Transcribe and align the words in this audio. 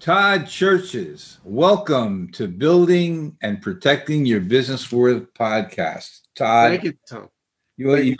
Todd 0.00 0.42
Cherches, 0.42 1.38
welcome 1.42 2.30
to 2.30 2.46
Building 2.46 3.36
and 3.42 3.60
Protecting 3.60 4.24
Your 4.24 4.38
Business 4.38 4.92
Worth 4.92 5.34
podcast. 5.34 6.20
Todd, 6.36 6.70
thank 6.70 6.84
you, 6.84 6.92
Tom. 7.08 7.28
You, 7.76 7.96
you, 7.96 8.16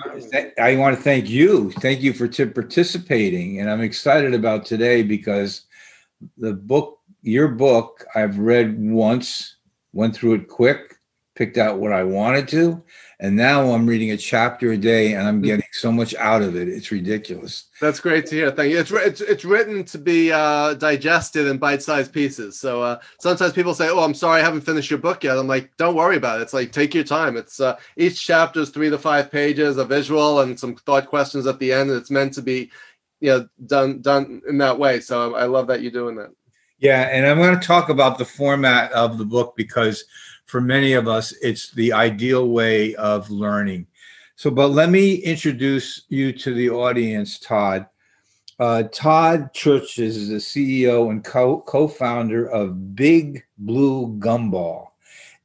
I 0.60 0.74
want 0.74 0.96
to 0.96 1.02
thank 1.02 1.28
you. 1.28 1.70
Thank 1.74 2.00
you 2.00 2.12
for 2.12 2.26
t- 2.26 2.46
participating, 2.46 3.60
and 3.60 3.70
I'm 3.70 3.80
excited 3.80 4.34
about 4.34 4.66
today 4.66 5.04
because 5.04 5.66
the 6.36 6.52
book, 6.52 6.98
your 7.22 7.46
book, 7.46 8.04
I've 8.12 8.40
read 8.40 8.76
once, 8.76 9.56
went 9.92 10.16
through 10.16 10.34
it 10.34 10.48
quick, 10.48 10.96
picked 11.36 11.58
out 11.58 11.78
what 11.78 11.92
I 11.92 12.02
wanted 12.02 12.48
to, 12.48 12.82
and 13.20 13.34
now 13.34 13.72
I'm 13.72 13.84
reading 13.86 14.12
a 14.12 14.16
chapter 14.16 14.70
a 14.70 14.76
day, 14.76 15.14
and 15.14 15.26
I'm 15.26 15.42
getting 15.42 15.66
so 15.72 15.90
much 15.90 16.14
out 16.14 16.40
of 16.40 16.54
it. 16.54 16.68
It's 16.68 16.92
ridiculous. 16.92 17.64
That's 17.80 17.98
great 17.98 18.26
to 18.26 18.36
hear. 18.36 18.50
Thank 18.52 18.70
you. 18.70 18.78
It's 18.78 18.92
it's, 18.92 19.20
it's 19.20 19.44
written 19.44 19.84
to 19.86 19.98
be 19.98 20.30
uh, 20.30 20.74
digested 20.74 21.48
in 21.48 21.58
bite-sized 21.58 22.12
pieces. 22.12 22.60
So 22.60 22.80
uh, 22.80 23.00
sometimes 23.18 23.52
people 23.54 23.74
say, 23.74 23.88
"Oh, 23.88 24.04
I'm 24.04 24.14
sorry, 24.14 24.40
I 24.40 24.44
haven't 24.44 24.60
finished 24.60 24.88
your 24.88 25.00
book 25.00 25.24
yet." 25.24 25.36
I'm 25.36 25.48
like, 25.48 25.76
"Don't 25.78 25.96
worry 25.96 26.16
about 26.16 26.38
it. 26.38 26.42
It's 26.42 26.54
like 26.54 26.70
take 26.70 26.94
your 26.94 27.02
time. 27.02 27.36
It's 27.36 27.58
uh, 27.58 27.76
each 27.96 28.24
chapter 28.24 28.60
is 28.60 28.70
three 28.70 28.90
to 28.90 28.98
five 28.98 29.32
pages, 29.32 29.78
a 29.78 29.84
visual, 29.84 30.40
and 30.40 30.58
some 30.58 30.76
thought 30.76 31.08
questions 31.08 31.46
at 31.48 31.58
the 31.58 31.72
end. 31.72 31.90
And 31.90 32.00
it's 32.00 32.12
meant 32.12 32.34
to 32.34 32.42
be, 32.42 32.70
you 33.20 33.30
know, 33.30 33.48
done 33.66 34.00
done 34.00 34.42
in 34.48 34.58
that 34.58 34.78
way. 34.78 35.00
So 35.00 35.34
I 35.34 35.46
love 35.46 35.66
that 35.66 35.82
you're 35.82 35.90
doing 35.90 36.14
that. 36.16 36.30
Yeah, 36.78 37.08
and 37.10 37.26
I'm 37.26 37.38
going 37.38 37.58
to 37.58 37.66
talk 37.66 37.88
about 37.88 38.18
the 38.18 38.24
format 38.24 38.92
of 38.92 39.18
the 39.18 39.24
book 39.24 39.54
because 39.56 40.04
for 40.48 40.62
many 40.62 40.94
of 40.94 41.06
us, 41.06 41.32
it's 41.42 41.70
the 41.72 41.92
ideal 41.92 42.48
way 42.48 42.94
of 42.94 43.30
learning. 43.30 43.86
So, 44.34 44.50
but 44.50 44.68
let 44.68 44.88
me 44.88 45.16
introduce 45.16 46.06
you 46.08 46.32
to 46.32 46.54
the 46.54 46.70
audience, 46.70 47.38
Todd. 47.38 47.86
Uh, 48.58 48.84
Todd 48.84 49.52
Cherches 49.52 50.16
is 50.16 50.28
the 50.30 50.36
CEO 50.36 51.10
and 51.10 51.22
co 51.22 51.86
founder 51.86 52.46
of 52.50 52.96
Big 52.96 53.44
Blue 53.58 54.16
Gumball, 54.18 54.88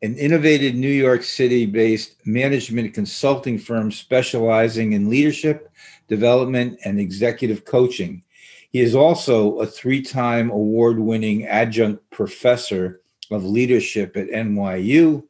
an 0.01 0.15
innovative 0.15 0.73
New 0.73 0.87
York 0.87 1.23
City 1.23 1.65
based 1.65 2.25
management 2.25 2.93
consulting 2.93 3.59
firm 3.59 3.91
specializing 3.91 4.93
in 4.93 5.09
leadership, 5.09 5.69
development, 6.07 6.79
and 6.85 6.97
executive 6.97 7.65
coaching. 7.65 8.23
He 8.71 8.79
is 8.79 8.95
also 8.95 9.59
a 9.59 9.67
three 9.67 10.01
time 10.01 10.49
award 10.49 10.97
winning 10.97 11.45
adjunct 11.45 12.09
professor 12.09 13.01
of 13.31 13.43
Leadership 13.45 14.15
at 14.17 14.29
NYU 14.29 15.23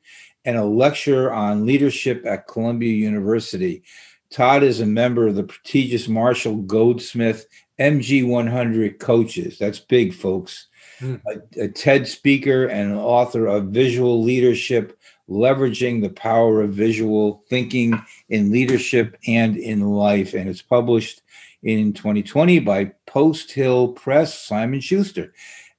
and 0.46 0.58
a 0.58 0.66
lecturer 0.66 1.32
on 1.32 1.66
leadership 1.66 2.26
at 2.26 2.48
Columbia 2.48 2.94
University. 2.94 3.84
Todd 4.30 4.64
is 4.64 4.80
a 4.80 4.86
member 4.86 5.28
of 5.28 5.36
the 5.36 5.44
prestigious 5.44 6.08
Marshall 6.08 6.58
Goldsmith 6.58 7.46
MG 7.80 8.28
100 8.28 9.00
coaches. 9.00 9.58
That's 9.58 9.80
big, 9.80 10.14
folks. 10.14 10.68
Mm. 11.00 11.22
A, 11.28 11.64
a 11.64 11.68
TED 11.68 12.08
speaker 12.08 12.66
and 12.66 12.96
author 12.96 13.48
of 13.48 13.66
VisuaLeadership 13.66 14.94
Leveraging 15.30 16.02
the 16.02 16.10
Power 16.10 16.62
of 16.62 16.74
Visual 16.74 17.44
Thinking 17.50 18.00
in 18.30 18.52
Leadership 18.52 19.18
and 19.28 19.56
in 19.58 19.82
Life. 19.82 20.34
And 20.34 20.50
it's 20.50 20.62
published 20.62 21.22
in 21.64 21.94
2020 21.94 22.60
by 22.60 22.92
Post 23.06 23.52
Hill 23.52 23.90
Press, 23.90 24.38
Simon 24.38 24.82
Schuster. 24.82 25.34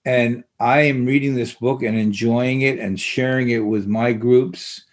And 0.04 0.44
I 0.60 0.82
am 0.82 1.06
reading 1.06 1.34
this 1.34 1.54
book 1.54 1.82
and 1.82 1.96
enjoying 1.96 2.62
it 2.62 2.78
and 2.78 3.00
sharing 3.00 3.50
it 3.50 3.64
with 3.64 3.86
my 3.86 4.12
groups. 4.12 4.84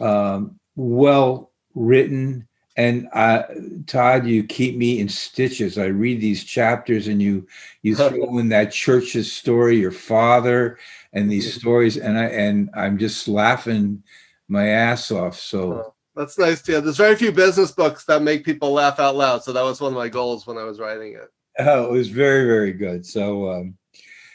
Um, 0.00 0.58
well 0.76 1.50
written. 1.74 2.46
And 2.76 3.08
uh, 3.12 3.42
Todd, 3.86 4.26
you 4.26 4.44
keep 4.44 4.76
me 4.76 5.00
in 5.00 5.08
stitches. 5.08 5.76
I 5.76 5.86
read 5.86 6.20
these 6.20 6.44
chapters, 6.44 7.08
and 7.08 7.20
you 7.20 7.46
you 7.82 7.94
throw 7.94 8.38
in 8.38 8.48
that 8.50 8.68
Cherches 8.68 9.24
story, 9.24 9.76
your 9.76 9.90
father, 9.90 10.78
and 11.12 11.30
these 11.30 11.52
stories, 11.54 11.98
and 11.98 12.16
I 12.16 12.24
and 12.26 12.70
I'm 12.74 12.96
just 12.96 13.28
laughing 13.28 14.02
my 14.48 14.68
ass 14.68 15.10
off. 15.10 15.38
So 15.38 15.94
that's 16.14 16.38
nice 16.38 16.62
to 16.62 16.72
hear. 16.72 16.80
There's 16.80 16.96
very 16.96 17.16
few 17.16 17.32
business 17.32 17.72
books 17.72 18.04
that 18.04 18.22
make 18.22 18.44
people 18.44 18.72
laugh 18.72 18.98
out 18.98 19.16
loud. 19.16 19.42
So 19.42 19.52
that 19.52 19.62
was 19.62 19.80
one 19.80 19.92
of 19.92 19.98
my 19.98 20.08
goals 20.08 20.46
when 20.46 20.56
I 20.56 20.64
was 20.64 20.80
writing 20.80 21.14
it. 21.14 21.28
Oh, 21.58 21.86
it 21.86 21.92
was 21.92 22.08
very, 22.08 22.46
very 22.46 22.72
good. 22.72 23.04
So 23.04 23.50
um, 23.50 23.76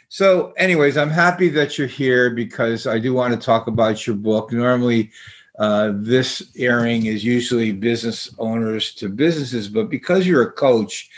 so, 0.09 0.51
anyways, 0.53 0.97
I'm 0.97 1.09
happy 1.09 1.49
that 1.49 1.77
you're 1.77 1.87
here 1.87 2.29
because 2.29 2.87
I 2.87 2.99
do 2.99 3.13
want 3.13 3.33
to 3.33 3.39
talk 3.39 3.67
about 3.67 4.05
your 4.05 4.15
book. 4.15 4.51
Normally, 4.51 5.11
uh, 5.59 5.93
this 5.95 6.51
airing 6.57 7.05
is 7.05 7.23
usually 7.23 7.71
business 7.71 8.33
owners 8.37 8.93
to 8.95 9.09
businesses, 9.09 9.67
but 9.67 9.89
because 9.89 10.27
you're 10.27 10.43
a 10.43 10.51
coach 10.51 11.09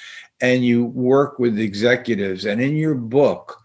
and 0.41 0.63
you 0.63 0.85
work 0.85 1.39
with 1.39 1.59
executives, 1.59 2.45
and 2.45 2.61
in 2.61 2.75
your 2.75 2.95
book, 2.95 3.61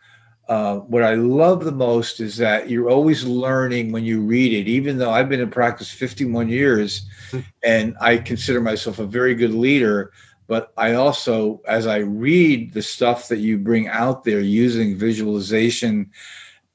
uh, 0.49 0.77
what 0.79 1.03
I 1.03 1.15
love 1.15 1.65
the 1.65 1.73
most 1.73 2.21
is 2.21 2.37
that 2.39 2.69
you're 2.69 2.91
always 2.91 3.25
learning 3.25 3.93
when 3.93 4.05
you 4.05 4.21
read 4.21 4.53
it. 4.53 4.69
Even 4.69 4.99
though 4.99 5.11
I've 5.11 5.29
been 5.29 5.41
in 5.41 5.51
practice 5.51 5.91
51 5.91 6.49
years, 6.49 7.09
hmm. 7.31 7.41
and 7.63 7.95
I 8.01 8.17
consider 8.19 8.61
myself 8.61 8.99
a 8.99 9.07
very 9.07 9.35
good 9.35 9.55
leader, 9.55 10.13
but 10.53 10.71
I 10.77 10.93
also, 10.93 11.63
as 11.67 11.87
I 11.87 12.01
read 12.01 12.75
the 12.75 12.83
stuff 12.83 13.29
that 13.29 13.39
you 13.39 13.57
bring 13.57 13.89
out 13.89 14.23
there 14.23 14.41
using 14.41 14.99
visualization, 14.99 16.11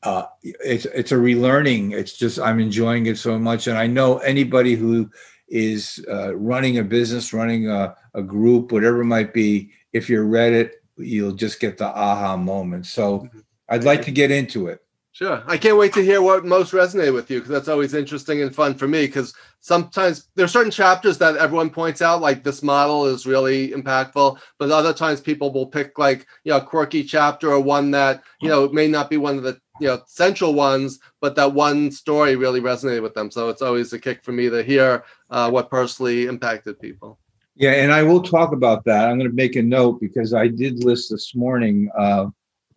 uh, 0.02 0.24
it's 0.42 0.86
it's 0.86 1.12
a 1.12 1.16
relearning. 1.16 1.94
It's 1.94 2.14
just 2.14 2.40
I'm 2.40 2.60
enjoying 2.60 3.06
it 3.06 3.20
so 3.20 3.38
much, 3.38 3.68
and 3.68 3.78
I 3.78 3.86
know 3.86 4.18
anybody 4.18 4.74
who 4.74 5.12
is 5.48 6.04
uh, 6.10 6.36
running 6.36 6.80
a 6.80 6.84
business, 6.84 7.34
running 7.34 7.70
a, 7.70 7.96
a 8.16 8.24
group, 8.24 8.72
whatever 8.72 9.02
it 9.02 9.06
might 9.06 9.32
be, 9.32 9.70
if 9.94 10.10
you 10.10 10.24
read 10.24 10.54
it, 10.54 10.82
you'll 10.98 11.34
just 11.34 11.60
get 11.60 11.78
the 11.78 11.86
aha 11.86 12.36
moment. 12.36 12.88
So 12.88 13.20
mm-hmm. 13.20 13.40
I'd 13.70 13.84
like 13.84 14.02
to 14.06 14.12
get 14.12 14.32
into 14.32 14.70
it. 14.70 14.82
Sure. 15.18 15.42
I 15.48 15.58
can't 15.58 15.80
wait 15.80 15.94
to 15.94 16.04
hear 16.04 16.22
what 16.22 16.46
most 16.46 16.74
resonated 16.74 17.16
with 17.16 17.32
you 17.32 17.40
because 17.40 17.50
that's 17.50 17.68
always 17.68 17.96
interesting 17.96 18.44
and 18.44 18.54
fun 18.54 18.76
for 18.76 18.88
me. 18.88 19.08
Because 19.08 19.34
sometimes 19.62 20.30
there 20.36 20.46
are 20.46 20.48
certain 20.48 20.70
chapters 20.70 21.18
that 21.18 21.38
everyone 21.38 21.72
points 21.72 22.04
out, 22.04 22.22
like 22.22 22.44
this 22.44 22.62
model 22.62 23.08
is 23.08 23.26
really 23.26 23.70
impactful, 23.70 24.38
but 24.60 24.70
other 24.70 24.94
times 24.94 25.20
people 25.20 25.52
will 25.52 25.66
pick 25.66 25.98
like, 25.98 26.28
you 26.44 26.52
know, 26.52 26.58
a 26.58 26.64
quirky 26.64 27.04
chapter 27.04 27.52
or 27.52 27.60
one 27.60 27.90
that, 27.90 28.22
you 28.42 28.48
know, 28.48 28.70
may 28.70 28.88
not 28.88 29.10
be 29.10 29.18
one 29.18 29.38
of 29.38 29.42
the, 29.42 29.60
you 29.82 29.88
know, 29.88 30.04
central 30.06 30.54
ones, 30.54 31.00
but 31.20 31.36
that 31.36 31.52
one 31.52 31.90
story 31.90 32.36
really 32.36 32.62
resonated 32.62 33.02
with 33.02 33.16
them. 33.16 33.32
So 33.32 33.50
it's 33.50 33.64
always 33.64 33.92
a 33.94 34.00
kick 34.00 34.24
for 34.24 34.34
me 34.34 34.52
to 34.52 34.62
hear 34.62 35.04
uh, 35.32 35.50
what 35.50 35.72
personally 35.72 36.28
impacted 36.28 36.80
people. 36.80 37.18
Yeah. 37.56 37.72
And 37.72 37.92
I 37.92 38.04
will 38.04 38.22
talk 38.22 38.52
about 38.52 38.86
that. 38.86 39.10
I'm 39.10 39.18
going 39.18 39.32
to 39.32 39.36
make 39.36 39.56
a 39.56 39.64
note 39.64 40.00
because 40.00 40.36
I 40.36 40.48
did 40.48 40.84
list 40.84 41.10
this 41.10 41.34
morning. 41.34 41.90
Uh, 41.98 42.28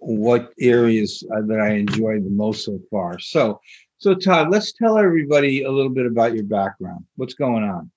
what 0.01 0.53
areas 0.61 1.23
uh, 1.35 1.43
that 1.43 1.61
I 1.61 1.75
enjoy 1.75 2.21
the 2.21 2.31
most 2.31 2.65
so 2.65 2.81
far. 2.91 3.19
So, 3.19 3.61
so 3.99 4.15
Todd, 4.15 4.51
let's 4.51 4.73
tell 4.73 4.99
everybody 4.99 5.63
a 5.63 5.71
little 5.71 5.91
bit 5.91 6.07
about 6.07 6.35
your 6.35 6.45
background. 6.45 7.05
What's 7.17 7.35
going 7.35 7.65
on? 7.65 7.91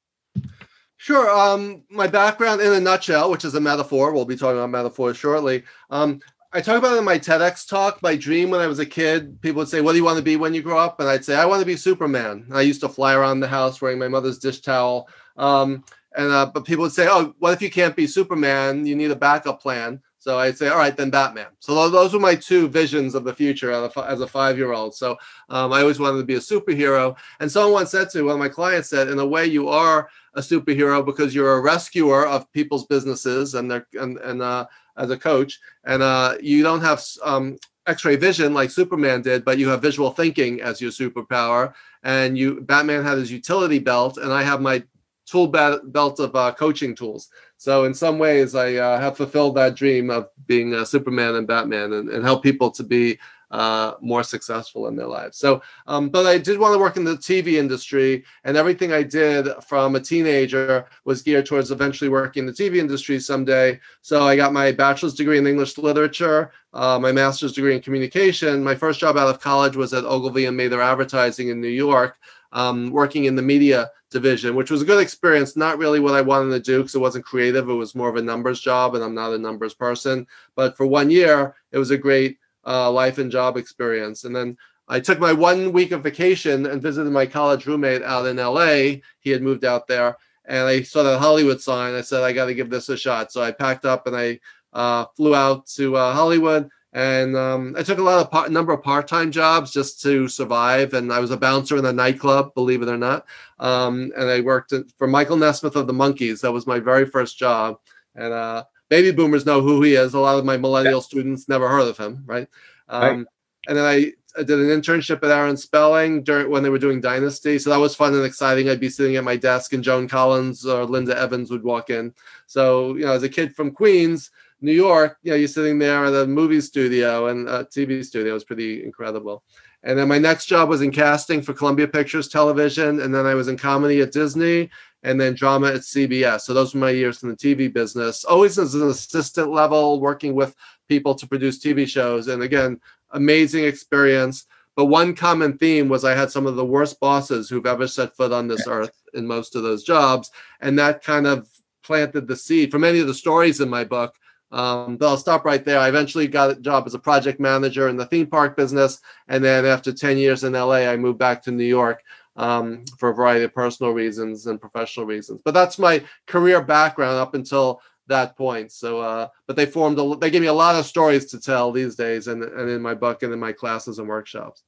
Sure. 0.98 1.30
Um, 1.30 1.84
my 1.90 2.08
background 2.08 2.62
in 2.62 2.72
a 2.72 2.80
nutshell, 2.80 3.32
which 3.32 3.46
is 3.46 3.56
a 3.56 3.62
metaphor, 3.62 4.14
we'll 4.14 4.26
be 4.26 4.38
talking 4.38 4.58
about 4.58 4.70
metaphors 4.70 5.18
shortly. 5.18 5.64
Um, 5.90 6.22
I 6.56 6.62
talk 6.62 6.78
about 6.78 6.98
in 6.98 7.04
my 7.04 7.18
TEDx 7.18 7.68
talk. 7.68 8.02
My 8.04 8.16
dream 8.16 8.52
when 8.52 8.62
I 8.62 8.68
was 8.68 8.80
a 8.80 8.86
kid, 8.86 9.42
people 9.42 9.60
would 9.60 9.70
say, 9.70 9.82
What 9.82 9.94
do 9.94 9.98
you 9.98 10.04
want 10.04 10.18
to 10.18 10.24
be 10.24 10.36
when 10.36 10.54
you 10.54 10.62
grow 10.62 10.78
up? 10.78 11.00
And 11.00 11.10
I'd 11.10 11.26
say, 11.26 11.36
I 11.36 11.46
want 11.46 11.62
to 11.62 11.66
be 11.66 11.76
Superman. 11.76 12.48
I 12.54 12.62
used 12.62 12.82
to 12.82 12.90
fly 12.90 13.16
around 13.16 13.40
the 13.40 13.48
house 13.48 13.82
wearing 13.82 13.98
my 13.98 14.08
mother's 14.08 14.38
dish 14.38 14.62
towel. 14.62 15.10
Um, 15.36 15.84
and 16.16 16.32
uh, 16.32 16.46
but 16.54 16.64
people 16.64 16.84
would 16.84 16.92
say, 16.92 17.08
Oh, 17.10 17.34
what 17.40 17.54
if 17.54 17.62
you 17.62 17.72
can't 17.72 17.96
be 17.96 18.06
Superman? 18.06 18.86
You 18.86 18.96
need 18.96 19.10
a 19.10 19.16
backup 19.16 19.62
plan. 19.62 20.00
So 20.24 20.40
I'd 20.40 20.58
say, 20.58 20.70
all 20.70 20.78
right, 20.78 20.96
then 20.96 21.10
Batman. 21.10 21.48
So 21.60 21.90
those 21.90 22.14
were 22.14 22.20
my 22.30 22.34
two 22.34 22.70
visions 22.70 23.14
of 23.14 23.26
the 23.26 23.36
future 23.36 23.74
as 23.74 24.22
a 24.22 24.28
five-year-old. 24.28 24.96
So 24.96 25.18
um, 25.50 25.74
I 25.74 25.82
always 25.82 26.00
wanted 26.00 26.20
to 26.20 26.24
be 26.24 26.36
a 26.36 26.40
superhero. 26.40 27.18
And 27.42 27.52
someone 27.52 27.74
once 27.74 27.92
said 27.92 28.10
to 28.12 28.20
me, 28.20 28.24
one 28.24 28.36
of 28.36 28.40
my 28.40 28.48
clients 28.48 28.88
said, 28.88 29.10
in 29.10 29.20
a 29.20 29.26
way, 29.26 29.46
you 29.46 29.68
are 29.68 30.08
a 30.36 30.40
superhero 30.40 31.06
because 31.06 31.36
you're 31.36 31.58
a 31.58 31.62
rescuer 31.62 32.26
of 32.26 32.50
people's 32.54 32.86
businesses 32.86 33.56
and 33.56 33.70
their 33.70 33.86
and 34.00 34.18
and 34.20 34.42
uh, 34.42 34.66
as 34.96 35.10
a 35.10 35.18
coach, 35.18 35.60
and 35.84 36.02
uh, 36.02 36.36
you 36.42 36.64
don't 36.64 36.80
have 36.80 37.04
um, 37.22 37.58
X-ray 37.86 38.16
vision 38.16 38.54
like 38.54 38.72
Superman 38.72 39.22
did, 39.22 39.44
but 39.44 39.58
you 39.58 39.68
have 39.68 39.82
visual 39.82 40.12
thinking 40.12 40.62
as 40.62 40.80
your 40.80 40.92
superpower. 40.92 41.74
And 42.04 42.38
you, 42.38 42.62
Batman 42.62 43.04
had 43.04 43.18
his 43.18 43.30
utility 43.30 43.80
belt, 43.80 44.18
and 44.18 44.32
I 44.32 44.44
have 44.44 44.62
my 44.62 44.84
tool 45.26 45.48
belt 45.48 46.20
of 46.20 46.36
uh, 46.36 46.54
coaching 46.54 46.96
tools. 46.96 47.30
So 47.64 47.86
in 47.86 47.94
some 47.94 48.20
ways, 48.20 48.56
I 48.56 48.74
uh, 48.74 49.00
have 49.00 49.16
fulfilled 49.16 49.56
that 49.56 49.74
dream 49.74 50.10
of 50.10 50.28
being 50.48 50.74
a 50.74 50.86
Superman 50.86 51.36
and 51.36 51.48
Batman, 51.48 51.94
and, 51.94 52.10
and 52.10 52.22
help 52.22 52.44
people 52.44 52.70
to 52.72 52.84
be 52.84 53.18
uh, 53.52 53.94
more 54.02 54.22
successful 54.22 54.88
in 54.88 54.98
their 54.98 55.08
lives. 55.08 55.38
So, 55.38 55.62
um, 55.88 56.10
but 56.10 56.26
I 56.26 56.38
did 56.38 56.60
want 56.60 56.74
to 56.74 56.78
work 56.78 56.98
in 56.98 57.06
the 57.06 57.16
TV 57.16 57.54
industry, 57.54 58.26
and 58.44 58.58
everything 58.58 58.92
I 58.92 59.04
did 59.04 59.48
from 59.66 59.96
a 59.96 60.02
teenager 60.02 60.88
was 61.06 61.22
geared 61.22 61.46
towards 61.46 61.72
eventually 61.72 62.10
working 62.10 62.42
in 62.42 62.48
the 62.48 62.52
TV 62.52 62.80
industry 62.80 63.18
someday. 63.18 63.80
So, 64.02 64.28
I 64.28 64.36
got 64.36 64.52
my 64.52 64.74
bachelor's 64.74 65.14
degree 65.14 65.38
in 65.38 65.48
English 65.48 65.78
literature, 65.78 66.52
uh, 66.74 67.00
my 67.00 67.14
master's 67.14 67.54
degree 67.54 67.76
in 67.76 67.82
communication. 67.82 68.62
My 68.62 68.76
first 68.76 69.00
job 69.00 69.16
out 69.16 69.30
of 69.30 69.40
college 69.40 69.78
was 69.78 69.94
at 69.94 70.04
Ogilvy 70.04 70.48
and 70.48 70.58
Mather 70.58 70.82
Advertising 70.82 71.48
in 71.48 71.62
New 71.62 71.70
York, 71.70 72.18
um, 72.54 72.92
working 72.92 73.26
in 73.26 73.36
the 73.36 73.42
media 73.42 73.92
division, 74.10 74.56
which 74.56 74.72
was 74.72 74.82
a 74.82 74.86
good 74.86 75.02
experience. 75.02 75.58
Not 75.58 75.78
really 75.78 76.00
what 76.00 76.14
I 76.14 76.22
wanted 76.22 76.52
to 76.52 76.60
do 76.60 76.78
because 76.78 76.96
it 76.96 77.00
wasn't 77.00 77.26
creative. 77.26 77.68
It 77.68 77.74
was 77.74 77.96
more 77.96 78.10
of 78.10 78.16
a 78.16 78.22
numbers 78.22 78.62
job, 78.62 78.96
and 78.96 79.04
I'm 79.04 79.16
not 79.16 79.34
a 79.34 79.38
numbers 79.38 79.74
person. 79.74 80.26
But 80.56 80.78
for 80.78 80.86
one 80.86 81.10
year, 81.10 81.56
it 81.72 81.78
was 81.78 81.92
a 81.92 81.98
great 81.98 82.38
uh, 82.66 82.90
life 82.92 83.18
and 83.18 83.32
job 83.32 83.58
experience. 83.58 84.24
And 84.24 84.36
then 84.36 84.56
I 84.88 85.00
took 85.00 85.20
my 85.20 85.34
one 85.34 85.74
week 85.74 85.92
of 85.92 86.04
vacation 86.04 86.66
and 86.68 86.82
visited 86.82 87.12
my 87.12 87.26
college 87.26 87.66
roommate 87.66 88.04
out 88.04 88.28
in 88.28 88.38
LA. 88.38 89.02
He 89.20 89.32
had 89.32 89.42
moved 89.42 89.66
out 89.66 89.88
there, 89.88 90.18
and 90.46 90.68
I 90.68 90.84
saw 90.84 91.04
that 91.04 91.20
Hollywood 91.20 91.60
sign. 91.60 91.96
I 91.96 92.02
said, 92.02 92.24
I 92.24 92.34
got 92.34 92.46
to 92.46 92.54
give 92.54 92.70
this 92.70 92.90
a 92.90 92.98
shot. 92.98 93.32
So 93.32 93.42
I 93.42 93.52
packed 93.52 93.86
up 93.86 94.08
and 94.08 94.16
I 94.16 94.40
uh, 94.74 95.06
flew 95.16 95.36
out 95.36 95.66
to 95.68 95.96
uh, 95.96 96.14
Hollywood. 96.14 96.70
And 96.94 97.36
um, 97.36 97.76
I 97.76 97.82
took 97.82 97.98
a 97.98 98.04
lot 98.04 98.20
of 98.20 98.30
part, 98.30 98.52
number 98.52 98.72
of 98.72 98.84
part-time 98.84 99.32
jobs 99.32 99.72
just 99.72 100.00
to 100.04 100.28
survive. 100.28 100.94
And 100.94 101.12
I 101.12 101.20
was 101.20 101.32
a 101.32 101.38
bouncer 101.38 101.78
in 101.78 101.86
a 101.86 101.92
nightclub, 101.92 102.54
believe 102.54 102.84
it 102.84 102.88
or 102.88 102.98
not. 102.98 103.26
Um, 103.60 104.12
and 104.16 104.30
I 104.30 104.42
worked 104.42 104.74
for 104.98 105.08
Michael 105.08 105.38
Nesmith 105.38 105.76
of 105.76 105.88
the 105.88 105.94
Monkees. 105.94 106.42
That 106.42 106.52
was 106.52 106.68
my 106.68 106.80
very 106.80 107.06
first 107.06 107.38
job. 107.38 107.80
And 108.16 108.32
uh, 108.32 108.66
baby 108.90 109.12
boomers 109.12 109.46
know 109.46 109.60
who 109.60 109.82
he 109.82 109.96
is. 109.96 110.14
A 110.14 110.20
lot 110.20 110.38
of 110.38 110.46
my 110.46 110.56
millennial 110.56 111.00
yeah. 111.00 111.02
students 111.02 111.50
never 111.50 111.68
heard 111.68 111.88
of 111.88 111.98
him, 111.98 112.24
right? 112.28 112.48
Um, 112.90 113.02
right. 113.02 113.28
And 113.68 113.78
then 113.78 113.86
I, 113.86 114.12
I, 114.38 114.44
did 114.44 114.60
an 114.60 114.68
internship 114.68 115.24
at 115.24 115.32
Aaron 115.32 115.58
Spelling 115.58 116.22
during 116.22 116.52
when 116.52 116.62
they 116.62 116.70
were 116.70 116.78
doing 116.78 117.02
Dynasty, 117.02 117.58
so 117.58 117.70
that 117.72 117.80
was 117.80 117.96
fun 117.96 118.14
and 118.14 118.26
exciting. 118.26 118.70
I'd 118.70 118.80
be 118.80 118.90
sitting 118.90 119.16
at 119.16 119.24
my 119.24 119.38
desk, 119.38 119.74
and 119.74 119.84
Joan 119.84 120.08
Collins 120.08 120.66
or 120.66 120.84
Linda 120.86 121.18
Evans 121.18 121.50
would 121.50 121.64
walk 121.64 121.90
in. 121.90 122.14
So 122.46 122.96
you 122.96 123.06
know, 123.06 123.14
as 123.14 123.24
a 123.24 123.30
kid 123.30 123.56
from 123.56 123.72
Queens, 123.72 124.32
New 124.64 124.72
York, 124.72 125.18
you 125.24 125.32
know, 125.32 125.36
you're 125.36 125.48
sitting 125.50 125.78
there 125.78 126.06
at 126.06 126.14
a 126.14 126.26
movie 126.26 126.62
studio 126.62 127.28
and 127.28 127.50
a 127.50 127.66
TV 127.66 128.04
studio. 128.04 128.32
It 128.32 128.34
was 128.34 128.46
pretty 128.46 128.84
incredible. 128.84 129.44
And 129.84 130.00
then 130.00 130.08
my 130.08 130.18
next 130.18 130.46
job 130.46 130.70
was 130.70 130.82
in 130.82 130.92
casting 130.92 131.42
for 131.42 131.54
Columbia 131.54 131.86
Pictures 131.86 132.30
Television, 132.30 133.02
and 133.02 133.14
then 133.14 133.26
I 133.26 133.34
was 133.34 133.50
in 133.50 133.58
comedy 133.58 134.00
at 134.00 134.14
Disney, 134.14 134.70
and 135.04 135.20
then 135.20 135.34
drama 135.34 135.68
at 135.68 135.82
CBS. 135.82 136.42
So 136.42 136.54
those 136.54 136.74
were 136.74 136.80
my 136.80 136.92
years 136.92 137.22
in 137.22 137.30
the 137.30 137.36
TV 137.36 137.72
business. 137.72 138.24
Always 138.24 138.58
as 138.58 138.74
an 138.74 138.88
assistant 138.88 139.52
level, 139.52 140.00
working 140.00 140.34
with 140.34 140.56
people 140.88 141.14
to 141.16 141.28
produce 141.28 141.60
TV 141.60 141.86
shows. 141.86 142.30
And 142.30 142.42
again, 142.42 142.80
amazing 143.12 143.66
experience. 143.66 144.46
But 144.78 144.86
one 144.86 145.14
common 145.14 145.58
theme 145.58 145.90
was 145.90 146.06
I 146.06 146.16
had 146.16 146.32
some 146.32 146.48
of 146.48 146.56
the 146.56 146.66
worst 146.66 147.02
bosses 147.02 147.50
who've 147.50 147.66
ever 147.66 147.86
set 147.86 148.16
foot 148.16 148.32
on 148.32 148.48
this 148.48 148.66
earth 148.66 148.98
in 149.14 149.28
most 149.28 149.58
of 149.58 149.64
those 149.64 149.84
jobs. 149.84 150.32
And 150.62 150.80
that 150.80 151.04
kind 151.04 151.28
of 151.28 151.50
planted 151.84 152.28
the 152.28 152.38
seed 152.38 152.72
for 152.72 152.80
many 152.80 153.00
of 153.00 153.08
the 153.08 153.14
stories 153.14 153.60
in 153.60 153.70
my 153.70 153.84
book. 153.84 154.16
Um, 154.54 154.98
but 154.98 155.08
I'll 155.08 155.18
stop 155.18 155.46
right 155.46 155.66
there. 155.66 155.80
I 155.80 155.90
eventually 155.90 156.28
got 156.28 156.52
a 156.52 156.56
job 156.56 156.84
as 156.86 156.94
a 156.94 157.00
project 157.00 157.40
manager 157.40 157.90
in 157.90 157.98
the 157.98 158.06
theme 158.06 158.28
park 158.28 158.56
business. 158.56 159.02
And 159.28 159.44
then 159.44 159.66
after 159.66 159.92
10 159.92 160.18
years 160.18 160.44
in 160.44 160.54
LA, 160.54 160.88
I 160.88 160.96
moved 160.96 161.18
back 161.18 161.42
to 161.44 161.52
New 161.52 161.66
York 161.66 162.04
um, 162.36 162.86
for 163.00 163.10
a 163.10 163.16
variety 163.16 163.46
of 163.46 163.54
personal 163.54 163.94
reasons 163.94 164.46
and 164.46 164.62
professional 164.62 165.08
reasons. 165.08 165.42
But 165.44 165.56
that's 165.56 165.80
my 165.80 166.04
career 166.28 166.62
background 166.62 167.18
up 167.18 167.34
until 167.34 167.82
that 168.08 168.38
point. 168.38 168.72
So, 168.72 169.02
uh, 169.02 169.28
but 169.48 169.56
they 169.56 169.66
formed, 169.66 169.98
a, 169.98 170.16
they 170.18 170.30
gave 170.30 170.42
me 170.42 170.48
a 170.48 170.54
lot 170.54 170.76
of 170.76 170.86
stories 170.86 171.26
to 171.32 171.40
tell 171.40 171.72
these 171.72 171.96
days, 171.96 172.28
and 172.28 172.44
and 172.44 172.70
in 172.70 172.82
my 172.82 172.94
book 172.94 173.24
and 173.24 173.34
in 173.34 173.40
my 173.40 173.54
classes 173.54 173.98
and 173.98 174.08
workshops. 174.08 174.64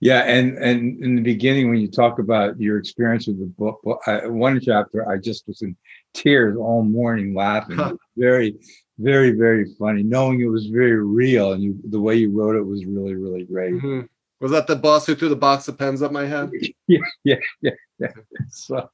Yeah, 0.00 0.20
and 0.20 0.58
and 0.58 1.02
in 1.02 1.16
the 1.16 1.22
beginning, 1.22 1.70
when 1.70 1.80
you 1.80 1.88
talk 1.88 2.18
about 2.18 2.60
your 2.60 2.78
experience 2.78 3.26
with 3.26 3.38
the 3.38 3.46
book, 3.46 3.80
I, 4.06 4.26
one 4.26 4.60
chapter, 4.60 5.08
I 5.08 5.16
just 5.16 5.46
was 5.46 5.62
in 5.62 5.76
tears 6.14 6.56
all 6.56 6.82
morning 6.82 7.34
laughing. 7.34 7.98
very, 8.16 8.56
very, 8.98 9.30
very 9.30 9.66
funny. 9.78 10.02
Knowing 10.02 10.40
it 10.40 10.46
was 10.46 10.66
very 10.66 11.02
real, 11.02 11.52
and 11.52 11.62
you, 11.62 11.78
the 11.88 12.00
way 12.00 12.16
you 12.16 12.30
wrote 12.30 12.56
it 12.56 12.62
was 12.62 12.84
really, 12.84 13.14
really 13.14 13.44
great. 13.44 13.74
Mm-hmm. 13.74 14.00
Was 14.40 14.50
that 14.50 14.66
the 14.66 14.76
boss 14.76 15.06
who 15.06 15.14
threw 15.14 15.30
the 15.30 15.36
box 15.36 15.66
of 15.68 15.78
pens 15.78 16.02
at 16.02 16.12
my 16.12 16.26
head? 16.26 16.50
yeah, 16.86 16.98
yeah, 17.24 17.36
yeah, 17.62 17.70
yeah. 17.98 18.12
So, 18.50 18.88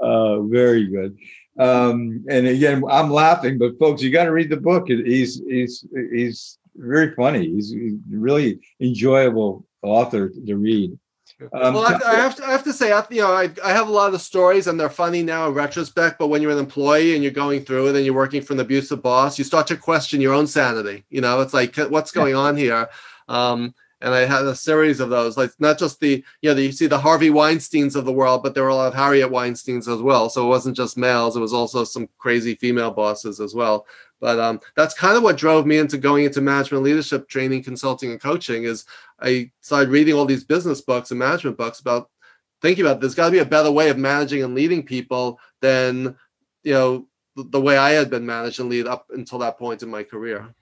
uh, 0.00 0.40
very 0.42 0.86
good. 0.86 1.16
Um, 1.58 2.24
and 2.28 2.46
again, 2.46 2.82
I'm 2.90 3.10
laughing, 3.10 3.58
but 3.58 3.78
folks, 3.78 4.02
you 4.02 4.10
got 4.10 4.24
to 4.24 4.32
read 4.32 4.50
the 4.50 4.56
book. 4.56 4.88
He's 4.88 5.40
he's 5.48 5.86
he's 6.12 6.58
very 6.74 7.14
funny. 7.14 7.46
He's, 7.46 7.70
he's 7.70 7.94
really 8.10 8.60
enjoyable 8.80 9.64
author 9.86 10.28
to 10.28 10.56
read. 10.56 10.98
Um, 11.52 11.74
well, 11.74 11.82
I, 11.82 11.98
I, 12.06 12.14
have 12.14 12.36
to, 12.36 12.44
I 12.46 12.50
have 12.50 12.64
to 12.64 12.72
say, 12.72 12.92
I, 12.92 13.04
you 13.10 13.20
know, 13.20 13.32
I, 13.32 13.50
I 13.62 13.72
have 13.72 13.88
a 13.88 13.92
lot 13.92 14.14
of 14.14 14.22
stories 14.22 14.68
and 14.68 14.80
they're 14.80 14.88
funny 14.88 15.22
now 15.22 15.48
in 15.48 15.54
retrospect. 15.54 16.18
But 16.18 16.28
when 16.28 16.40
you're 16.40 16.52
an 16.52 16.58
employee 16.58 17.14
and 17.14 17.22
you're 17.22 17.32
going 17.32 17.64
through 17.64 17.88
it 17.88 17.96
and 17.96 18.04
you're 18.04 18.14
working 18.14 18.40
for 18.40 18.54
an 18.54 18.60
abusive 18.60 19.02
boss, 19.02 19.38
you 19.38 19.44
start 19.44 19.66
to 19.66 19.76
question 19.76 20.20
your 20.20 20.32
own 20.32 20.46
sanity. 20.46 21.04
You 21.10 21.20
know, 21.20 21.40
it's 21.40 21.52
like, 21.52 21.76
what's 21.76 22.10
going 22.10 22.34
on 22.34 22.56
here? 22.56 22.88
Um, 23.28 23.74
and 24.00 24.14
I 24.14 24.26
had 24.26 24.44
a 24.44 24.54
series 24.54 25.00
of 25.00 25.08
those, 25.08 25.36
like 25.36 25.50
not 25.58 25.78
just 25.78 26.00
the 26.00 26.22
you 26.42 26.50
know 26.50 26.54
the, 26.54 26.64
you 26.64 26.72
see 26.72 26.86
the 26.86 26.98
Harvey 26.98 27.30
Weinstein's 27.30 27.96
of 27.96 28.04
the 28.04 28.12
world, 28.12 28.42
but 28.42 28.54
there 28.54 28.62
were 28.62 28.68
a 28.68 28.74
lot 28.74 28.88
of 28.88 28.94
Harriet 28.94 29.30
Weinstein's 29.30 29.88
as 29.88 30.02
well. 30.02 30.28
So 30.28 30.44
it 30.44 30.48
wasn't 30.48 30.76
just 30.76 30.98
males; 30.98 31.36
it 31.36 31.40
was 31.40 31.54
also 31.54 31.82
some 31.84 32.08
crazy 32.18 32.54
female 32.56 32.90
bosses 32.90 33.40
as 33.40 33.54
well. 33.54 33.86
But 34.20 34.40
um, 34.40 34.60
that's 34.76 34.94
kind 34.94 35.16
of 35.16 35.22
what 35.22 35.36
drove 35.36 35.66
me 35.66 35.78
into 35.78 35.98
going 35.98 36.24
into 36.24 36.40
management 36.40 36.84
leadership 36.84 37.28
training, 37.28 37.64
consulting, 37.64 38.10
and 38.10 38.20
coaching. 38.20 38.64
Is 38.64 38.84
I 39.20 39.50
started 39.60 39.90
reading 39.90 40.14
all 40.14 40.24
these 40.24 40.44
business 40.44 40.80
books 40.80 41.10
and 41.10 41.18
management 41.18 41.58
books 41.58 41.80
about 41.80 42.10
thinking 42.62 42.84
about 42.84 43.00
there's 43.00 43.14
got 43.14 43.26
to 43.26 43.32
be 43.32 43.38
a 43.38 43.44
better 43.44 43.70
way 43.70 43.90
of 43.90 43.98
managing 43.98 44.42
and 44.42 44.54
leading 44.54 44.82
people 44.82 45.38
than 45.60 46.16
you 46.62 46.72
know 46.72 47.06
the 47.36 47.60
way 47.60 47.76
I 47.76 47.90
had 47.90 48.08
been 48.08 48.24
managed 48.24 48.60
and 48.60 48.70
lead 48.70 48.86
up 48.86 49.06
until 49.10 49.38
that 49.40 49.58
point 49.58 49.82
in 49.82 49.90
my 49.90 50.02
career. 50.02 50.54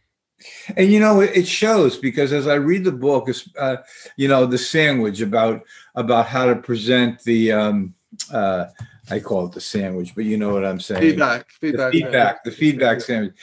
And 0.76 0.92
you 0.92 0.99
know, 0.99 1.20
it 1.20 1.46
shows 1.46 1.96
because 1.96 2.32
as 2.32 2.46
I 2.46 2.54
read 2.54 2.84
the 2.84 2.92
book, 2.92 3.28
uh, 3.58 3.76
you 4.16 4.28
know, 4.28 4.46
the 4.46 4.58
sandwich 4.58 5.20
about 5.20 5.62
about 5.94 6.26
how 6.26 6.46
to 6.46 6.56
present 6.56 7.23
the, 7.23 7.52
um, 7.52 7.94
uh, 8.32 8.66
I 9.11 9.20
call 9.20 9.46
it 9.46 9.52
the 9.52 9.61
sandwich, 9.61 10.14
but 10.14 10.25
you 10.25 10.37
know 10.37 10.52
what 10.52 10.64
I'm 10.64 10.80
saying? 10.80 11.00
Feedback, 11.00 11.50
feedback, 11.50 11.92
the 11.92 12.00
feedback, 12.00 12.44
the 12.44 12.50
feedback 12.50 13.00
sandwich. 13.00 13.34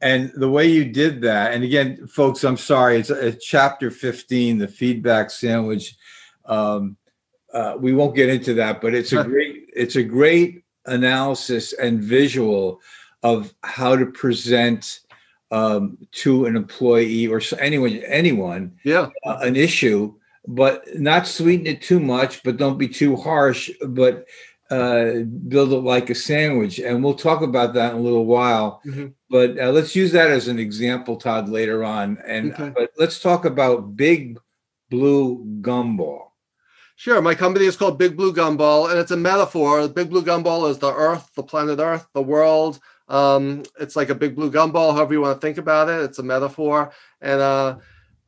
And 0.00 0.30
the 0.36 0.48
way 0.48 0.66
you 0.68 0.84
did 0.84 1.20
that, 1.22 1.54
and 1.54 1.64
again, 1.64 2.06
folks, 2.06 2.44
I'm 2.44 2.56
sorry, 2.56 2.98
it's 2.98 3.10
a, 3.10 3.28
a 3.28 3.32
chapter 3.32 3.90
15, 3.90 4.58
the 4.58 4.68
feedback 4.68 5.30
sandwich. 5.30 5.96
Um, 6.44 6.96
uh, 7.52 7.74
we 7.78 7.92
won't 7.92 8.14
get 8.14 8.28
into 8.28 8.54
that, 8.54 8.80
but 8.80 8.94
it's 8.94 9.12
a 9.12 9.24
great, 9.24 9.68
it's 9.74 9.96
a 9.96 10.02
great 10.02 10.64
analysis 10.86 11.72
and 11.72 12.00
visual 12.00 12.80
of 13.22 13.52
how 13.64 13.96
to 13.96 14.06
present 14.06 15.00
um, 15.50 15.98
to 16.12 16.46
an 16.46 16.56
employee 16.56 17.26
or 17.26 17.40
anyone, 17.58 17.96
anyone, 18.06 18.78
yeah, 18.84 19.08
uh, 19.24 19.38
an 19.40 19.56
issue, 19.56 20.14
but 20.46 20.84
not 20.98 21.26
sweeten 21.26 21.66
it 21.66 21.82
too 21.82 21.98
much, 22.00 22.42
but 22.42 22.56
don't 22.56 22.78
be 22.78 22.88
too 22.88 23.16
harsh, 23.16 23.70
but 23.88 24.26
uh, 24.70 25.24
build 25.48 25.72
it 25.72 25.80
like 25.80 26.10
a 26.10 26.14
sandwich. 26.14 26.78
And 26.78 27.02
we'll 27.02 27.14
talk 27.14 27.42
about 27.42 27.74
that 27.74 27.92
in 27.92 27.98
a 27.98 28.02
little 28.02 28.26
while. 28.26 28.80
Mm-hmm. 28.84 29.08
But 29.30 29.58
uh, 29.58 29.70
let's 29.70 29.94
use 29.96 30.12
that 30.12 30.30
as 30.30 30.48
an 30.48 30.58
example, 30.58 31.16
Todd, 31.16 31.48
later 31.48 31.84
on. 31.84 32.18
And 32.26 32.52
okay. 32.52 32.72
but 32.74 32.90
let's 32.98 33.20
talk 33.20 33.44
about 33.44 33.96
Big 33.96 34.38
Blue 34.90 35.44
Gumball. 35.60 36.24
Sure. 36.96 37.22
My 37.22 37.34
company 37.34 37.66
is 37.66 37.76
called 37.76 37.98
Big 37.98 38.16
Blue 38.16 38.32
Gumball, 38.32 38.90
and 38.90 38.98
it's 38.98 39.12
a 39.12 39.16
metaphor. 39.16 39.86
Big 39.88 40.10
Blue 40.10 40.22
Gumball 40.22 40.68
is 40.68 40.78
the 40.78 40.92
Earth, 40.92 41.30
the 41.36 41.42
planet 41.44 41.78
Earth, 41.78 42.08
the 42.12 42.22
world, 42.22 42.80
um, 43.08 43.62
it's 43.80 43.96
like 43.96 44.10
a 44.10 44.14
big 44.14 44.36
blue 44.36 44.50
gumball, 44.50 44.94
however 44.94 45.14
you 45.14 45.20
want 45.20 45.40
to 45.40 45.46
think 45.46 45.58
about 45.58 45.88
it. 45.88 46.02
It's 46.02 46.18
a 46.18 46.22
metaphor. 46.22 46.92
And 47.20 47.40
uh, 47.40 47.78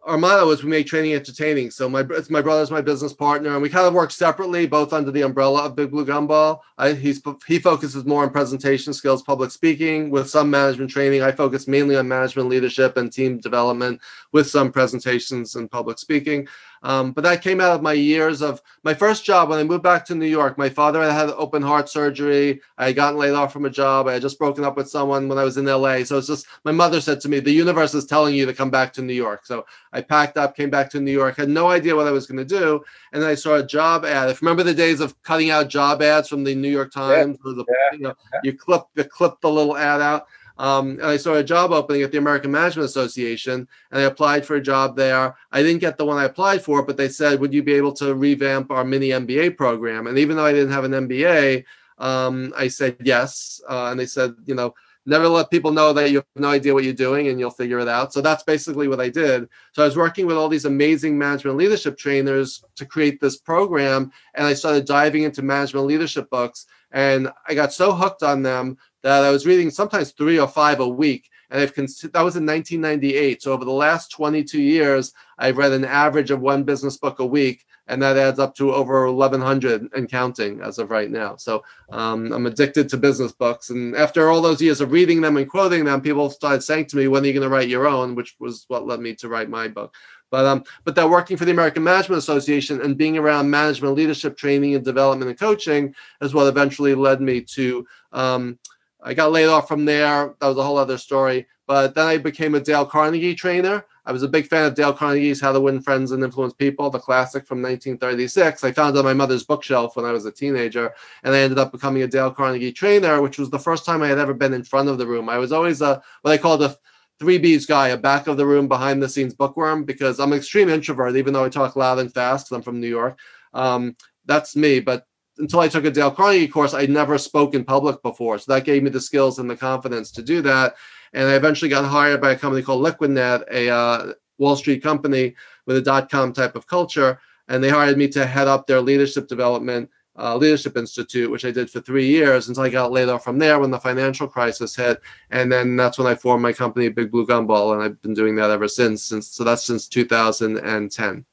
our 0.04 0.16
motto 0.16 0.50
is 0.50 0.62
we 0.62 0.70
make 0.70 0.86
training 0.86 1.12
entertaining. 1.12 1.70
So 1.70 1.88
my 1.88 2.04
it's 2.10 2.30
my 2.30 2.40
brother's 2.40 2.70
my 2.70 2.80
business 2.80 3.12
partner, 3.12 3.52
and 3.52 3.62
we 3.62 3.68
kind 3.68 3.86
of 3.86 3.94
work 3.94 4.10
separately, 4.10 4.66
both 4.66 4.92
under 4.92 5.10
the 5.10 5.22
umbrella 5.22 5.64
of 5.64 5.76
Big 5.76 5.90
Blue 5.90 6.06
Gumball. 6.06 6.60
I, 6.78 6.92
he's 6.92 7.22
he 7.46 7.58
focuses 7.58 8.04
more 8.06 8.22
on 8.22 8.30
presentation 8.30 8.92
skills, 8.92 9.22
public 9.22 9.50
speaking, 9.50 10.10
with 10.10 10.30
some 10.30 10.50
management 10.50 10.90
training. 10.90 11.22
I 11.22 11.32
focus 11.32 11.68
mainly 11.68 11.96
on 11.96 12.08
management 12.08 12.48
leadership 12.48 12.96
and 12.96 13.12
team 13.12 13.38
development, 13.38 14.00
with 14.32 14.48
some 14.48 14.72
presentations 14.72 15.54
and 15.56 15.70
public 15.70 15.98
speaking. 15.98 16.48
Um, 16.82 17.12
but 17.12 17.24
that 17.24 17.42
came 17.42 17.60
out 17.60 17.72
of 17.72 17.82
my 17.82 17.92
years 17.92 18.40
of 18.40 18.62
my 18.84 18.94
first 18.94 19.24
job 19.24 19.50
when 19.50 19.58
I 19.58 19.64
moved 19.64 19.82
back 19.82 20.04
to 20.06 20.14
New 20.14 20.26
York. 20.26 20.56
My 20.56 20.70
father 20.70 21.02
had 21.02 21.12
had 21.12 21.28
open 21.30 21.60
heart 21.60 21.90
surgery. 21.90 22.60
I 22.78 22.86
had 22.86 22.96
gotten 22.96 23.18
laid 23.18 23.34
off 23.34 23.52
from 23.52 23.66
a 23.66 23.70
job. 23.70 24.08
I 24.08 24.14
had 24.14 24.22
just 24.22 24.38
broken 24.38 24.64
up 24.64 24.76
with 24.76 24.88
someone 24.88 25.28
when 25.28 25.36
I 25.36 25.44
was 25.44 25.58
in 25.58 25.66
LA. 25.66 26.04
So 26.04 26.16
it's 26.16 26.26
just 26.26 26.46
my 26.64 26.72
mother 26.72 27.00
said 27.00 27.20
to 27.20 27.28
me, 27.28 27.40
"The 27.40 27.52
universe 27.52 27.94
is 27.94 28.06
telling 28.06 28.34
you 28.34 28.46
to 28.46 28.54
come 28.54 28.70
back 28.70 28.94
to 28.94 29.02
New 29.02 29.12
York." 29.14 29.44
So 29.44 29.66
I 29.92 30.00
packed 30.00 30.38
up, 30.38 30.56
came 30.56 30.70
back 30.70 30.88
to 30.90 31.00
New 31.00 31.12
York, 31.12 31.36
had 31.36 31.50
no 31.50 31.68
idea 31.68 31.94
what 31.94 32.06
I 32.06 32.12
was 32.12 32.26
going 32.26 32.38
to 32.38 32.44
do, 32.44 32.82
and 33.12 33.22
then 33.22 33.28
I 33.28 33.34
saw 33.34 33.56
a 33.56 33.66
job 33.66 34.06
ad. 34.06 34.30
If 34.30 34.40
you 34.40 34.46
remember 34.46 34.62
the 34.62 34.74
days 34.74 35.00
of 35.00 35.20
cutting 35.22 35.50
out 35.50 35.68
job 35.68 36.00
ads 36.00 36.28
from 36.28 36.44
the 36.44 36.54
New 36.54 36.70
York 36.70 36.92
Times, 36.92 37.38
yeah. 37.44 37.52
the, 37.52 37.64
yeah. 37.68 37.96
you 37.96 38.02
know, 38.04 38.14
you 38.42 38.54
clip 38.54 38.84
the 38.94 39.04
clip 39.04 39.40
the 39.42 39.50
little 39.50 39.76
ad 39.76 40.00
out. 40.00 40.26
Um, 40.60 40.90
and 40.90 41.06
I 41.06 41.16
saw 41.16 41.34
a 41.34 41.42
job 41.42 41.72
opening 41.72 42.02
at 42.02 42.12
the 42.12 42.18
American 42.18 42.50
Management 42.50 42.84
Association, 42.84 43.66
and 43.90 44.00
I 44.00 44.04
applied 44.04 44.44
for 44.44 44.56
a 44.56 44.60
job 44.60 44.94
there. 44.94 45.34
I 45.52 45.62
didn't 45.62 45.80
get 45.80 45.96
the 45.96 46.04
one 46.04 46.18
I 46.18 46.24
applied 46.24 46.62
for, 46.62 46.82
but 46.82 46.98
they 46.98 47.08
said, 47.08 47.40
"Would 47.40 47.54
you 47.54 47.62
be 47.62 47.72
able 47.72 47.92
to 47.94 48.14
revamp 48.14 48.70
our 48.70 48.84
mini 48.84 49.08
MBA 49.08 49.56
program?" 49.56 50.06
And 50.06 50.18
even 50.18 50.36
though 50.36 50.44
I 50.44 50.52
didn't 50.52 50.72
have 50.72 50.84
an 50.84 50.92
MBA, 50.92 51.64
um, 51.96 52.52
I 52.54 52.68
said 52.68 52.96
yes. 53.00 53.62
Uh, 53.68 53.86
and 53.90 53.98
they 53.98 54.04
said, 54.04 54.34
you 54.44 54.54
know, 54.54 54.74
never 55.10 55.28
let 55.28 55.50
people 55.50 55.72
know 55.72 55.92
that 55.92 56.10
you 56.10 56.18
have 56.18 56.26
no 56.36 56.48
idea 56.48 56.72
what 56.72 56.84
you're 56.84 56.94
doing, 56.94 57.28
and 57.28 57.38
you'll 57.38 57.50
figure 57.50 57.80
it 57.80 57.88
out. 57.88 58.12
So 58.12 58.20
that's 58.20 58.44
basically 58.44 58.88
what 58.88 59.00
I 59.00 59.10
did. 59.10 59.48
So 59.72 59.82
I 59.82 59.86
was 59.86 59.96
working 59.96 60.26
with 60.26 60.36
all 60.36 60.48
these 60.48 60.64
amazing 60.64 61.18
management 61.18 61.56
leadership 61.56 61.98
trainers 61.98 62.62
to 62.76 62.86
create 62.86 63.20
this 63.20 63.36
program, 63.36 64.12
and 64.34 64.46
I 64.46 64.54
started 64.54 64.86
diving 64.86 65.24
into 65.24 65.42
management 65.42 65.86
leadership 65.86 66.30
books. 66.30 66.66
And 66.92 67.30
I 67.46 67.54
got 67.54 67.72
so 67.72 67.92
hooked 67.92 68.22
on 68.22 68.42
them 68.42 68.78
that 69.02 69.24
I 69.24 69.30
was 69.30 69.46
reading 69.46 69.70
sometimes 69.70 70.12
three 70.12 70.38
or 70.38 70.48
five 70.48 70.80
a 70.80 70.88
week. 70.88 71.28
And 71.50 71.60
I've 71.60 71.74
cons- 71.74 72.00
that 72.00 72.22
was 72.22 72.36
in 72.36 72.46
1998. 72.46 73.42
So 73.42 73.52
over 73.52 73.64
the 73.64 73.72
last 73.72 74.10
22 74.12 74.60
years, 74.60 75.12
I've 75.38 75.56
read 75.56 75.72
an 75.72 75.84
average 75.84 76.30
of 76.30 76.40
one 76.40 76.62
business 76.62 76.96
book 76.96 77.18
a 77.18 77.26
week, 77.26 77.64
and 77.90 78.02
that 78.02 78.16
adds 78.16 78.38
up 78.38 78.54
to 78.54 78.72
over 78.72 79.10
1,100 79.12 79.88
and 79.94 80.08
counting 80.08 80.60
as 80.60 80.78
of 80.78 80.90
right 80.90 81.10
now. 81.10 81.36
So 81.36 81.64
um, 81.90 82.32
I'm 82.32 82.46
addicted 82.46 82.88
to 82.88 82.96
business 82.96 83.32
books. 83.32 83.70
And 83.70 83.96
after 83.96 84.30
all 84.30 84.40
those 84.40 84.62
years 84.62 84.80
of 84.80 84.92
reading 84.92 85.20
them 85.20 85.36
and 85.36 85.50
quoting 85.50 85.84
them, 85.84 86.00
people 86.00 86.30
started 86.30 86.62
saying 86.62 86.86
to 86.86 86.96
me, 86.96 87.08
"When 87.08 87.22
are 87.22 87.26
you 87.26 87.32
going 87.32 87.48
to 87.48 87.54
write 87.54 87.68
your 87.68 87.86
own?" 87.86 88.14
Which 88.14 88.36
was 88.38 88.64
what 88.68 88.86
led 88.86 89.00
me 89.00 89.14
to 89.16 89.28
write 89.28 89.50
my 89.50 89.68
book. 89.68 89.94
But 90.30 90.46
um, 90.46 90.64
but 90.84 90.94
that 90.94 91.10
working 91.10 91.36
for 91.36 91.44
the 91.44 91.50
American 91.50 91.82
Management 91.82 92.18
Association 92.18 92.80
and 92.80 92.96
being 92.96 93.18
around 93.18 93.50
management 93.50 93.94
leadership 93.94 94.36
training 94.36 94.76
and 94.76 94.84
development 94.84 95.28
and 95.28 95.38
coaching 95.38 95.94
is 96.22 96.32
what 96.32 96.46
eventually 96.46 96.94
led 96.94 97.20
me 97.20 97.40
to 97.42 97.86
um, 98.12 98.58
I 99.02 99.14
got 99.14 99.32
laid 99.32 99.46
off 99.46 99.68
from 99.68 99.84
there. 99.84 100.34
That 100.40 100.46
was 100.46 100.58
a 100.58 100.62
whole 100.62 100.78
other 100.78 100.98
story. 100.98 101.46
But 101.66 101.94
then 101.94 102.06
I 102.06 102.18
became 102.18 102.54
a 102.54 102.60
Dale 102.60 102.86
Carnegie 102.86 103.34
trainer. 103.34 103.84
I 104.06 104.12
was 104.12 104.22
a 104.22 104.28
big 104.28 104.46
fan 104.46 104.64
of 104.64 104.74
Dale 104.74 104.92
Carnegie's 104.92 105.40
How 105.40 105.52
to 105.52 105.60
Win 105.60 105.80
Friends 105.80 106.10
and 106.12 106.22
Influence 106.22 106.54
People, 106.54 106.90
the 106.90 106.98
classic 106.98 107.46
from 107.46 107.62
1936. 107.62 108.64
I 108.64 108.72
found 108.72 108.96
it 108.96 108.98
on 108.98 109.04
my 109.04 109.12
mother's 109.12 109.44
bookshelf 109.44 109.96
when 109.96 110.04
I 110.04 110.12
was 110.12 110.26
a 110.26 110.32
teenager, 110.32 110.92
and 111.22 111.34
I 111.34 111.40
ended 111.40 111.58
up 111.58 111.72
becoming 111.72 112.02
a 112.02 112.06
Dale 112.06 112.30
Carnegie 112.30 112.72
trainer, 112.72 113.20
which 113.20 113.38
was 113.38 113.50
the 113.50 113.58
first 113.58 113.84
time 113.84 114.02
I 114.02 114.08
had 114.08 114.18
ever 114.18 114.34
been 114.34 114.54
in 114.54 114.64
front 114.64 114.88
of 114.88 114.98
the 114.98 115.06
room. 115.06 115.28
I 115.28 115.38
was 115.38 115.52
always 115.52 115.82
a 115.82 116.02
what 116.22 116.32
I 116.32 116.38
called 116.38 116.62
a 116.62 116.76
three 117.18 117.38
B's 117.38 117.66
guy, 117.66 117.88
a 117.88 117.96
back 117.96 118.26
of 118.26 118.36
the 118.36 118.46
room, 118.46 118.66
behind 118.66 119.02
the 119.02 119.08
scenes 119.08 119.34
bookworm, 119.34 119.84
because 119.84 120.18
I'm 120.18 120.32
an 120.32 120.38
extreme 120.38 120.70
introvert, 120.70 121.16
even 121.16 121.34
though 121.34 121.44
I 121.44 121.50
talk 121.50 121.76
loud 121.76 121.98
and 121.98 122.12
fast 122.12 122.50
I'm 122.50 122.62
from 122.62 122.80
New 122.80 122.88
York. 122.88 123.18
Um, 123.52 123.96
that's 124.24 124.56
me. 124.56 124.80
But 124.80 125.04
until 125.38 125.60
I 125.60 125.68
took 125.68 125.84
a 125.84 125.90
Dale 125.90 126.10
Carnegie 126.10 126.48
course, 126.48 126.74
I'd 126.74 126.90
never 126.90 127.18
spoke 127.18 127.54
in 127.54 127.64
public 127.64 128.02
before. 128.02 128.38
So 128.38 128.52
that 128.52 128.64
gave 128.64 128.82
me 128.82 128.90
the 128.90 129.00
skills 129.00 129.38
and 129.38 129.48
the 129.48 129.56
confidence 129.56 130.10
to 130.12 130.22
do 130.22 130.42
that. 130.42 130.74
And 131.12 131.28
I 131.28 131.34
eventually 131.34 131.68
got 131.68 131.84
hired 131.84 132.20
by 132.20 132.32
a 132.32 132.38
company 132.38 132.62
called 132.62 132.84
LiquidNet, 132.84 133.44
a 133.50 133.68
uh, 133.70 134.12
Wall 134.38 134.56
Street 134.56 134.82
company 134.82 135.34
with 135.66 135.76
a 135.76 135.82
dot 135.82 136.10
com 136.10 136.32
type 136.32 136.56
of 136.56 136.66
culture. 136.66 137.20
And 137.48 137.62
they 137.62 137.68
hired 137.68 137.98
me 137.98 138.08
to 138.08 138.26
head 138.26 138.46
up 138.48 138.66
their 138.66 138.80
leadership 138.80 139.26
development, 139.26 139.90
uh, 140.16 140.36
leadership 140.36 140.76
institute, 140.76 141.30
which 141.30 141.44
I 141.44 141.50
did 141.50 141.70
for 141.70 141.80
three 141.80 142.06
years 142.06 142.48
until 142.48 142.62
I 142.62 142.68
got 142.68 142.92
laid 142.92 143.08
off 143.08 143.24
from 143.24 143.38
there 143.38 143.58
when 143.58 143.70
the 143.70 143.78
financial 143.78 144.28
crisis 144.28 144.76
hit. 144.76 145.00
And 145.30 145.50
then 145.50 145.76
that's 145.76 145.98
when 145.98 146.06
I 146.06 146.14
formed 146.14 146.42
my 146.42 146.52
company, 146.52 146.88
Big 146.88 147.10
Blue 147.10 147.26
Gumball. 147.26 147.74
And 147.74 147.82
I've 147.82 148.00
been 148.02 148.14
doing 148.14 148.36
that 148.36 148.50
ever 148.50 148.68
since. 148.68 149.02
since 149.02 149.28
so 149.28 149.42
that's 149.42 149.64
since 149.64 149.88
2010. 149.88 151.24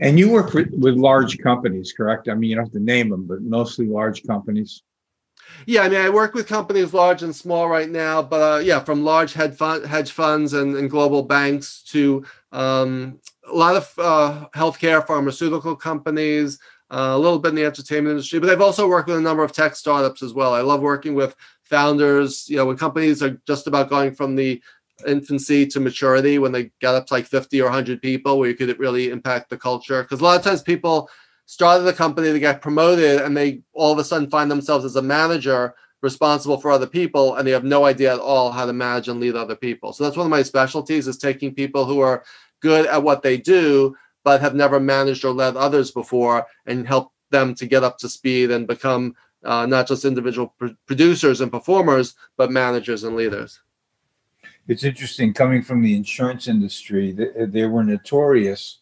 And 0.00 0.18
you 0.18 0.30
work 0.30 0.54
with, 0.54 0.70
with 0.72 0.96
large 0.96 1.38
companies, 1.38 1.92
correct? 1.92 2.28
I 2.28 2.34
mean, 2.34 2.50
you 2.50 2.56
don't 2.56 2.64
have 2.64 2.72
to 2.72 2.80
name 2.80 3.10
them, 3.10 3.26
but 3.26 3.42
mostly 3.42 3.86
large 3.86 4.26
companies. 4.26 4.82
Yeah, 5.66 5.82
I 5.82 5.88
mean, 5.88 6.00
I 6.00 6.10
work 6.10 6.34
with 6.34 6.46
companies 6.46 6.92
large 6.92 7.22
and 7.22 7.34
small 7.34 7.68
right 7.68 7.88
now, 7.88 8.22
but 8.22 8.40
uh, 8.40 8.58
yeah, 8.58 8.80
from 8.80 9.04
large 9.04 9.32
hedge, 9.32 9.54
fund, 9.56 9.86
hedge 9.86 10.12
funds 10.12 10.52
and, 10.52 10.76
and 10.76 10.90
global 10.90 11.22
banks 11.22 11.82
to 11.88 12.24
um, 12.52 13.18
a 13.50 13.54
lot 13.54 13.76
of 13.76 13.92
uh, 13.98 14.46
healthcare, 14.54 15.06
pharmaceutical 15.06 15.74
companies, 15.74 16.58
uh, 16.90 17.12
a 17.12 17.18
little 17.18 17.38
bit 17.38 17.50
in 17.50 17.54
the 17.54 17.64
entertainment 17.64 18.12
industry. 18.12 18.40
But 18.40 18.50
I've 18.50 18.60
also 18.60 18.88
worked 18.88 19.08
with 19.08 19.16
a 19.18 19.22
number 19.22 19.42
of 19.42 19.52
tech 19.52 19.74
startups 19.74 20.22
as 20.22 20.34
well. 20.34 20.54
I 20.54 20.60
love 20.60 20.80
working 20.80 21.14
with 21.14 21.34
founders. 21.62 22.48
You 22.48 22.58
know, 22.58 22.66
when 22.66 22.76
companies 22.76 23.22
are 23.22 23.40
just 23.46 23.66
about 23.66 23.90
going 23.90 24.14
from 24.14 24.36
the 24.36 24.62
infancy 25.06 25.66
to 25.66 25.80
maturity 25.80 26.38
when 26.38 26.52
they 26.52 26.70
get 26.80 26.94
up 26.94 27.06
to 27.06 27.14
like 27.14 27.26
50 27.26 27.60
or 27.60 27.64
100 27.64 28.00
people 28.00 28.38
where 28.38 28.48
you 28.48 28.54
could 28.54 28.78
really 28.78 29.10
impact 29.10 29.50
the 29.50 29.56
culture 29.56 30.02
because 30.02 30.20
a 30.20 30.24
lot 30.24 30.38
of 30.38 30.44
times 30.44 30.62
people 30.62 31.10
started 31.46 31.86
a 31.86 31.92
company 31.92 32.32
to 32.32 32.38
get 32.38 32.62
promoted 32.62 33.20
and 33.20 33.36
they 33.36 33.60
all 33.72 33.92
of 33.92 33.98
a 33.98 34.04
sudden 34.04 34.30
find 34.30 34.50
themselves 34.50 34.84
as 34.84 34.96
a 34.96 35.02
manager 35.02 35.74
responsible 36.02 36.58
for 36.58 36.70
other 36.70 36.86
people 36.86 37.36
and 37.36 37.46
they 37.46 37.52
have 37.52 37.64
no 37.64 37.84
idea 37.84 38.12
at 38.12 38.20
all 38.20 38.50
how 38.50 38.66
to 38.66 38.72
manage 38.72 39.08
and 39.08 39.20
lead 39.20 39.34
other 39.34 39.56
people 39.56 39.92
so 39.92 40.04
that's 40.04 40.16
one 40.16 40.26
of 40.26 40.30
my 40.30 40.42
specialties 40.42 41.06
is 41.06 41.18
taking 41.18 41.54
people 41.54 41.84
who 41.84 42.00
are 42.00 42.24
good 42.60 42.86
at 42.86 43.02
what 43.02 43.22
they 43.22 43.36
do 43.36 43.94
but 44.22 44.40
have 44.40 44.54
never 44.54 44.80
managed 44.80 45.24
or 45.24 45.32
led 45.32 45.56
others 45.56 45.90
before 45.90 46.46
and 46.66 46.86
help 46.86 47.12
them 47.30 47.54
to 47.54 47.66
get 47.66 47.84
up 47.84 47.98
to 47.98 48.08
speed 48.08 48.50
and 48.50 48.66
become 48.66 49.14
uh, 49.44 49.66
not 49.66 49.86
just 49.86 50.06
individual 50.06 50.54
pr- 50.58 50.68
producers 50.86 51.40
and 51.40 51.50
performers 51.50 52.14
but 52.36 52.50
managers 52.50 53.04
and 53.04 53.16
leaders 53.16 53.60
it's 54.66 54.84
interesting 54.84 55.34
coming 55.34 55.62
from 55.62 55.82
the 55.82 55.94
insurance 55.94 56.48
industry. 56.48 57.12
They 57.12 57.66
were 57.66 57.84
notorious 57.84 58.78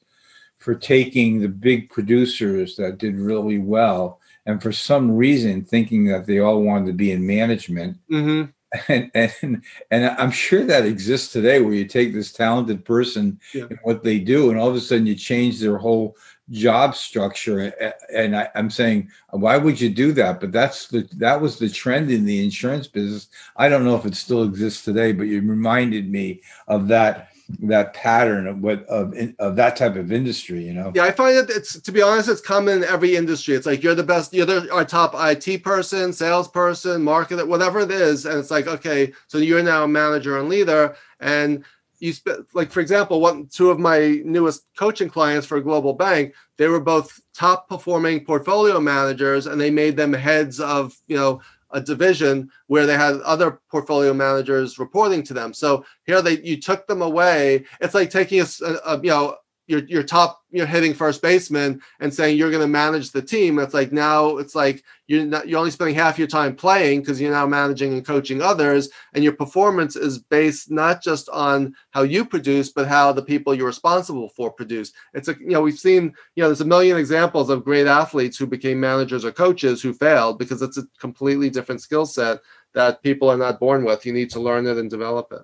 for 0.62 0.75
taking 0.75 1.40
the 1.40 1.49
big 1.49 1.90
producers 1.90 2.76
that 2.76 2.99
did 2.99 3.16
really 3.16 3.59
well, 3.59 4.21
and 4.47 4.62
for 4.62 4.73
some 4.73 5.11
reason 5.11 5.64
thinking 5.64 6.04
that 6.07 6.26
they 6.26 6.38
all 6.38 6.62
wanted 6.62 6.87
to 6.87 6.92
be 6.92 7.11
in 7.11 7.26
management. 7.26 7.99
Mm-hmm. 8.11 8.50
And, 8.88 9.11
and 9.14 9.62
and 9.90 10.07
I'm 10.07 10.31
sure 10.31 10.64
that 10.64 10.87
exists 10.87 11.31
today, 11.31 11.61
where 11.61 11.75
you 11.75 11.85
take 11.85 12.14
this 12.14 12.33
talented 12.33 12.87
person 12.87 13.38
yeah. 13.52 13.64
and 13.69 13.78
what 13.83 14.02
they 14.02 14.19
do, 14.19 14.49
and 14.49 14.59
all 14.59 14.69
of 14.69 14.75
a 14.75 14.81
sudden 14.81 15.04
you 15.04 15.14
change 15.14 15.61
their 15.61 15.76
whole 15.76 16.16
job 16.50 16.95
structure 16.95 17.73
and 18.14 18.37
I, 18.37 18.49
am 18.54 18.69
saying 18.69 19.11
why 19.31 19.57
would 19.57 19.81
you 19.81 19.88
do 19.88 20.12
that 20.12 20.40
but 20.40 20.52
that's 20.52 20.88
the 20.88 21.09
that 21.16 21.40
was 21.40 21.59
the 21.59 21.69
trend 21.69 22.11
in 22.11 22.26
the 22.26 22.45
insurance 22.45 22.87
business 22.88 23.28
i 23.57 23.69
don't 23.69 23.85
know 23.85 23.97
if 23.97 24.04
it 24.04 24.16
still 24.16 24.42
exists 24.42 24.85
today 24.85 25.12
but 25.12 25.28
you 25.28 25.40
reminded 25.40 26.11
me 26.11 26.42
of 26.69 26.88
that 26.88 27.32
that 27.61 27.94
pattern 27.94 28.47
of 28.47 28.61
what 28.61 28.85
of 28.87 29.14
of 29.38 29.56
that 29.56 29.76
type 29.76 29.97
of 29.97 30.12
industry 30.12 30.64
you 30.64 30.73
know? 30.73 30.92
Yeah 30.94 31.04
i 31.04 31.11
find 31.11 31.37
it 31.37 31.50
it's 31.50 31.78
to 31.80 31.92
be 31.92 32.02
honest 32.02 32.28
it's 32.28 32.40
common 32.40 32.78
in 32.78 32.85
every 32.85 33.16
industry. 33.16 33.54
It's 33.54 33.66
like 33.66 33.82
you're 33.82 33.94
the 33.94 34.02
best 34.02 34.32
you're 34.32 34.47
the, 34.47 34.73
our 34.73 34.85
top 34.85 35.14
it 35.14 35.62
person 35.62 36.12
salesperson 36.12 37.02
marketer 37.02 37.47
whatever 37.47 37.80
it 37.80 37.90
is 37.90 38.26
and 38.26 38.38
it's 38.38 38.50
like 38.50 38.66
okay 38.66 39.12
so 39.26 39.38
you're 39.38 39.62
now 39.62 39.85
a 39.85 39.88
manager 39.88 40.38
and 40.38 40.49
leader 40.49 40.97
and 41.21 41.64
you 41.99 42.12
spent 42.12 42.47
like 42.52 42.71
for 42.71 42.80
example 42.80 43.21
one 43.21 43.47
two 43.47 43.71
of 43.71 43.78
my 43.78 44.21
newest 44.25 44.66
coaching 44.76 45.09
clients 45.09 45.47
for 45.47 45.56
a 45.56 45.62
global 45.62 45.92
bank 45.92 46.35
they 46.56 46.66
were 46.66 46.80
both 46.80 47.21
top 47.32 47.68
performing 47.68 48.25
portfolio 48.25 48.80
managers 48.80 49.47
and 49.47 49.61
they 49.61 49.71
made 49.71 49.97
them 49.97 50.12
heads 50.12 50.59
of 50.59 50.94
you 51.06 51.16
know 51.16 51.40
a 51.73 51.81
division 51.81 52.50
where 52.67 52.87
they 52.87 52.97
had 52.97 53.21
other 53.21 53.61
portfolio 53.71 54.12
managers 54.12 54.79
reporting 54.79 55.23
to 55.25 55.35
them. 55.35 55.52
So 55.52 55.85
here 56.05 56.23
they 56.23 56.41
you 56.43 56.61
took 56.61 56.87
them 56.87 57.02
away. 57.02 57.64
It's 57.81 57.95
like 57.95 58.11
taking 58.11 58.41
a, 58.41 58.47
a, 58.85 59.00
you 59.02 59.11
know 59.11 59.37
your 59.73 59.81
your 59.87 60.02
top 60.02 60.43
you're 60.50 60.67
hitting 60.67 60.93
first 60.93 61.23
baseman 61.23 61.81
and 62.00 62.12
saying 62.12 62.37
you're 62.37 62.50
going 62.50 62.61
to 62.61 62.69
manage 62.69 63.11
the 63.11 63.23
team. 63.23 63.59
It's 63.59 63.73
like 63.73 63.91
now 63.91 64.37
it's 64.37 64.55
like 64.55 64.85
you're 65.07 65.25
not 65.25 65.49
you're 65.49 65.59
only 65.59 65.71
spending 65.71 65.97
half 65.97 66.19
your 66.19 66.29
time 66.29 66.55
playing 66.55 67.00
because 67.00 67.19
you're 67.21 67.33
now 67.33 67.47
managing 67.47 67.95
and 67.95 68.07
coaching 68.07 68.43
others, 68.43 68.91
and 69.14 69.25
your 69.25 69.33
performance 69.33 69.97
is 69.97 70.19
based 70.19 70.71
not 70.71 71.02
just 71.02 71.31
on 71.31 71.75
how 71.91 72.02
you 72.02 72.25
produce, 72.25 72.71
but 72.71 72.87
how 72.87 73.12
the 73.12 73.23
people 73.23 73.55
you're 73.55 73.67
responsible 73.67 74.29
for 74.29 74.52
produce. 74.52 74.93
It's 75.14 75.29
a 75.29 75.37
you 75.41 75.49
know 75.49 75.62
we've 75.62 75.79
seen 75.79 76.12
you 76.37 76.43
know 76.43 76.49
there's 76.49 76.61
a 76.61 76.67
million 76.67 76.99
examples 76.99 77.49
of 77.49 77.64
great 77.64 77.87
athletes 77.87 78.37
who 78.37 78.47
became 78.47 78.79
managers 78.79 79.25
or 79.25 79.33
coaches 79.33 79.81
who 79.81 79.95
failed 79.95 80.38
because 80.38 80.61
it's 80.61 80.76
a 80.76 80.87
completely 81.00 81.49
different 81.49 81.81
skill 81.81 82.05
set 82.05 82.41
that 82.75 83.02
people 83.02 83.31
are 83.31 83.38
not 83.38 83.59
born 83.59 83.85
with. 83.85 84.05
You 84.05 84.12
need 84.12 84.31
to 84.31 84.41
learn 84.41 84.67
it 84.67 84.76
and 84.76 84.91
develop 84.91 85.33
it. 85.33 85.43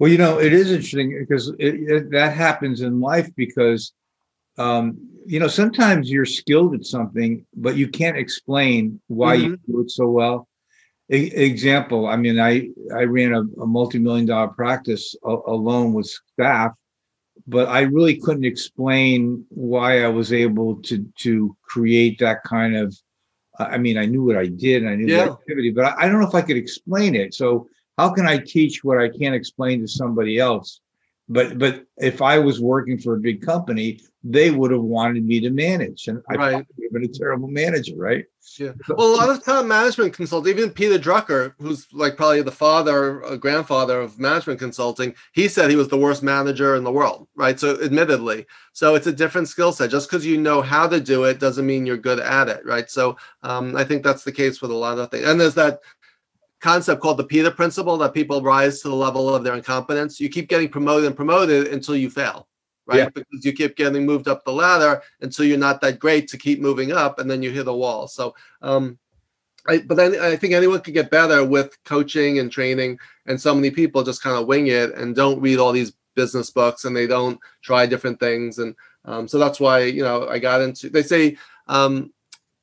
Well, 0.00 0.10
you 0.10 0.16
know, 0.16 0.40
it 0.40 0.54
is 0.54 0.72
interesting 0.72 1.14
because 1.20 1.50
it, 1.58 1.74
it, 1.74 2.10
that 2.12 2.32
happens 2.32 2.80
in 2.80 3.00
life 3.00 3.28
because, 3.36 3.92
um, 4.56 4.96
you 5.26 5.38
know, 5.38 5.46
sometimes 5.46 6.10
you're 6.10 6.24
skilled 6.24 6.74
at 6.74 6.86
something, 6.86 7.44
but 7.54 7.76
you 7.76 7.86
can't 7.86 8.16
explain 8.16 8.98
why 9.08 9.36
mm-hmm. 9.36 9.50
you 9.50 9.58
do 9.66 9.80
it 9.82 9.90
so 9.90 10.08
well. 10.08 10.48
E- 11.12 11.30
example, 11.34 12.06
I 12.06 12.16
mean, 12.16 12.40
I 12.40 12.70
I 12.96 13.02
ran 13.02 13.34
a, 13.34 13.42
a 13.60 13.66
multi-million 13.66 14.24
dollar 14.24 14.48
practice 14.48 15.14
a- 15.22 15.42
alone 15.46 15.92
with 15.92 16.06
staff, 16.32 16.72
but 17.46 17.68
I 17.68 17.80
really 17.80 18.16
couldn't 18.16 18.46
explain 18.46 19.44
why 19.50 20.02
I 20.02 20.08
was 20.08 20.32
able 20.32 20.76
to 20.84 21.04
to 21.18 21.54
create 21.62 22.18
that 22.20 22.42
kind 22.44 22.74
of. 22.74 22.96
I 23.58 23.76
mean, 23.76 23.98
I 23.98 24.06
knew 24.06 24.24
what 24.24 24.38
I 24.38 24.46
did, 24.46 24.82
and 24.82 24.90
I 24.90 24.94
knew 24.94 25.08
yeah. 25.08 25.26
the 25.26 25.32
activity, 25.32 25.70
but 25.72 25.84
I, 25.84 25.94
I 25.98 26.08
don't 26.08 26.20
know 26.20 26.28
if 26.28 26.34
I 26.34 26.40
could 26.40 26.56
explain 26.56 27.14
it. 27.14 27.34
So 27.34 27.68
how 28.00 28.08
can 28.10 28.26
I 28.26 28.38
teach 28.38 28.82
what 28.82 28.98
I 28.98 29.10
can't 29.10 29.34
explain 29.34 29.80
to 29.80 29.88
somebody 29.88 30.38
else? 30.38 30.80
But 31.28 31.58
but 31.58 31.84
if 31.98 32.22
I 32.22 32.38
was 32.38 32.60
working 32.60 32.98
for 32.98 33.14
a 33.14 33.20
big 33.20 33.42
company, 33.42 34.00
they 34.24 34.50
would 34.50 34.72
have 34.72 34.82
wanted 34.82 35.24
me 35.24 35.38
to 35.40 35.50
manage, 35.50 36.08
and 36.08 36.22
I 36.28 36.34
right. 36.34 36.54
would 36.56 36.66
have 36.82 36.92
been 36.92 37.04
a 37.04 37.08
terrible 37.08 37.46
manager, 37.46 37.94
right? 37.96 38.24
Yeah. 38.58 38.72
Well, 38.88 39.14
a 39.14 39.16
lot 39.16 39.30
of 39.30 39.44
time 39.50 39.68
management 39.68 40.14
consultants, 40.14 40.58
even 40.58 40.72
Peter 40.72 40.98
Drucker, 40.98 41.54
who's 41.60 41.86
like 41.92 42.16
probably 42.16 42.42
the 42.42 42.50
father, 42.50 43.20
a 43.22 43.36
grandfather 43.36 44.00
of 44.00 44.18
management 44.18 44.58
consulting, 44.58 45.14
he 45.32 45.46
said 45.46 45.70
he 45.70 45.76
was 45.76 45.88
the 45.88 45.96
worst 45.96 46.22
manager 46.22 46.74
in 46.74 46.84
the 46.84 46.90
world, 46.90 47.28
right? 47.36 47.60
So, 47.60 47.80
admittedly, 47.80 48.46
so 48.72 48.94
it's 48.96 49.06
a 49.06 49.12
different 49.12 49.48
skill 49.48 49.72
set. 49.72 49.90
Just 49.90 50.10
because 50.10 50.26
you 50.26 50.36
know 50.36 50.62
how 50.62 50.88
to 50.88 51.00
do 51.00 51.24
it 51.24 51.38
doesn't 51.38 51.66
mean 51.66 51.86
you're 51.86 51.96
good 52.08 52.18
at 52.18 52.48
it, 52.48 52.66
right? 52.66 52.90
So, 52.90 53.16
um, 53.42 53.76
I 53.76 53.84
think 53.84 54.02
that's 54.02 54.24
the 54.24 54.32
case 54.32 54.60
with 54.60 54.72
a 54.72 54.82
lot 54.86 54.98
of 54.98 55.10
things. 55.10 55.26
And 55.26 55.40
there's 55.40 55.54
that 55.54 55.80
concept 56.60 57.00
called 57.00 57.16
the 57.16 57.24
Peter 57.24 57.50
principle 57.50 57.96
that 57.98 58.14
people 58.14 58.42
rise 58.42 58.80
to 58.80 58.88
the 58.88 58.94
level 58.94 59.34
of 59.34 59.42
their 59.42 59.54
incompetence. 59.54 60.20
You 60.20 60.28
keep 60.28 60.48
getting 60.48 60.68
promoted 60.68 61.06
and 61.06 61.16
promoted 61.16 61.68
until 61.68 61.96
you 61.96 62.10
fail, 62.10 62.48
right? 62.86 62.98
Yeah. 62.98 63.08
Because 63.08 63.44
you 63.44 63.52
keep 63.52 63.76
getting 63.76 64.04
moved 64.04 64.28
up 64.28 64.44
the 64.44 64.52
ladder 64.52 65.02
until 65.20 65.46
you're 65.46 65.58
not 65.58 65.80
that 65.80 65.98
great 65.98 66.28
to 66.28 66.38
keep 66.38 66.60
moving 66.60 66.92
up, 66.92 67.18
and 67.18 67.30
then 67.30 67.42
you 67.42 67.50
hit 67.50 67.68
a 67.68 67.72
wall. 67.72 68.06
So, 68.08 68.34
um, 68.62 68.98
I, 69.66 69.78
but 69.78 69.96
then 69.96 70.20
I 70.20 70.36
think 70.36 70.54
anyone 70.54 70.80
could 70.80 70.94
get 70.94 71.10
better 71.10 71.44
with 71.44 71.76
coaching 71.84 72.38
and 72.38 72.50
training, 72.50 72.98
and 73.26 73.40
so 73.40 73.54
many 73.54 73.70
people 73.70 74.02
just 74.02 74.22
kind 74.22 74.36
of 74.36 74.46
wing 74.46 74.68
it 74.68 74.94
and 74.94 75.16
don't 75.16 75.40
read 75.40 75.58
all 75.58 75.72
these 75.72 75.92
business 76.14 76.50
books 76.50 76.84
and 76.84 76.94
they 76.94 77.06
don't 77.06 77.38
try 77.62 77.86
different 77.86 78.20
things, 78.20 78.58
and 78.58 78.74
um, 79.06 79.26
so 79.26 79.38
that's 79.38 79.60
why 79.60 79.80
you 79.84 80.02
know 80.02 80.28
I 80.28 80.38
got 80.38 80.60
into. 80.60 80.90
They 80.90 81.02
say 81.02 81.36
um, 81.68 82.12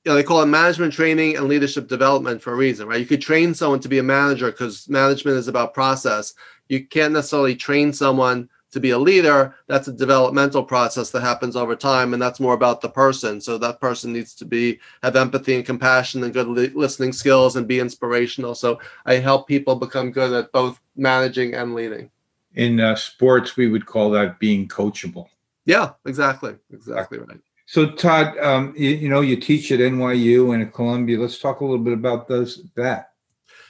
you 0.07 0.13
know, 0.13 0.15
they 0.15 0.23
call 0.23 0.41
it 0.41 0.45
management 0.45 0.93
training 0.93 1.35
and 1.35 1.49
leadership 1.49 1.89
development 1.89 2.41
for 2.41 2.53
a 2.53 2.55
reason, 2.55 2.87
right? 2.87 3.01
You 3.01 3.05
could 3.05 3.21
train 3.21 3.53
someone 3.53 3.81
to 3.81 3.89
be 3.89 3.97
a 3.97 4.03
manager 4.03 4.49
because 4.49 4.87
management 4.87 5.35
is 5.35 5.49
about 5.49 5.73
process. 5.73 6.33
You 6.69 6.85
can't 6.85 7.11
necessarily 7.11 7.57
train 7.57 7.91
someone 7.91 8.47
to 8.71 8.79
be 8.79 8.91
a 8.91 8.97
leader. 8.97 9.53
That's 9.67 9.89
a 9.89 9.91
developmental 9.91 10.63
process 10.63 11.09
that 11.09 11.23
happens 11.23 11.57
over 11.57 11.75
time, 11.75 12.13
and 12.13 12.21
that's 12.21 12.39
more 12.39 12.53
about 12.53 12.79
the 12.79 12.87
person. 12.87 13.41
So 13.41 13.57
that 13.57 13.81
person 13.81 14.13
needs 14.13 14.33
to 14.35 14.45
be 14.45 14.79
have 15.03 15.17
empathy 15.17 15.55
and 15.55 15.65
compassion 15.65 16.23
and 16.23 16.31
good 16.31 16.47
li- 16.47 16.71
listening 16.73 17.11
skills 17.11 17.57
and 17.57 17.67
be 17.67 17.81
inspirational. 17.81 18.55
So 18.55 18.79
I 19.05 19.15
help 19.15 19.45
people 19.45 19.75
become 19.75 20.11
good 20.11 20.31
at 20.31 20.53
both 20.53 20.79
managing 20.95 21.53
and 21.53 21.75
leading. 21.75 22.11
In 22.55 22.79
uh, 22.79 22.95
sports, 22.95 23.57
we 23.57 23.67
would 23.67 23.85
call 23.85 24.09
that 24.11 24.39
being 24.39 24.69
coachable. 24.69 25.27
Yeah, 25.65 25.91
exactly, 26.05 26.55
exactly 26.71 27.17
right. 27.17 27.41
So 27.67 27.91
Todd, 27.91 28.37
um, 28.39 28.73
you, 28.77 28.91
you, 28.91 29.09
know, 29.09 29.19
you 29.19 29.35
teach 29.35 29.71
at 29.73 29.81
NYU 29.81 30.53
and 30.53 30.63
at 30.63 30.73
Columbia. 30.73 31.19
Let's 31.19 31.37
talk 31.37 31.59
a 31.59 31.65
little 31.65 31.83
bit 31.83 31.93
about 31.93 32.27
those 32.27 32.63
that. 32.75 33.11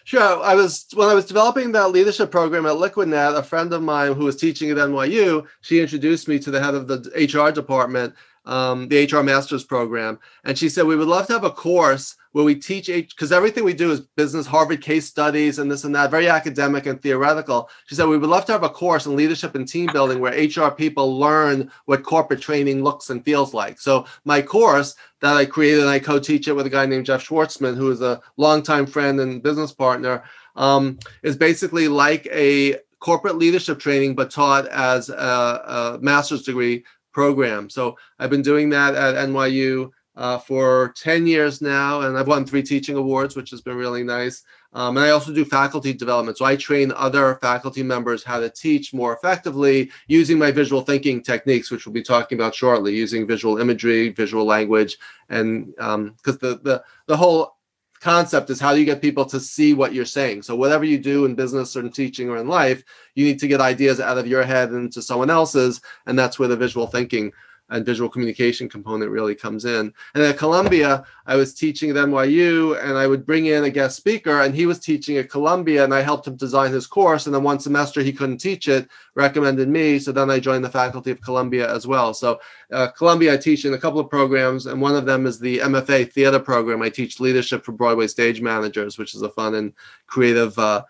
Sure. 0.03 0.41
I 0.41 0.53
was 0.55 0.85
when 0.93 1.09
I 1.09 1.15
was 1.15 1.25
developing 1.25 1.71
that 1.73 1.89
leadership 1.89 2.31
program 2.31 2.67
at 2.67 2.75
LiquidNet, 2.75 3.35
a 3.35 3.43
friend 3.43 3.73
of 3.73 3.81
mine 3.81 4.13
who 4.13 4.23
was 4.23 4.37
teaching 4.37 4.69
at 4.69 4.77
NYU, 4.77 5.45
she 5.61 5.81
introduced 5.81 6.27
me 6.27 6.39
to 6.39 6.51
the 6.51 6.61
head 6.61 6.75
of 6.75 6.87
the 6.87 7.11
HR 7.15 7.51
department, 7.51 8.13
um, 8.47 8.87
the 8.87 9.05
HR 9.05 9.21
Masters 9.23 9.63
program, 9.63 10.19
and 10.43 10.57
she 10.57 10.69
said 10.69 10.85
we 10.85 10.95
would 10.95 11.07
love 11.07 11.27
to 11.27 11.33
have 11.33 11.43
a 11.43 11.51
course 11.51 12.15
where 12.37 12.45
we 12.45 12.53
teach 12.53 12.85
because 12.85 13.31
everything 13.31 13.63
we 13.63 13.73
do 13.73 13.89
is 13.89 14.01
business 14.15 14.45
Harvard 14.45 14.79
case 14.79 15.07
studies 15.07 15.57
and 15.57 15.71
this 15.71 15.83
and 15.83 15.95
that, 15.95 16.11
very 16.11 16.29
academic 16.29 16.85
and 16.85 17.01
theoretical. 17.01 17.67
She 17.87 17.95
said 17.95 18.07
we 18.07 18.17
would 18.17 18.29
love 18.29 18.45
to 18.45 18.51
have 18.51 18.63
a 18.63 18.69
course 18.69 19.07
in 19.07 19.15
leadership 19.15 19.55
and 19.55 19.67
team 19.67 19.89
building 19.91 20.19
where 20.19 20.33
HR 20.33 20.69
people 20.69 21.17
learn 21.17 21.71
what 21.85 22.03
corporate 22.03 22.41
training 22.41 22.83
looks 22.83 23.09
and 23.09 23.25
feels 23.25 23.55
like. 23.55 23.79
So 23.79 24.05
my 24.23 24.41
course 24.41 24.95
that 25.21 25.35
I 25.35 25.45
created 25.45 25.81
and 25.81 25.89
I 25.89 25.97
co-teach 25.97 26.47
it 26.47 26.53
with 26.53 26.67
a 26.67 26.69
guy 26.69 26.85
named 26.85 27.07
Jeff 27.07 27.27
Schwartzman, 27.27 27.75
who 27.75 27.89
is 27.89 28.01
a 28.01 28.21
longtime 28.37 28.85
friend 28.85 29.19
and 29.19 29.41
business 29.41 29.71
partner, 29.71 30.23
um, 30.55 30.99
is 31.23 31.35
basically 31.35 31.87
like 31.87 32.27
a 32.31 32.75
corporate 32.99 33.37
leadership 33.37 33.79
training, 33.79 34.15
but 34.15 34.29
taught 34.29 34.67
as 34.67 35.09
a, 35.09 35.13
a 35.13 35.99
master's 36.01 36.43
degree 36.43 36.83
program. 37.17 37.67
So 37.67 37.97
I've 38.19 38.29
been 38.29 38.43
doing 38.43 38.69
that 38.69 38.93
at 38.93 39.15
NYU 39.27 39.89
uh, 40.15 40.37
for 40.37 40.93
10 40.97 41.25
years 41.25 41.63
now, 41.63 42.01
and 42.01 42.15
I've 42.15 42.27
won 42.27 42.45
three 42.45 42.61
teaching 42.61 42.95
awards, 42.95 43.35
which 43.35 43.49
has 43.49 43.59
been 43.59 43.75
really 43.75 44.03
nice. 44.03 44.43
Um, 44.73 44.97
and 44.97 45.03
I 45.03 45.09
also 45.09 45.33
do 45.33 45.43
faculty 45.43 45.93
development. 45.93 46.37
So 46.37 46.45
I 46.45 46.55
train 46.55 46.93
other 46.95 47.39
faculty 47.41 47.81
members 47.81 48.23
how 48.23 48.39
to 48.39 48.51
teach 48.51 48.93
more 48.93 49.15
effectively 49.15 49.89
using 50.07 50.37
my 50.37 50.51
visual 50.51 50.81
thinking 50.83 51.23
techniques, 51.23 51.71
which 51.71 51.87
we'll 51.87 51.93
be 51.93 52.03
talking 52.03 52.37
about 52.37 52.53
shortly, 52.53 52.95
using 52.95 53.25
visual 53.25 53.57
imagery, 53.57 54.09
visual 54.09 54.45
language, 54.45 54.99
and 55.29 55.73
because 55.75 55.95
um, 55.95 56.39
the, 56.41 56.59
the 56.61 56.83
the 57.07 57.17
whole 57.17 57.56
concept 57.99 58.49
is 58.49 58.59
how 58.59 58.73
do 58.73 58.79
you 58.79 58.85
get 58.85 59.01
people 59.01 59.25
to 59.25 59.39
see 59.39 59.73
what 59.73 59.93
you're 59.93 60.05
saying. 60.05 60.43
So 60.43 60.55
whatever 60.55 60.83
you 60.83 60.97
do 60.97 61.25
in 61.25 61.35
business 61.35 61.75
or 61.75 61.81
in 61.81 61.91
teaching 61.91 62.29
or 62.29 62.37
in 62.37 62.47
life, 62.47 62.83
you 63.15 63.25
need 63.25 63.39
to 63.39 63.47
get 63.47 63.61
ideas 63.61 63.99
out 63.99 64.17
of 64.17 64.27
your 64.27 64.43
head 64.43 64.71
into 64.71 65.01
someone 65.01 65.29
else's, 65.29 65.81
and 66.05 66.17
that's 66.17 66.39
where 66.39 66.47
the 66.47 66.57
visual 66.57 66.87
thinking 66.87 67.31
and 67.69 67.85
visual 67.85 68.09
communication 68.09 68.69
component 68.69 69.11
really 69.11 69.35
comes 69.35 69.65
in. 69.65 69.93
And 70.13 70.23
at 70.23 70.37
Columbia, 70.37 71.05
I 71.25 71.35
was 71.35 71.53
teaching 71.53 71.89
at 71.89 71.97
NYU 71.97 72.81
and 72.81 72.97
I 72.97 73.07
would 73.07 73.25
bring 73.25 73.47
in 73.47 73.65
a 73.65 73.69
guest 73.69 73.97
speaker 73.97 74.41
and 74.41 74.55
he 74.55 74.65
was 74.65 74.79
teaching 74.79 75.17
at 75.17 75.29
Columbia 75.29 75.83
and 75.83 75.93
I 75.93 76.01
helped 76.01 76.27
him 76.27 76.35
design 76.35 76.71
his 76.71 76.87
course. 76.87 77.25
And 77.25 77.35
then 77.35 77.43
one 77.43 77.59
semester 77.59 78.01
he 78.01 78.13
couldn't 78.13 78.37
teach 78.37 78.67
it, 78.69 78.87
recommended 79.15 79.67
me. 79.67 79.99
So 79.99 80.11
then 80.11 80.29
I 80.29 80.39
joined 80.39 80.63
the 80.63 80.69
faculty 80.69 81.11
of 81.11 81.21
Columbia 81.21 81.73
as 81.73 81.85
well. 81.85 82.13
So 82.13 82.39
uh, 82.71 82.87
Columbia, 82.87 83.33
I 83.33 83.37
teach 83.37 83.65
in 83.65 83.73
a 83.73 83.77
couple 83.77 83.99
of 83.99 84.09
programs 84.09 84.65
and 84.65 84.81
one 84.81 84.95
of 84.95 85.05
them 85.05 85.25
is 85.25 85.39
the 85.39 85.59
MFA 85.59 86.11
theater 86.11 86.39
program. 86.39 86.81
I 86.81 86.89
teach 86.89 87.19
leadership 87.19 87.65
for 87.65 87.73
Broadway 87.73 88.07
stage 88.07 88.41
managers, 88.41 88.97
which 88.97 89.13
is 89.13 89.21
a 89.21 89.29
fun 89.29 89.55
and 89.55 89.73
creative 90.07 90.57
uh, 90.57 90.83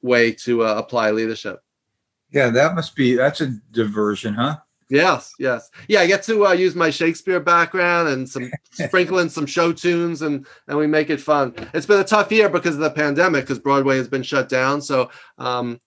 way 0.00 0.32
to 0.32 0.64
uh, 0.64 0.74
apply 0.76 1.10
leadership. 1.10 1.62
Yeah, 2.30 2.48
that 2.48 2.74
must 2.74 2.96
be, 2.96 3.14
that's 3.14 3.42
a 3.42 3.48
diversion, 3.72 4.32
huh? 4.32 4.56
Yes, 4.92 5.32
yes, 5.38 5.70
yeah. 5.88 6.00
I 6.00 6.06
get 6.06 6.22
to 6.24 6.48
uh, 6.48 6.52
use 6.52 6.74
my 6.74 6.90
Shakespeare 6.90 7.40
background 7.40 8.08
and 8.08 8.28
some 8.28 8.50
sprinkle 8.72 9.20
in 9.20 9.30
some 9.30 9.46
show 9.46 9.72
tunes, 9.72 10.20
and 10.20 10.46
and 10.68 10.76
we 10.76 10.86
make 10.86 11.08
it 11.08 11.18
fun. 11.18 11.54
It's 11.72 11.86
been 11.86 12.00
a 12.00 12.04
tough 12.04 12.30
year 12.30 12.50
because 12.50 12.74
of 12.74 12.82
the 12.82 12.90
pandemic, 12.90 13.44
because 13.44 13.58
Broadway 13.58 13.96
has 13.96 14.06
been 14.06 14.22
shut 14.22 14.50
down. 14.50 14.82
So 14.82 15.08
um, 15.38 15.80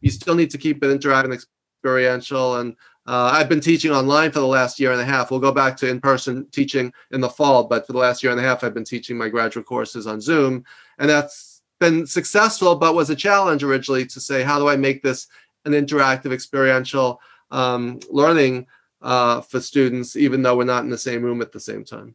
you 0.00 0.10
still 0.10 0.34
need 0.34 0.50
to 0.50 0.58
keep 0.58 0.82
it 0.82 0.88
interactive 0.88 1.26
and 1.26 1.34
experiential. 1.34 2.56
And 2.56 2.72
uh, 3.06 3.30
I've 3.32 3.48
been 3.48 3.60
teaching 3.60 3.92
online 3.92 4.32
for 4.32 4.40
the 4.40 4.46
last 4.48 4.80
year 4.80 4.90
and 4.90 5.00
a 5.00 5.04
half. 5.04 5.30
We'll 5.30 5.38
go 5.38 5.52
back 5.52 5.76
to 5.76 5.88
in-person 5.88 6.48
teaching 6.50 6.92
in 7.12 7.20
the 7.20 7.28
fall, 7.28 7.62
but 7.62 7.86
for 7.86 7.92
the 7.92 8.00
last 8.00 8.24
year 8.24 8.32
and 8.32 8.40
a 8.40 8.44
half, 8.44 8.64
I've 8.64 8.74
been 8.74 8.82
teaching 8.82 9.16
my 9.16 9.28
graduate 9.28 9.66
courses 9.66 10.08
on 10.08 10.20
Zoom, 10.20 10.64
and 10.98 11.08
that's 11.08 11.62
been 11.78 12.08
successful, 12.08 12.74
but 12.74 12.96
was 12.96 13.08
a 13.08 13.14
challenge 13.14 13.62
originally 13.62 14.04
to 14.06 14.20
say, 14.20 14.42
how 14.42 14.58
do 14.58 14.68
I 14.68 14.74
make 14.74 15.00
this 15.00 15.28
an 15.64 15.74
interactive, 15.74 16.32
experiential 16.32 17.20
um, 17.50 18.00
learning 18.10 18.66
uh, 19.02 19.40
for 19.40 19.60
students, 19.60 20.16
even 20.16 20.42
though 20.42 20.56
we're 20.56 20.64
not 20.64 20.84
in 20.84 20.90
the 20.90 20.98
same 20.98 21.22
room 21.22 21.42
at 21.42 21.52
the 21.52 21.60
same 21.60 21.84
time. 21.84 22.14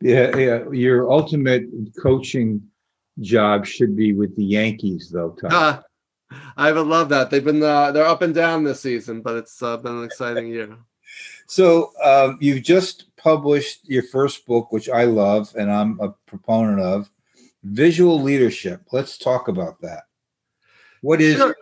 Yeah, 0.00 0.36
yeah. 0.36 0.70
Your 0.70 1.10
ultimate 1.10 1.64
coaching 2.00 2.62
job 3.20 3.66
should 3.66 3.96
be 3.96 4.12
with 4.12 4.36
the 4.36 4.44
Yankees, 4.44 5.10
though. 5.10 5.36
Uh, 5.44 5.80
I 6.56 6.72
would 6.72 6.86
love 6.86 7.08
that. 7.08 7.30
They've 7.30 7.44
been 7.44 7.62
uh, 7.62 7.92
they're 7.92 8.06
up 8.06 8.22
and 8.22 8.34
down 8.34 8.64
this 8.64 8.80
season, 8.80 9.22
but 9.22 9.36
it's 9.36 9.62
uh, 9.62 9.76
been 9.76 9.98
an 9.98 10.04
exciting 10.04 10.48
year. 10.48 10.76
So 11.50 11.92
um, 12.04 12.36
you've 12.42 12.62
just 12.62 13.06
published 13.16 13.88
your 13.88 14.02
first 14.02 14.44
book, 14.44 14.70
which 14.70 14.90
I 14.90 15.04
love 15.04 15.50
and 15.58 15.72
I'm 15.72 15.98
a 15.98 16.10
proponent 16.26 16.80
of, 16.80 17.08
VisuaLeadership. 17.66 18.80
Let's 18.92 19.16
talk 19.16 19.48
about 19.48 19.80
that. 19.80 20.02
What 21.00 21.22
is 21.22 21.36
sure. 21.36 21.56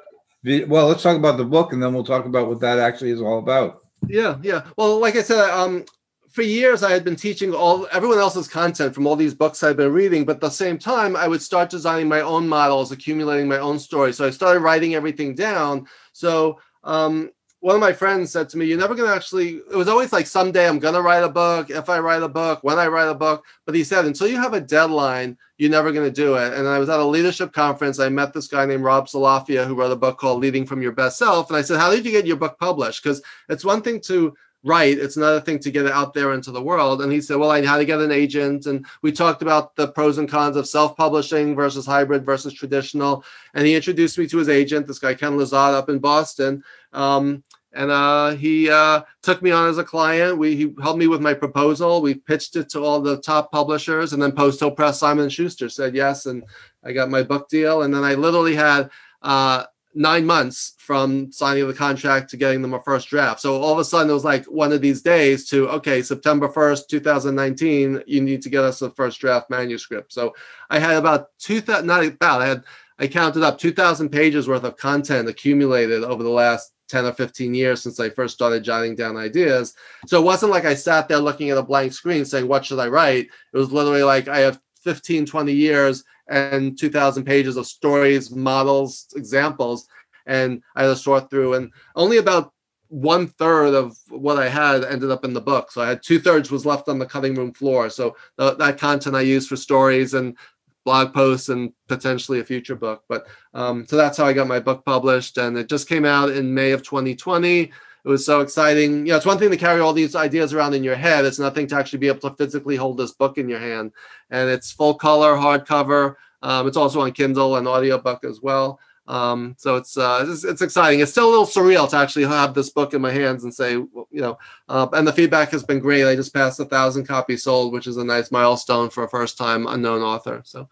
Well, 0.46 0.86
let's 0.86 1.02
talk 1.02 1.16
about 1.16 1.38
the 1.38 1.44
book, 1.44 1.72
and 1.72 1.82
then 1.82 1.92
we'll 1.92 2.04
talk 2.04 2.24
about 2.24 2.48
what 2.48 2.60
that 2.60 2.78
actually 2.78 3.10
is 3.10 3.20
all 3.20 3.40
about. 3.40 3.82
Yeah, 4.06 4.38
yeah. 4.42 4.62
Well, 4.76 5.00
like 5.00 5.16
I 5.16 5.22
said, 5.22 5.50
um, 5.50 5.84
for 6.30 6.42
years 6.42 6.82
I 6.82 6.92
had 6.92 7.02
been 7.02 7.16
teaching 7.16 7.52
all 7.52 7.88
everyone 7.90 8.18
else's 8.18 8.46
content 8.46 8.94
from 8.94 9.06
all 9.06 9.16
these 9.16 9.34
books 9.34 9.62
I've 9.62 9.78
been 9.78 9.92
reading, 9.92 10.24
but 10.24 10.36
at 10.36 10.40
the 10.42 10.50
same 10.50 10.78
time, 10.78 11.16
I 11.16 11.26
would 11.26 11.42
start 11.42 11.70
designing 11.70 12.08
my 12.08 12.20
own 12.20 12.46
models, 12.46 12.92
accumulating 12.92 13.48
my 13.48 13.58
own 13.58 13.78
stories. 13.78 14.18
So 14.18 14.26
I 14.26 14.30
started 14.30 14.60
writing 14.60 14.94
everything 14.94 15.34
down. 15.34 15.86
So 16.12 16.60
um, 16.84 17.30
one 17.60 17.74
of 17.74 17.80
my 17.80 17.92
friends 17.92 18.30
said 18.30 18.48
to 18.50 18.58
me, 18.58 18.66
You're 18.66 18.78
never 18.78 18.94
going 18.94 19.08
to 19.08 19.14
actually, 19.14 19.56
it 19.56 19.76
was 19.76 19.88
always 19.88 20.12
like, 20.12 20.26
someday 20.26 20.68
I'm 20.68 20.78
going 20.78 20.94
to 20.94 21.02
write 21.02 21.24
a 21.24 21.28
book, 21.28 21.70
if 21.70 21.88
I 21.88 21.98
write 21.98 22.22
a 22.22 22.28
book, 22.28 22.62
when 22.62 22.78
I 22.78 22.86
write 22.86 23.08
a 23.08 23.14
book. 23.14 23.44
But 23.64 23.74
he 23.74 23.82
said, 23.82 24.04
Until 24.04 24.28
you 24.28 24.36
have 24.36 24.54
a 24.54 24.60
deadline, 24.60 25.36
you're 25.58 25.70
never 25.70 25.90
going 25.90 26.06
to 26.06 26.14
do 26.14 26.34
it. 26.36 26.52
And 26.52 26.68
I 26.68 26.78
was 26.78 26.88
at 26.88 27.00
a 27.00 27.04
leadership 27.04 27.52
conference. 27.52 27.98
I 27.98 28.08
met 28.08 28.32
this 28.32 28.46
guy 28.46 28.66
named 28.66 28.84
Rob 28.84 29.06
Salafia, 29.06 29.66
who 29.66 29.74
wrote 29.74 29.90
a 29.90 29.96
book 29.96 30.18
called 30.18 30.42
Leading 30.42 30.66
from 30.66 30.82
Your 30.82 30.92
Best 30.92 31.18
Self. 31.18 31.48
And 31.48 31.56
I 31.56 31.62
said, 31.62 31.78
How 31.78 31.90
did 31.90 32.04
you 32.04 32.12
get 32.12 32.26
your 32.26 32.36
book 32.36 32.58
published? 32.58 33.02
Because 33.02 33.22
it's 33.48 33.64
one 33.64 33.82
thing 33.82 34.00
to 34.02 34.36
write, 34.66 34.98
it's 34.98 35.16
another 35.16 35.40
thing 35.40 35.58
to 35.60 35.70
get 35.70 35.86
it 35.86 35.92
out 35.92 36.12
there 36.12 36.32
into 36.32 36.50
the 36.50 36.62
world. 36.62 37.00
And 37.00 37.12
he 37.12 37.20
said, 37.20 37.36
Well, 37.36 37.50
I 37.50 37.64
had 37.64 37.78
to 37.78 37.84
get 37.84 38.00
an 38.00 38.10
agent. 38.10 38.66
And 38.66 38.84
we 39.02 39.12
talked 39.12 39.42
about 39.42 39.76
the 39.76 39.88
pros 39.88 40.18
and 40.18 40.28
cons 40.28 40.56
of 40.56 40.68
self 40.68 40.96
publishing 40.96 41.54
versus 41.54 41.86
hybrid 41.86 42.26
versus 42.26 42.52
traditional. 42.52 43.24
And 43.54 43.66
he 43.66 43.74
introduced 43.74 44.18
me 44.18 44.26
to 44.28 44.38
his 44.38 44.48
agent, 44.48 44.86
this 44.86 44.98
guy, 44.98 45.14
Ken 45.14 45.36
Lazard, 45.36 45.74
up 45.74 45.88
in 45.88 45.98
Boston. 45.98 46.62
Um, 46.92 47.44
and 47.72 47.90
uh, 47.90 48.30
he 48.30 48.70
uh, 48.70 49.02
took 49.22 49.42
me 49.42 49.50
on 49.50 49.68
as 49.68 49.78
a 49.78 49.84
client. 49.84 50.38
We 50.38 50.56
he 50.56 50.74
helped 50.82 50.98
me 50.98 51.08
with 51.08 51.20
my 51.20 51.34
proposal. 51.34 52.00
We 52.00 52.14
pitched 52.14 52.56
it 52.56 52.70
to 52.70 52.82
all 52.82 53.00
the 53.00 53.20
top 53.20 53.52
publishers, 53.52 54.14
and 54.14 54.22
then 54.22 54.32
Post 54.32 54.60
Hill 54.60 54.70
Press, 54.70 54.98
Simon 54.98 55.28
Schuster 55.28 55.68
said 55.68 55.94
yes, 55.94 56.24
and 56.24 56.42
I 56.82 56.92
got 56.92 57.10
my 57.10 57.22
book 57.22 57.48
deal. 57.50 57.82
And 57.82 57.94
then 57.94 58.02
I 58.02 58.14
literally 58.14 58.54
had 58.54 58.90
uh, 59.20 59.64
nine 59.96 60.26
months 60.26 60.74
from 60.78 61.32
signing 61.32 61.66
the 61.66 61.74
contract 61.74 62.30
to 62.30 62.36
getting 62.36 62.62
them 62.62 62.74
a 62.74 62.82
first 62.82 63.08
draft. 63.08 63.40
So 63.40 63.60
all 63.60 63.72
of 63.72 63.78
a 63.78 63.84
sudden, 63.84 64.10
it 64.10 64.14
was 64.14 64.24
like 64.24 64.44
one 64.44 64.72
of 64.72 64.82
these 64.82 65.02
days 65.02 65.48
to 65.48 65.68
okay, 65.70 66.02
September 66.02 66.48
first, 66.48 66.88
two 66.88 67.00
thousand 67.00 67.34
nineteen, 67.34 68.02
you 68.06 68.20
need 68.20 68.42
to 68.42 68.50
get 68.50 68.62
us 68.62 68.82
a 68.82 68.90
first 68.90 69.20
draft 69.20 69.50
manuscript. 69.50 70.12
So 70.12 70.34
I 70.70 70.78
had 70.78 70.96
about 70.96 71.30
two 71.38 71.60
thousand, 71.60 71.86
not 71.86 72.04
about, 72.04 72.42
I 72.42 72.46
had 72.46 72.64
I 72.98 73.06
counted 73.08 73.42
up 73.42 73.58
two 73.58 73.72
thousand 73.72 74.10
pages 74.10 74.46
worth 74.46 74.64
of 74.64 74.76
content 74.76 75.28
accumulated 75.28 76.04
over 76.04 76.22
the 76.22 76.30
last 76.30 76.72
10 76.88 77.04
or 77.04 77.12
15 77.12 77.52
years 77.52 77.82
since 77.82 77.98
I 77.98 78.10
first 78.10 78.34
started 78.34 78.62
jotting 78.62 78.94
down 78.94 79.16
ideas. 79.16 79.74
So 80.06 80.20
it 80.20 80.24
wasn't 80.24 80.52
like 80.52 80.64
I 80.64 80.74
sat 80.74 81.08
there 81.08 81.18
looking 81.18 81.50
at 81.50 81.58
a 81.58 81.62
blank 81.62 81.92
screen 81.92 82.24
saying, 82.24 82.46
What 82.46 82.64
should 82.64 82.78
I 82.78 82.86
write? 82.86 83.26
It 83.52 83.58
was 83.58 83.72
literally 83.72 84.04
like 84.04 84.28
I 84.28 84.38
have 84.38 84.60
15, 84.82 85.26
20 85.26 85.52
years 85.52 86.04
and 86.28 86.78
2,000 86.78 87.24
pages 87.24 87.56
of 87.56 87.66
stories, 87.66 88.30
models, 88.30 89.06
examples. 89.16 89.86
And 90.26 90.62
I 90.74 90.82
had 90.82 90.88
to 90.88 90.96
sort 90.96 91.30
through, 91.30 91.54
and 91.54 91.72
only 91.94 92.16
about 92.18 92.52
one 92.88 93.26
third 93.26 93.74
of 93.74 93.96
what 94.08 94.38
I 94.38 94.48
had 94.48 94.84
ended 94.84 95.10
up 95.10 95.24
in 95.24 95.32
the 95.32 95.40
book. 95.40 95.72
So 95.72 95.82
I 95.82 95.88
had 95.88 96.02
two 96.02 96.18
thirds 96.18 96.50
was 96.50 96.66
left 96.66 96.88
on 96.88 96.98
the 96.98 97.06
cutting 97.06 97.34
room 97.34 97.52
floor. 97.52 97.90
So 97.90 98.16
that 98.38 98.78
content 98.78 99.16
I 99.16 99.22
used 99.22 99.48
for 99.48 99.56
stories 99.56 100.14
and 100.14 100.36
blog 100.84 101.12
posts 101.12 101.48
and 101.48 101.72
potentially 101.88 102.40
a 102.40 102.44
future 102.44 102.76
book. 102.76 103.02
But 103.08 103.26
um, 103.54 103.86
so 103.86 103.96
that's 103.96 104.16
how 104.16 104.24
I 104.24 104.32
got 104.32 104.46
my 104.46 104.60
book 104.60 104.84
published, 104.86 105.36
and 105.36 105.58
it 105.58 105.68
just 105.68 105.88
came 105.88 106.04
out 106.06 106.30
in 106.30 106.54
May 106.54 106.70
of 106.70 106.82
2020. 106.82 107.72
It 108.06 108.08
was 108.08 108.24
so 108.24 108.40
exciting. 108.40 108.98
You 108.98 109.12
know, 109.12 109.16
it's 109.16 109.26
one 109.26 109.36
thing 109.36 109.50
to 109.50 109.56
carry 109.56 109.80
all 109.80 109.92
these 109.92 110.14
ideas 110.14 110.54
around 110.54 110.74
in 110.74 110.84
your 110.84 110.94
head. 110.94 111.24
It's 111.24 111.40
nothing 111.40 111.66
to 111.66 111.74
actually 111.74 111.98
be 111.98 112.06
able 112.06 112.20
to 112.20 112.36
physically 112.36 112.76
hold 112.76 112.98
this 112.98 113.10
book 113.10 113.36
in 113.36 113.48
your 113.48 113.58
hand. 113.58 113.90
And 114.30 114.48
it's 114.48 114.70
full 114.70 114.94
color, 114.94 115.34
hardcover. 115.34 116.14
Um, 116.40 116.68
it's 116.68 116.76
also 116.76 117.00
on 117.00 117.10
Kindle 117.10 117.56
and 117.56 117.66
audiobook 117.66 118.22
as 118.22 118.40
well. 118.40 118.78
Um, 119.08 119.56
so 119.58 119.74
it's, 119.74 119.96
uh, 119.96 120.24
it's, 120.28 120.44
it's 120.44 120.62
exciting. 120.62 121.00
It's 121.00 121.10
still 121.10 121.28
a 121.28 121.30
little 121.30 121.46
surreal 121.46 121.90
to 121.90 121.96
actually 121.96 122.26
have 122.26 122.54
this 122.54 122.70
book 122.70 122.94
in 122.94 123.02
my 123.02 123.10
hands 123.10 123.42
and 123.42 123.52
say, 123.52 123.72
you 123.72 124.08
know, 124.12 124.38
uh, 124.68 124.86
and 124.92 125.04
the 125.04 125.12
feedback 125.12 125.50
has 125.50 125.64
been 125.64 125.80
great. 125.80 126.06
I 126.06 126.14
just 126.14 126.32
passed 126.32 126.60
a 126.60 126.64
thousand 126.64 127.06
copies 127.08 127.42
sold, 127.42 127.72
which 127.72 127.88
is 127.88 127.96
a 127.96 128.04
nice 128.04 128.30
milestone 128.30 128.88
for 128.88 129.02
a 129.02 129.08
first 129.08 129.36
time 129.36 129.66
unknown 129.66 130.02
author. 130.02 130.42
So. 130.44 130.68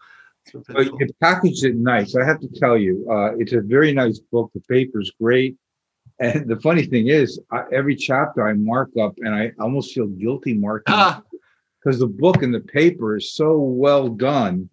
But 0.69 0.85
you 0.85 0.97
packaged 1.19 1.65
it 1.65 1.75
nice. 1.75 2.15
I 2.15 2.23
have 2.23 2.39
to 2.39 2.47
tell 2.47 2.77
you, 2.77 3.05
uh, 3.11 3.35
it's 3.35 3.51
a 3.51 3.61
very 3.61 3.91
nice 3.91 4.19
book. 4.19 4.51
The 4.53 4.61
paper's 4.69 5.11
great. 5.19 5.57
And 6.19 6.47
the 6.49 6.59
funny 6.61 6.85
thing 6.85 7.07
is, 7.07 7.41
I, 7.51 7.63
every 7.73 7.95
chapter 7.95 8.47
I 8.47 8.53
mark 8.53 8.91
up, 8.97 9.15
and 9.17 9.35
I 9.35 9.51
almost 9.59 9.93
feel 9.93 10.07
guilty 10.07 10.53
marking 10.53 10.95
because 11.83 11.99
the 11.99 12.07
book 12.07 12.41
and 12.41 12.53
the 12.53 12.61
paper 12.61 13.17
is 13.17 13.33
so 13.33 13.57
well 13.57 14.07
done 14.07 14.69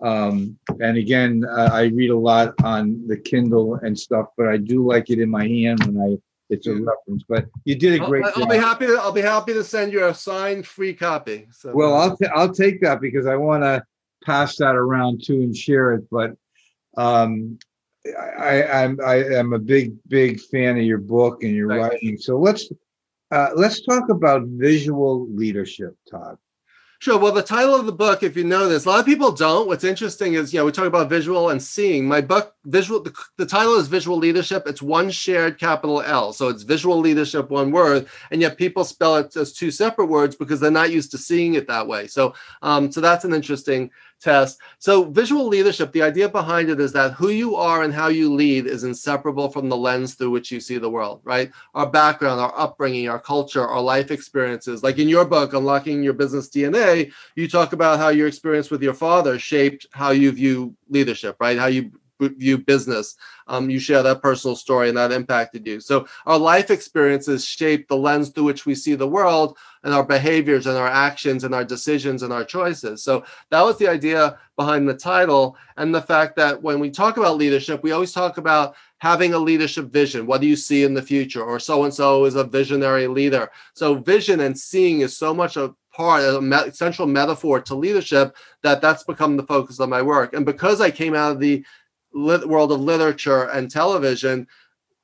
um, 0.00 0.56
and 0.80 0.96
again, 0.96 1.44
uh, 1.48 1.70
I 1.72 1.84
read 1.84 2.10
a 2.10 2.16
lot 2.16 2.54
on 2.62 3.06
the 3.08 3.16
Kindle 3.16 3.74
and 3.76 3.98
stuff, 3.98 4.26
but 4.36 4.46
I 4.46 4.56
do 4.56 4.86
like 4.86 5.10
it 5.10 5.18
in 5.18 5.28
my 5.28 5.46
hand 5.46 5.84
when 5.84 5.98
I 6.00 6.16
it's 6.50 6.66
a 6.66 6.74
reference. 6.74 7.24
But 7.28 7.46
you 7.64 7.74
did 7.74 8.00
a 8.00 8.06
great 8.06 8.24
I'll, 8.24 8.42
I'll 8.42 8.48
be 8.48 8.56
happy 8.56 8.86
to 8.86 8.94
I'll 8.94 9.12
be 9.12 9.20
happy 9.20 9.52
to 9.54 9.64
send 9.64 9.92
you 9.92 10.06
a 10.06 10.14
signed 10.14 10.66
free 10.66 10.94
copy. 10.94 11.48
So 11.50 11.72
well, 11.74 11.94
I'll 11.94 12.16
t- 12.16 12.28
I'll 12.34 12.52
take 12.52 12.80
that 12.82 13.00
because 13.00 13.26
I 13.26 13.36
want 13.36 13.64
to 13.64 13.82
pass 14.24 14.56
that 14.56 14.76
around 14.76 15.24
too 15.24 15.42
and 15.42 15.56
share 15.56 15.94
it. 15.94 16.08
But 16.10 16.34
um, 16.96 17.58
I, 18.06 18.62
I'm 18.62 18.98
I 19.04 19.24
am 19.36 19.52
a 19.52 19.58
big 19.58 19.94
big 20.08 20.40
fan 20.40 20.78
of 20.78 20.84
your 20.84 20.98
book 20.98 21.42
and 21.42 21.54
your 21.54 21.68
writing. 21.68 22.16
So 22.16 22.38
let's 22.38 22.70
uh, 23.30 23.50
let's 23.54 23.84
talk 23.84 24.08
about 24.08 24.42
visual 24.46 25.28
leadership, 25.30 25.96
Todd. 26.10 26.38
Sure. 27.00 27.16
Well, 27.16 27.30
the 27.30 27.42
title 27.42 27.76
of 27.76 27.86
the 27.86 27.92
book, 27.92 28.24
if 28.24 28.36
you 28.36 28.42
know 28.42 28.68
this, 28.68 28.84
a 28.84 28.88
lot 28.88 28.98
of 28.98 29.06
people 29.06 29.30
don't. 29.30 29.68
What's 29.68 29.84
interesting 29.84 30.34
is, 30.34 30.52
you 30.52 30.58
know, 30.58 30.64
we 30.64 30.72
talk 30.72 30.86
about 30.86 31.08
visual 31.08 31.50
and 31.50 31.62
seeing. 31.62 32.08
My 32.08 32.20
book, 32.20 32.56
visual, 32.64 33.00
the, 33.00 33.14
the, 33.36 33.46
title 33.46 33.76
is 33.76 33.88
VisuaLeadership. 33.88 34.66
It's 34.66 34.82
one 34.82 35.08
shared 35.12 35.60
capital 35.60 36.02
L. 36.02 36.32
So 36.32 36.48
it's 36.48 36.64
visual 36.64 36.98
leadership, 36.98 37.50
one 37.50 37.70
word. 37.70 38.08
And 38.32 38.40
yet 38.40 38.56
people 38.56 38.82
spell 38.82 39.14
it 39.14 39.36
as 39.36 39.52
two 39.52 39.70
separate 39.70 40.06
words 40.06 40.34
because 40.34 40.58
they're 40.58 40.72
not 40.72 40.90
used 40.90 41.12
to 41.12 41.18
seeing 41.18 41.54
it 41.54 41.68
that 41.68 41.86
way. 41.86 42.08
So, 42.08 42.34
um, 42.62 42.90
so 42.90 43.00
that's 43.00 43.24
an 43.24 43.32
interesting 43.32 43.92
test. 44.20 44.58
So, 44.78 45.04
visual 45.04 45.46
leadership, 45.46 45.92
the 45.92 46.02
idea 46.02 46.28
behind 46.28 46.70
it 46.70 46.80
is 46.80 46.92
that 46.92 47.12
who 47.12 47.28
you 47.28 47.56
are 47.56 47.82
and 47.82 47.92
how 47.92 48.08
you 48.08 48.32
lead 48.32 48.66
is 48.66 48.84
inseparable 48.84 49.48
from 49.48 49.68
the 49.68 49.76
lens 49.76 50.14
through 50.14 50.30
which 50.30 50.50
you 50.50 50.60
see 50.60 50.78
the 50.78 50.90
world, 50.90 51.20
right? 51.24 51.50
Our 51.74 51.88
background, 51.88 52.40
our 52.40 52.52
upbringing, 52.58 53.08
our 53.08 53.20
culture, 53.20 53.66
our 53.66 53.80
life 53.80 54.10
experiences. 54.10 54.82
Like 54.82 54.98
in 54.98 55.08
your 55.08 55.24
book, 55.24 55.52
Unlocking 55.52 56.02
Your 56.02 56.14
Business 56.14 56.48
DNA, 56.48 57.12
you 57.36 57.48
talk 57.48 57.72
about 57.72 57.98
how 57.98 58.08
your 58.08 58.26
experience 58.28 58.70
with 58.70 58.82
your 58.82 58.94
father 58.94 59.38
shaped 59.38 59.86
how 59.92 60.10
you 60.10 60.32
view 60.32 60.74
leadership, 60.88 61.36
right? 61.40 61.58
How 61.58 61.66
you 61.66 61.92
view 62.20 62.58
business. 62.58 63.16
Um, 63.46 63.70
you 63.70 63.78
share 63.78 64.02
that 64.02 64.22
personal 64.22 64.56
story 64.56 64.88
and 64.88 64.98
that 64.98 65.12
impacted 65.12 65.66
you. 65.66 65.80
So 65.80 66.06
our 66.26 66.38
life 66.38 66.70
experiences 66.70 67.44
shape 67.44 67.88
the 67.88 67.96
lens 67.96 68.30
through 68.30 68.44
which 68.44 68.66
we 68.66 68.74
see 68.74 68.94
the 68.94 69.08
world 69.08 69.56
and 69.84 69.94
our 69.94 70.04
behaviors 70.04 70.66
and 70.66 70.76
our 70.76 70.88
actions 70.88 71.44
and 71.44 71.54
our 71.54 71.64
decisions 71.64 72.22
and 72.22 72.32
our 72.32 72.44
choices. 72.44 73.02
So 73.02 73.24
that 73.50 73.62
was 73.62 73.78
the 73.78 73.88
idea 73.88 74.38
behind 74.56 74.88
the 74.88 74.94
title 74.94 75.56
and 75.76 75.94
the 75.94 76.02
fact 76.02 76.36
that 76.36 76.60
when 76.62 76.80
we 76.80 76.90
talk 76.90 77.16
about 77.16 77.36
leadership, 77.36 77.82
we 77.82 77.92
always 77.92 78.12
talk 78.12 78.38
about 78.38 78.74
having 78.98 79.32
a 79.32 79.38
leadership 79.38 79.86
vision. 79.92 80.26
What 80.26 80.40
do 80.40 80.46
you 80.46 80.56
see 80.56 80.82
in 80.82 80.94
the 80.94 81.02
future? 81.02 81.42
Or 81.42 81.60
so 81.60 81.84
and 81.84 81.94
so 81.94 82.24
is 82.24 82.34
a 82.34 82.44
visionary 82.44 83.06
leader. 83.06 83.50
So 83.74 83.94
vision 83.94 84.40
and 84.40 84.58
seeing 84.58 85.00
is 85.00 85.16
so 85.16 85.32
much 85.32 85.56
a 85.56 85.74
part, 85.98 86.22
a 86.22 86.72
central 86.72 87.08
metaphor 87.08 87.60
to 87.60 87.74
leadership 87.74 88.36
that 88.62 88.80
that's 88.80 89.04
become 89.04 89.36
the 89.36 89.42
focus 89.42 89.80
of 89.80 89.88
my 89.88 90.02
work. 90.02 90.32
And 90.32 90.46
because 90.46 90.80
I 90.80 90.90
came 90.90 91.14
out 91.14 91.32
of 91.32 91.40
the 91.40 91.64
lit- 92.18 92.48
world 92.48 92.72
of 92.72 92.80
literature 92.80 93.44
and 93.44 93.70
television, 93.70 94.46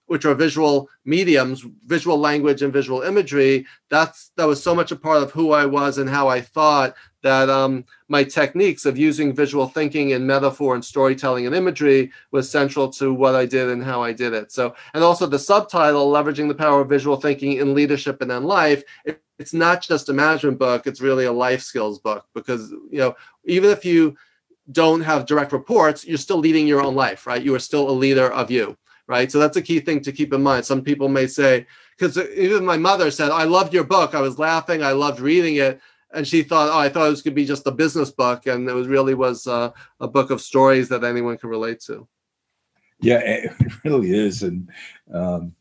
which 0.07 0.25
are 0.25 0.35
visual 0.35 0.89
mediums, 1.05 1.65
visual 1.87 2.19
language 2.19 2.63
and 2.63 2.73
visual 2.73 3.03
imagery, 3.03 3.65
that's 3.89 4.33
that 4.37 4.47
was 4.47 4.63
so 4.63 4.75
much 4.75 4.93
a 4.93 4.97
part 4.97 5.23
of 5.23 5.31
who 5.31 5.53
I 5.53 5.65
was 5.65 5.99
and 5.99 6.09
how 6.11 6.29
I 6.29 6.41
thought 6.41 6.95
that 7.23 7.49
um, 7.49 7.87
my 8.09 8.23
techniques 8.23 8.85
of 8.85 8.99
using 8.99 9.35
visual 9.35 9.67
thinking 9.67 10.13
and 10.13 10.27
metaphor 10.27 10.75
and 10.75 10.85
storytelling 10.85 11.47
and 11.47 11.55
imagery 11.55 12.13
was 12.33 12.51
central 12.51 12.91
to 12.91 13.15
what 13.15 13.35
I 13.35 13.47
did 13.47 13.71
and 13.71 13.83
how 13.83 14.03
I 14.03 14.13
did 14.13 14.35
it. 14.35 14.53
So, 14.53 14.75
and 14.93 15.03
also 15.03 15.27
the 15.27 15.39
subtitle, 15.39 16.13
leveraging 16.13 16.49
the 16.49 16.55
power 16.55 16.83
of 16.83 16.91
visual 16.91 17.17
thinking 17.17 17.53
in 17.55 17.75
leadership 17.75 18.21
and 18.21 18.31
in 18.31 18.45
life. 18.45 18.85
It, 19.07 19.23
it's 19.39 19.55
not 19.55 19.83
just 19.83 20.11
a 20.11 20.13
management 20.13 20.59
book; 20.59 20.87
it's 20.87 21.01
really 21.01 21.25
a 21.25 21.33
life 21.33 21.63
skills 21.63 21.99
book 21.99 22.27
because 22.35 22.71
you 22.71 22.99
know 22.99 23.17
even 23.45 23.71
if 23.71 23.85
you 23.85 24.17
don't 24.73 25.03
have 25.03 25.27
direct 25.27 25.53
reports, 25.53 26.07
you're 26.07 26.19
still 26.19 26.39
leading 26.39 26.67
your 26.67 26.83
own 26.83 26.95
life, 26.95 27.27
right? 27.27 27.43
You 27.43 27.55
are 27.55 27.61
still 27.61 27.91
a 27.91 27.93
leader 27.93 28.33
of 28.33 28.51
you, 28.51 28.77
right? 29.07 29.31
So 29.31 29.39
that's 29.39 29.57
a 29.57 29.63
key 29.63 29.81
thing 29.81 30.01
to 30.03 30.13
keep 30.13 30.33
in 30.33 30.43
mind. 30.43 30.65
Some 30.65 30.83
people 30.83 31.09
may 31.09 31.27
say, 31.27 31.67
because 31.97 32.19
even 32.19 32.65
my 32.65 32.77
mother 32.77 33.11
said, 33.11 33.31
I 33.31 33.45
loved 33.45 33.75
your 33.75 33.85
book. 33.85 34.15
I 34.15 34.21
was 34.21 34.39
laughing. 34.39 34.83
I 34.83 34.93
loved 34.93 35.21
reading 35.21 35.57
it. 35.57 35.81
And 36.13 36.27
she 36.27 36.43
thought, 36.43 36.71
oh, 36.71 36.79
I 36.79 36.89
thought 36.89 37.07
it 37.07 37.11
was 37.11 37.23
going 37.23 37.33
to 37.33 37.41
be 37.41 37.45
just 37.45 37.67
a 37.67 37.73
business 37.73 38.11
book. 38.11 38.47
And 38.47 38.69
it 38.69 38.73
was 38.73 38.89
really 38.89 39.15
was 39.15 39.47
uh, 39.47 39.71
a 40.01 40.09
book 40.09 40.31
of 40.31 40.41
stories 40.41 40.89
that 40.89 41.05
anyone 41.05 41.37
can 41.37 41.51
relate 41.51 41.81
to. 41.81 42.09
Yeah, 43.01 43.19
it 43.25 43.53
really 43.85 44.11
is. 44.11 44.43
And, 44.43 44.71
um, 45.13 45.55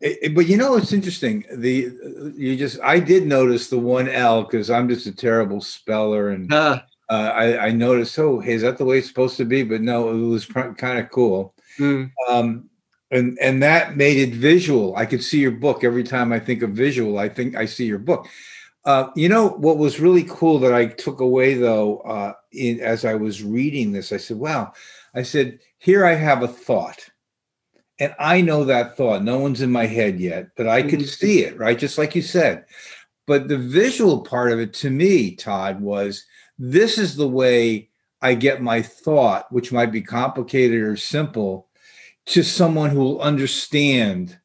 it, 0.00 0.34
but 0.34 0.46
you 0.46 0.56
know, 0.56 0.76
it's 0.76 0.92
interesting. 0.92 1.44
The, 1.50 2.32
you 2.36 2.56
just, 2.56 2.78
I 2.80 3.00
did 3.00 3.26
notice 3.26 3.68
the 3.68 3.78
one 3.78 4.08
L 4.08 4.44
because 4.44 4.70
I'm 4.70 4.88
just 4.88 5.06
a 5.06 5.12
terrible 5.12 5.60
speller 5.60 6.28
and, 6.28 6.52
uh, 6.52 6.82
uh, 7.08 7.30
I, 7.34 7.66
I, 7.66 7.70
noticed, 7.70 8.18
oh, 8.18 8.40
hey, 8.40 8.54
is 8.54 8.62
that 8.62 8.78
the 8.78 8.84
way 8.84 8.98
it's 8.98 9.08
supposed 9.08 9.36
to 9.36 9.44
be? 9.44 9.62
But 9.62 9.80
no, 9.80 10.10
it 10.10 10.16
was 10.16 10.44
pr- 10.44 10.72
kind 10.72 10.98
of 10.98 11.10
cool. 11.10 11.54
Mm. 11.78 12.10
Um, 12.28 12.68
and 13.10 13.38
and 13.40 13.62
that 13.62 13.96
made 13.96 14.16
it 14.16 14.34
visual. 14.34 14.96
I 14.96 15.06
could 15.06 15.22
see 15.22 15.38
your 15.38 15.52
book 15.52 15.84
every 15.84 16.02
time 16.02 16.32
I 16.32 16.40
think 16.40 16.62
of 16.62 16.70
visual. 16.70 17.18
I 17.18 17.28
think 17.28 17.54
I 17.54 17.66
see 17.66 17.86
your 17.86 17.98
book. 17.98 18.26
Uh, 18.84 19.10
you 19.14 19.28
know 19.28 19.48
what 19.48 19.78
was 19.78 20.00
really 20.00 20.24
cool 20.28 20.58
that 20.60 20.74
I 20.74 20.86
took 20.86 21.20
away 21.20 21.54
though, 21.54 21.98
uh, 21.98 22.32
in, 22.52 22.80
as 22.80 23.04
I 23.04 23.14
was 23.14 23.42
reading 23.42 23.92
this, 23.92 24.12
I 24.12 24.16
said, 24.16 24.38
"Wow," 24.38 24.72
I 25.14 25.22
said, 25.22 25.60
"Here 25.78 26.04
I 26.04 26.14
have 26.14 26.42
a 26.42 26.48
thought, 26.48 27.08
and 27.98 28.14
I 28.18 28.40
know 28.40 28.64
that 28.64 28.96
thought. 28.96 29.22
No 29.22 29.38
one's 29.38 29.62
in 29.62 29.70
my 29.70 29.86
head 29.86 30.18
yet, 30.18 30.48
but 30.56 30.66
I 30.66 30.82
can 30.82 31.00
mm-hmm. 31.00 31.08
see 31.08 31.44
it, 31.44 31.58
right? 31.58 31.78
Just 31.78 31.98
like 31.98 32.14
you 32.14 32.22
said. 32.22 32.64
But 33.26 33.48
the 33.48 33.58
visual 33.58 34.20
part 34.22 34.52
of 34.52 34.60
it 34.60 34.72
to 34.74 34.90
me, 34.90 35.34
Todd, 35.34 35.80
was 35.80 36.24
this 36.58 36.98
is 36.98 37.16
the 37.16 37.28
way 37.28 37.90
I 38.22 38.34
get 38.34 38.62
my 38.62 38.82
thought, 38.82 39.50
which 39.52 39.72
might 39.72 39.92
be 39.92 40.02
complicated 40.02 40.82
or 40.82 40.96
simple, 40.96 41.68
to 42.26 42.42
someone 42.42 42.90
who 42.90 43.00
will 43.00 43.20
understand 43.20 44.38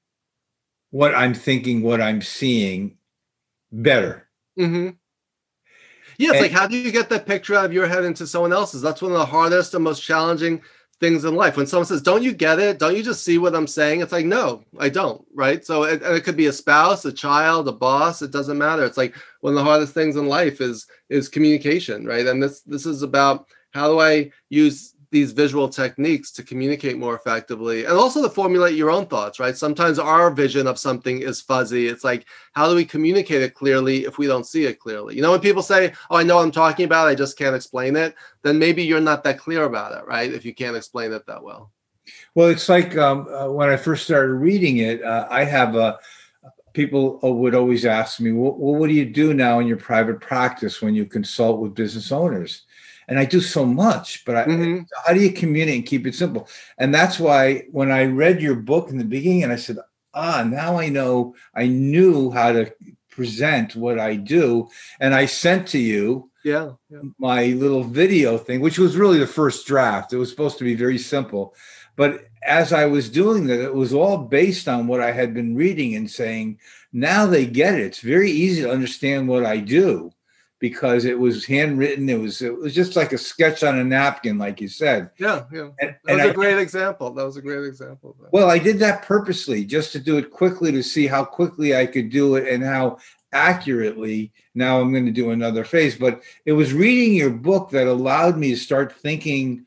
what 0.91 1.15
I'm 1.15 1.33
thinking, 1.33 1.81
what 1.81 2.01
I'm 2.01 2.21
seeing 2.21 2.97
better. 3.71 4.27
Mm-hmm. 4.59 4.89
Yeah, 6.17 6.29
it's 6.29 6.33
and, 6.33 6.41
like 6.41 6.51
how 6.51 6.67
do 6.67 6.77
you 6.77 6.91
get 6.91 7.09
that 7.09 7.25
picture 7.25 7.55
out 7.55 7.65
of 7.65 7.73
your 7.73 7.87
head 7.87 8.03
into 8.03 8.27
someone 8.27 8.53
else's? 8.53 8.81
That's 8.81 9.01
one 9.01 9.11
of 9.11 9.17
the 9.17 9.25
hardest 9.25 9.73
and 9.73 9.83
most 9.83 10.01
challenging 10.01 10.61
things 11.01 11.25
in 11.25 11.35
life. 11.35 11.57
When 11.57 11.67
someone 11.67 11.85
says, 11.85 12.01
"Don't 12.01 12.23
you 12.23 12.31
get 12.31 12.59
it? 12.59 12.79
Don't 12.79 12.95
you 12.95 13.03
just 13.03 13.25
see 13.25 13.37
what 13.37 13.53
I'm 13.55 13.67
saying?" 13.67 13.99
It's 13.99 14.13
like, 14.13 14.25
"No, 14.25 14.63
I 14.79 14.87
don't." 14.87 15.25
Right? 15.33 15.65
So, 15.65 15.83
it, 15.83 16.01
it 16.01 16.23
could 16.23 16.37
be 16.37 16.45
a 16.45 16.53
spouse, 16.53 17.03
a 17.03 17.11
child, 17.11 17.67
a 17.67 17.73
boss. 17.73 18.21
It 18.21 18.31
doesn't 18.31 18.57
matter. 18.57 18.85
It's 18.85 18.97
like 18.97 19.15
one 19.41 19.51
of 19.53 19.57
the 19.57 19.65
hardest 19.65 19.93
things 19.93 20.15
in 20.15 20.27
life 20.27 20.61
is 20.61 20.87
is 21.09 21.27
communication, 21.27 22.05
right? 22.05 22.25
And 22.25 22.41
this 22.41 22.61
this 22.61 22.85
is 22.85 23.01
about 23.01 23.47
how 23.71 23.89
do 23.89 23.99
I 23.99 24.31
use 24.49 24.95
these 25.11 25.33
visual 25.33 25.67
techniques 25.67 26.31
to 26.31 26.41
communicate 26.43 26.97
more 26.97 27.15
effectively 27.15 27.83
and 27.83 27.93
also 27.93 28.21
to 28.23 28.29
formulate 28.29 28.75
your 28.75 28.89
own 28.89 29.05
thoughts 29.05 29.39
right? 29.39 29.57
Sometimes 29.57 29.99
our 29.99 30.31
vision 30.31 30.67
of 30.67 30.79
something 30.79 31.21
is 31.21 31.41
fuzzy. 31.41 31.87
It's 31.87 32.03
like 32.03 32.25
how 32.53 32.67
do 32.69 32.75
we 32.75 32.85
communicate 32.85 33.41
it 33.41 33.53
clearly 33.53 34.05
if 34.05 34.17
we 34.17 34.25
don't 34.25 34.45
see 34.45 34.65
it 34.65 34.79
clearly? 34.79 35.15
You 35.15 35.21
know 35.21 35.31
when 35.31 35.41
people 35.41 35.61
say 35.61 35.93
oh 36.09 36.17
i 36.17 36.23
know 36.23 36.37
what 36.37 36.43
i'm 36.43 36.51
talking 36.51 36.85
about 36.85 37.07
i 37.07 37.15
just 37.15 37.37
can't 37.37 37.55
explain 37.55 37.95
it 37.95 38.15
then 38.41 38.57
maybe 38.57 38.83
you're 38.83 39.01
not 39.01 39.23
that 39.25 39.37
clear 39.37 39.65
about 39.65 39.91
it 39.97 40.05
right? 40.07 40.31
If 40.31 40.45
you 40.45 40.53
can't 40.53 40.77
explain 40.77 41.11
it 41.11 41.25
that 41.27 41.43
well. 41.43 41.71
Well 42.33 42.47
it's 42.47 42.69
like 42.69 42.97
um, 42.97 43.27
uh, 43.27 43.49
when 43.51 43.69
i 43.69 43.77
first 43.77 44.05
started 44.05 44.33
reading 44.33 44.77
it 44.77 45.03
uh, 45.03 45.27
i 45.29 45.43
have 45.43 45.75
a 45.75 45.99
people 46.73 47.19
would 47.21 47.53
always 47.53 47.85
ask 47.85 48.19
me 48.19 48.31
well, 48.31 48.53
what 48.53 48.87
do 48.87 48.93
you 48.93 49.05
do 49.05 49.33
now 49.33 49.59
in 49.59 49.67
your 49.67 49.77
private 49.77 50.21
practice 50.21 50.81
when 50.81 50.95
you 50.95 51.05
consult 51.05 51.59
with 51.59 51.75
business 51.75 52.11
owners 52.11 52.63
and 53.07 53.19
I 53.19 53.25
do 53.25 53.41
so 53.41 53.65
much, 53.65 54.23
but 54.25 54.35
I, 54.35 54.45
mm-hmm. 54.45 54.83
how 55.05 55.13
do 55.13 55.19
you 55.19 55.31
communicate 55.31 55.75
and 55.75 55.85
keep 55.85 56.07
it 56.07 56.15
simple? 56.15 56.47
And 56.77 56.93
that's 56.93 57.19
why 57.19 57.65
when 57.71 57.91
I 57.91 58.05
read 58.05 58.41
your 58.41 58.55
book 58.55 58.89
in 58.89 58.97
the 58.97 59.03
beginning, 59.03 59.43
and 59.43 59.51
I 59.51 59.57
said, 59.57 59.77
ah, 60.13 60.43
now 60.47 60.77
I 60.77 60.89
know, 60.89 61.35
I 61.55 61.67
knew 61.67 62.31
how 62.31 62.51
to 62.51 62.73
present 63.09 63.75
what 63.75 63.99
I 63.99 64.15
do, 64.15 64.69
and 64.99 65.13
I 65.13 65.25
sent 65.25 65.67
to 65.69 65.79
you. 65.79 66.29
Yeah, 66.43 66.71
yeah. 66.89 67.01
my 67.19 67.47
little 67.47 67.83
video 67.83 68.35
thing, 68.35 68.61
which 68.61 68.79
was 68.79 68.97
really 68.97 69.19
the 69.19 69.27
first 69.27 69.67
draft. 69.67 70.11
It 70.11 70.17
was 70.17 70.31
supposed 70.31 70.57
to 70.57 70.63
be 70.63 70.73
very 70.73 70.97
simple, 70.97 71.53
but 71.95 72.25
as 72.43 72.73
I 72.73 72.85
was 72.85 73.09
doing 73.09 73.45
that, 73.45 73.61
it 73.61 73.75
was 73.75 73.93
all 73.93 74.17
based 74.17 74.67
on 74.67 74.87
what 74.87 75.01
I 75.01 75.11
had 75.11 75.35
been 75.35 75.55
reading 75.55 75.95
and 75.95 76.09
saying. 76.09 76.59
Now 76.91 77.27
they 77.27 77.45
get 77.45 77.75
it. 77.75 77.81
It's 77.81 77.99
very 77.99 78.31
easy 78.31 78.63
to 78.63 78.71
understand 78.71 79.27
what 79.27 79.45
I 79.45 79.57
do 79.57 80.11
because 80.61 81.05
it 81.05 81.17
was 81.17 81.43
handwritten. 81.43 82.07
It 82.07 82.19
was 82.19 82.41
it 82.41 82.55
was 82.55 82.73
just 82.73 82.95
like 82.95 83.11
a 83.11 83.17
sketch 83.17 83.63
on 83.63 83.79
a 83.79 83.83
napkin, 83.83 84.37
like 84.37 84.61
you 84.61 84.69
said. 84.69 85.09
Yeah, 85.17 85.43
yeah. 85.51 85.69
And, 85.79 85.95
that 86.05 86.15
was 86.15 86.25
a 86.25 86.29
I, 86.29 86.33
great 86.33 86.59
example. 86.59 87.11
That 87.11 87.25
was 87.25 87.35
a 87.35 87.41
great 87.41 87.65
example. 87.65 88.15
Well, 88.31 88.49
I 88.49 88.59
did 88.59 88.77
that 88.79 89.01
purposely 89.01 89.65
just 89.65 89.91
to 89.93 89.99
do 89.99 90.17
it 90.17 90.29
quickly 90.31 90.71
to 90.71 90.83
see 90.83 91.07
how 91.07 91.25
quickly 91.25 91.75
I 91.75 91.87
could 91.87 92.11
do 92.11 92.35
it 92.35 92.47
and 92.47 92.63
how 92.63 92.99
accurately. 93.33 94.31
Now 94.53 94.79
I'm 94.79 94.91
going 94.91 95.05
to 95.05 95.11
do 95.11 95.31
another 95.31 95.63
phase, 95.63 95.95
but 95.95 96.21
it 96.45 96.51
was 96.51 96.73
reading 96.73 97.15
your 97.15 97.31
book 97.31 97.71
that 97.71 97.87
allowed 97.87 98.37
me 98.37 98.51
to 98.51 98.57
start 98.57 98.93
thinking 98.93 99.65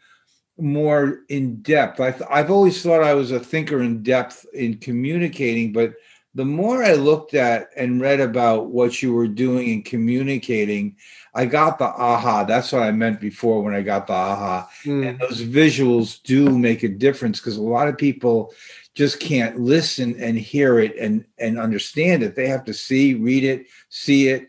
more 0.56 1.22
in 1.28 1.56
depth. 1.62 1.98
I 1.98 2.12
th- 2.12 2.30
I've 2.30 2.50
always 2.50 2.80
thought 2.80 3.02
I 3.02 3.14
was 3.14 3.32
a 3.32 3.40
thinker 3.40 3.82
in 3.82 4.04
depth 4.04 4.46
in 4.54 4.76
communicating, 4.76 5.72
but 5.72 5.94
the 6.34 6.44
more 6.44 6.82
I 6.82 6.94
looked 6.94 7.34
at 7.34 7.70
and 7.76 8.00
read 8.00 8.20
about 8.20 8.66
what 8.66 9.02
you 9.02 9.14
were 9.14 9.28
doing 9.28 9.70
and 9.70 9.84
communicating, 9.84 10.96
I 11.32 11.46
got 11.46 11.78
the 11.78 11.84
aha. 11.84 12.44
That's 12.44 12.72
what 12.72 12.82
I 12.82 12.90
meant 12.90 13.20
before 13.20 13.62
when 13.62 13.74
I 13.74 13.82
got 13.82 14.08
the 14.08 14.14
aha. 14.14 14.68
Mm. 14.84 15.08
And 15.08 15.18
those 15.18 15.42
visuals 15.42 16.22
do 16.22 16.50
make 16.58 16.82
a 16.82 16.88
difference 16.88 17.38
because 17.38 17.56
a 17.56 17.62
lot 17.62 17.88
of 17.88 17.96
people 17.96 18.52
just 18.94 19.20
can't 19.20 19.60
listen 19.60 20.16
and 20.20 20.38
hear 20.38 20.78
it 20.78 20.96
and 20.96 21.24
and 21.38 21.58
understand 21.58 22.22
it. 22.22 22.34
They 22.34 22.48
have 22.48 22.64
to 22.64 22.74
see, 22.74 23.14
read 23.14 23.44
it, 23.44 23.66
see 23.88 24.28
it, 24.28 24.48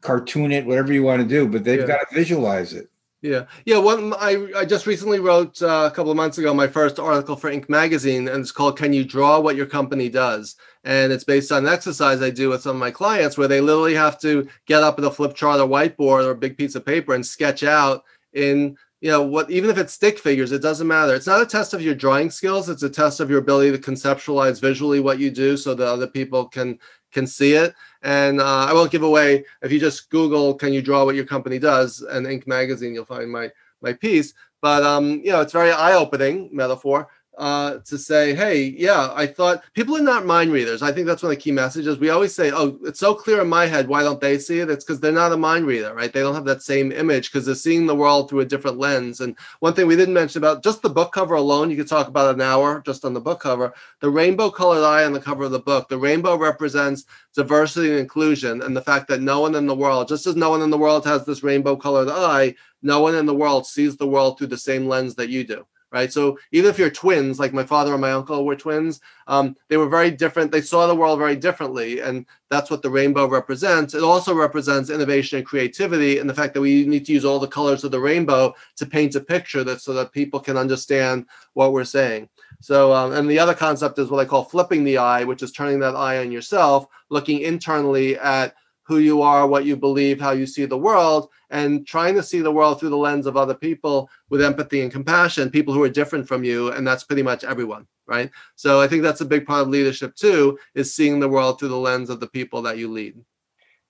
cartoon 0.00 0.52
it, 0.52 0.66
whatever 0.66 0.92
you 0.92 1.02
want 1.02 1.22
to 1.22 1.28
do, 1.28 1.46
but 1.48 1.64
they've 1.64 1.80
yeah. 1.80 1.86
got 1.86 2.08
to 2.08 2.14
visualize 2.14 2.72
it. 2.72 2.88
Yeah, 3.20 3.46
yeah. 3.64 3.78
One, 3.78 4.14
I 4.14 4.46
I 4.56 4.64
just 4.64 4.86
recently 4.86 5.18
wrote 5.18 5.60
uh, 5.60 5.88
a 5.90 5.94
couple 5.94 6.12
of 6.12 6.16
months 6.16 6.38
ago 6.38 6.54
my 6.54 6.68
first 6.68 7.00
article 7.00 7.34
for 7.34 7.50
Inc. 7.50 7.68
magazine, 7.68 8.28
and 8.28 8.40
it's 8.40 8.52
called 8.52 8.78
"Can 8.78 8.92
You 8.92 9.04
Draw 9.04 9.40
What 9.40 9.56
Your 9.56 9.66
Company 9.66 10.08
Does?" 10.08 10.54
And 10.84 11.12
it's 11.12 11.24
based 11.24 11.50
on 11.50 11.66
an 11.66 11.72
exercise 11.72 12.22
I 12.22 12.30
do 12.30 12.50
with 12.50 12.62
some 12.62 12.76
of 12.76 12.80
my 12.80 12.92
clients, 12.92 13.36
where 13.36 13.48
they 13.48 13.60
literally 13.60 13.94
have 13.94 14.20
to 14.20 14.48
get 14.66 14.84
up 14.84 14.96
with 14.96 15.04
a 15.04 15.10
flip 15.10 15.34
chart 15.34 15.58
or 15.60 15.66
whiteboard 15.66 16.26
or 16.26 16.30
a 16.30 16.34
big 16.36 16.56
piece 16.56 16.76
of 16.76 16.86
paper 16.86 17.12
and 17.14 17.26
sketch 17.26 17.64
out 17.64 18.04
in 18.34 18.76
you 19.00 19.10
know 19.10 19.22
what 19.22 19.50
even 19.50 19.68
if 19.70 19.78
it's 19.78 19.92
stick 19.94 20.18
figures 20.18 20.50
it 20.52 20.60
doesn't 20.60 20.86
matter 20.88 21.14
it's 21.14 21.26
not 21.26 21.40
a 21.40 21.46
test 21.46 21.72
of 21.72 21.80
your 21.80 21.94
drawing 21.94 22.30
skills 22.30 22.68
it's 22.68 22.82
a 22.82 22.90
test 22.90 23.20
of 23.20 23.30
your 23.30 23.38
ability 23.38 23.70
to 23.70 23.78
conceptualize 23.78 24.60
visually 24.60 24.98
what 25.00 25.18
you 25.20 25.30
do 25.30 25.56
so 25.56 25.72
that 25.72 25.86
other 25.88 26.06
people 26.08 26.46
can 26.46 26.76
can 27.12 27.26
see 27.26 27.52
it 27.54 27.74
and 28.02 28.40
uh, 28.40 28.66
I 28.68 28.72
won't 28.72 28.90
give 28.90 29.02
away 29.02 29.44
if 29.62 29.72
you 29.72 29.80
just 29.80 30.10
Google 30.10 30.54
"Can 30.54 30.72
you 30.72 30.82
draw 30.82 31.04
what 31.04 31.14
your 31.14 31.24
company 31.24 31.58
does?" 31.58 32.00
and 32.00 32.26
Inc. 32.26 32.46
magazine, 32.46 32.94
you'll 32.94 33.04
find 33.04 33.30
my 33.30 33.50
my 33.80 33.92
piece. 33.92 34.34
But 34.60 34.82
um, 34.82 35.20
you 35.24 35.30
know, 35.30 35.40
it's 35.40 35.52
very 35.52 35.70
eye-opening 35.72 36.50
metaphor 36.52 37.08
uh, 37.38 37.78
to 37.84 37.96
say, 37.96 38.34
hey, 38.34 38.74
yeah, 38.76 39.12
I 39.14 39.26
thought 39.26 39.62
people 39.72 39.96
are 39.96 40.02
not 40.02 40.26
mind 40.26 40.50
readers. 40.50 40.82
I 40.82 40.90
think 40.90 41.06
that's 41.06 41.22
one 41.22 41.30
of 41.30 41.38
the 41.38 41.42
key 41.42 41.52
messages. 41.52 41.98
We 41.98 42.10
always 42.10 42.34
say, 42.34 42.50
oh, 42.50 42.78
it's 42.84 42.98
so 42.98 43.14
clear 43.14 43.40
in 43.40 43.48
my 43.48 43.66
head. 43.66 43.86
Why 43.86 44.02
don't 44.02 44.20
they 44.20 44.38
see 44.38 44.58
it? 44.58 44.68
It's 44.68 44.84
because 44.84 44.98
they're 44.98 45.12
not 45.12 45.32
a 45.32 45.36
mind 45.36 45.64
reader, 45.64 45.94
right? 45.94 46.12
They 46.12 46.20
don't 46.20 46.34
have 46.34 46.44
that 46.46 46.62
same 46.62 46.90
image 46.90 47.30
because 47.30 47.46
they're 47.46 47.54
seeing 47.54 47.86
the 47.86 47.94
world 47.94 48.28
through 48.28 48.40
a 48.40 48.44
different 48.44 48.78
lens. 48.78 49.20
And 49.20 49.36
one 49.60 49.72
thing 49.72 49.86
we 49.86 49.94
didn't 49.94 50.14
mention 50.14 50.40
about 50.40 50.64
just 50.64 50.82
the 50.82 50.90
book 50.90 51.12
cover 51.12 51.36
alone, 51.36 51.70
you 51.70 51.76
could 51.76 51.86
talk 51.86 52.08
about 52.08 52.34
an 52.34 52.40
hour 52.40 52.82
just 52.84 53.04
on 53.04 53.14
the 53.14 53.20
book 53.20 53.40
cover. 53.40 53.72
The 54.00 54.10
rainbow 54.10 54.50
colored 54.50 54.84
eye 54.84 55.04
on 55.04 55.12
the 55.12 55.20
cover 55.20 55.44
of 55.44 55.52
the 55.52 55.60
book, 55.60 55.88
the 55.88 55.98
rainbow 55.98 56.36
represents 56.36 57.04
diversity 57.36 57.90
and 57.90 58.00
inclusion 58.00 58.62
and 58.62 58.76
the 58.76 58.82
fact 58.82 59.06
that 59.08 59.22
no 59.22 59.40
one 59.40 59.54
in 59.54 59.66
the 59.66 59.74
world, 59.74 60.08
just 60.08 60.26
as 60.26 60.34
no 60.34 60.50
one 60.50 60.62
in 60.62 60.70
the 60.70 60.78
world 60.78 61.04
has 61.04 61.24
this 61.24 61.44
rainbow 61.44 61.76
colored 61.76 62.08
eye, 62.08 62.52
no 62.82 63.00
one 63.00 63.14
in 63.14 63.26
the 63.26 63.34
world 63.34 63.64
sees 63.64 63.96
the 63.96 64.06
world 64.06 64.38
through 64.38 64.48
the 64.48 64.56
same 64.56 64.88
lens 64.88 65.14
that 65.14 65.28
you 65.28 65.44
do 65.44 65.64
right? 65.90 66.12
So 66.12 66.38
even 66.52 66.70
if 66.70 66.78
you're 66.78 66.90
twins, 66.90 67.40
like 67.40 67.52
my 67.52 67.64
father 67.64 67.92
and 67.92 68.00
my 68.00 68.12
uncle 68.12 68.44
were 68.44 68.56
twins, 68.56 69.00
um, 69.26 69.56
they 69.68 69.76
were 69.76 69.88
very 69.88 70.10
different. 70.10 70.52
They 70.52 70.60
saw 70.60 70.86
the 70.86 70.94
world 70.94 71.18
very 71.18 71.36
differently, 71.36 72.00
and 72.00 72.26
that's 72.50 72.70
what 72.70 72.82
the 72.82 72.90
rainbow 72.90 73.26
represents. 73.26 73.94
It 73.94 74.02
also 74.02 74.34
represents 74.34 74.90
innovation 74.90 75.38
and 75.38 75.46
creativity, 75.46 76.18
and 76.18 76.28
the 76.28 76.34
fact 76.34 76.54
that 76.54 76.60
we 76.60 76.84
need 76.86 77.06
to 77.06 77.12
use 77.12 77.24
all 77.24 77.38
the 77.38 77.46
colors 77.46 77.84
of 77.84 77.90
the 77.90 78.00
rainbow 78.00 78.54
to 78.76 78.86
paint 78.86 79.14
a 79.14 79.20
picture 79.20 79.64
that 79.64 79.80
so 79.80 79.92
that 79.94 80.12
people 80.12 80.40
can 80.40 80.56
understand 80.56 81.26
what 81.54 81.72
we're 81.72 81.84
saying. 81.84 82.28
So, 82.60 82.92
um, 82.92 83.12
and 83.12 83.30
the 83.30 83.38
other 83.38 83.54
concept 83.54 83.98
is 83.98 84.10
what 84.10 84.20
I 84.20 84.24
call 84.24 84.44
flipping 84.44 84.84
the 84.84 84.98
eye, 84.98 85.24
which 85.24 85.42
is 85.42 85.52
turning 85.52 85.78
that 85.80 85.96
eye 85.96 86.18
on 86.18 86.32
yourself, 86.32 86.86
looking 87.08 87.40
internally 87.40 88.18
at 88.18 88.54
who 88.88 88.98
you 88.98 89.20
are, 89.20 89.46
what 89.46 89.66
you 89.66 89.76
believe, 89.76 90.18
how 90.18 90.30
you 90.30 90.46
see 90.46 90.64
the 90.64 90.78
world, 90.78 91.28
and 91.50 91.86
trying 91.86 92.14
to 92.14 92.22
see 92.22 92.40
the 92.40 92.50
world 92.50 92.80
through 92.80 92.88
the 92.88 92.96
lens 92.96 93.26
of 93.26 93.36
other 93.36 93.54
people 93.54 94.08
with 94.30 94.40
empathy 94.40 94.80
and 94.80 94.90
compassion, 94.90 95.50
people 95.50 95.74
who 95.74 95.82
are 95.82 95.90
different 95.90 96.26
from 96.26 96.42
you. 96.42 96.72
And 96.72 96.86
that's 96.86 97.04
pretty 97.04 97.22
much 97.22 97.44
everyone, 97.44 97.86
right? 98.06 98.30
So 98.56 98.80
I 98.80 98.88
think 98.88 99.02
that's 99.02 99.20
a 99.20 99.26
big 99.26 99.46
part 99.46 99.60
of 99.60 99.68
leadership 99.68 100.16
too, 100.16 100.58
is 100.74 100.94
seeing 100.94 101.20
the 101.20 101.28
world 101.28 101.58
through 101.58 101.68
the 101.68 101.76
lens 101.76 102.08
of 102.08 102.18
the 102.18 102.28
people 102.28 102.62
that 102.62 102.78
you 102.78 102.90
lead. 102.90 103.14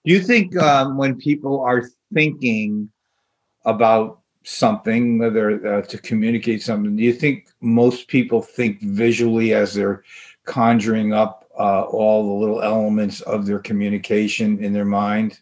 Do 0.04 0.12
you 0.12 0.20
think 0.20 0.56
um, 0.56 0.96
when 0.96 1.16
people 1.16 1.60
are 1.60 1.88
thinking 2.12 2.90
about 3.64 4.20
something, 4.42 5.18
whether 5.18 5.64
uh, 5.64 5.82
to 5.82 5.98
communicate 5.98 6.62
something, 6.62 6.96
do 6.96 7.04
you 7.04 7.12
think 7.12 7.50
most 7.60 8.08
people 8.08 8.42
think 8.42 8.80
visually 8.80 9.54
as 9.54 9.74
they're 9.74 10.02
conjuring 10.44 11.12
up 11.12 11.47
uh, 11.58 11.82
all 11.82 12.26
the 12.26 12.40
little 12.40 12.62
elements 12.62 13.20
of 13.22 13.46
their 13.46 13.58
communication 13.58 14.62
in 14.62 14.72
their 14.72 14.84
mind? 14.84 15.40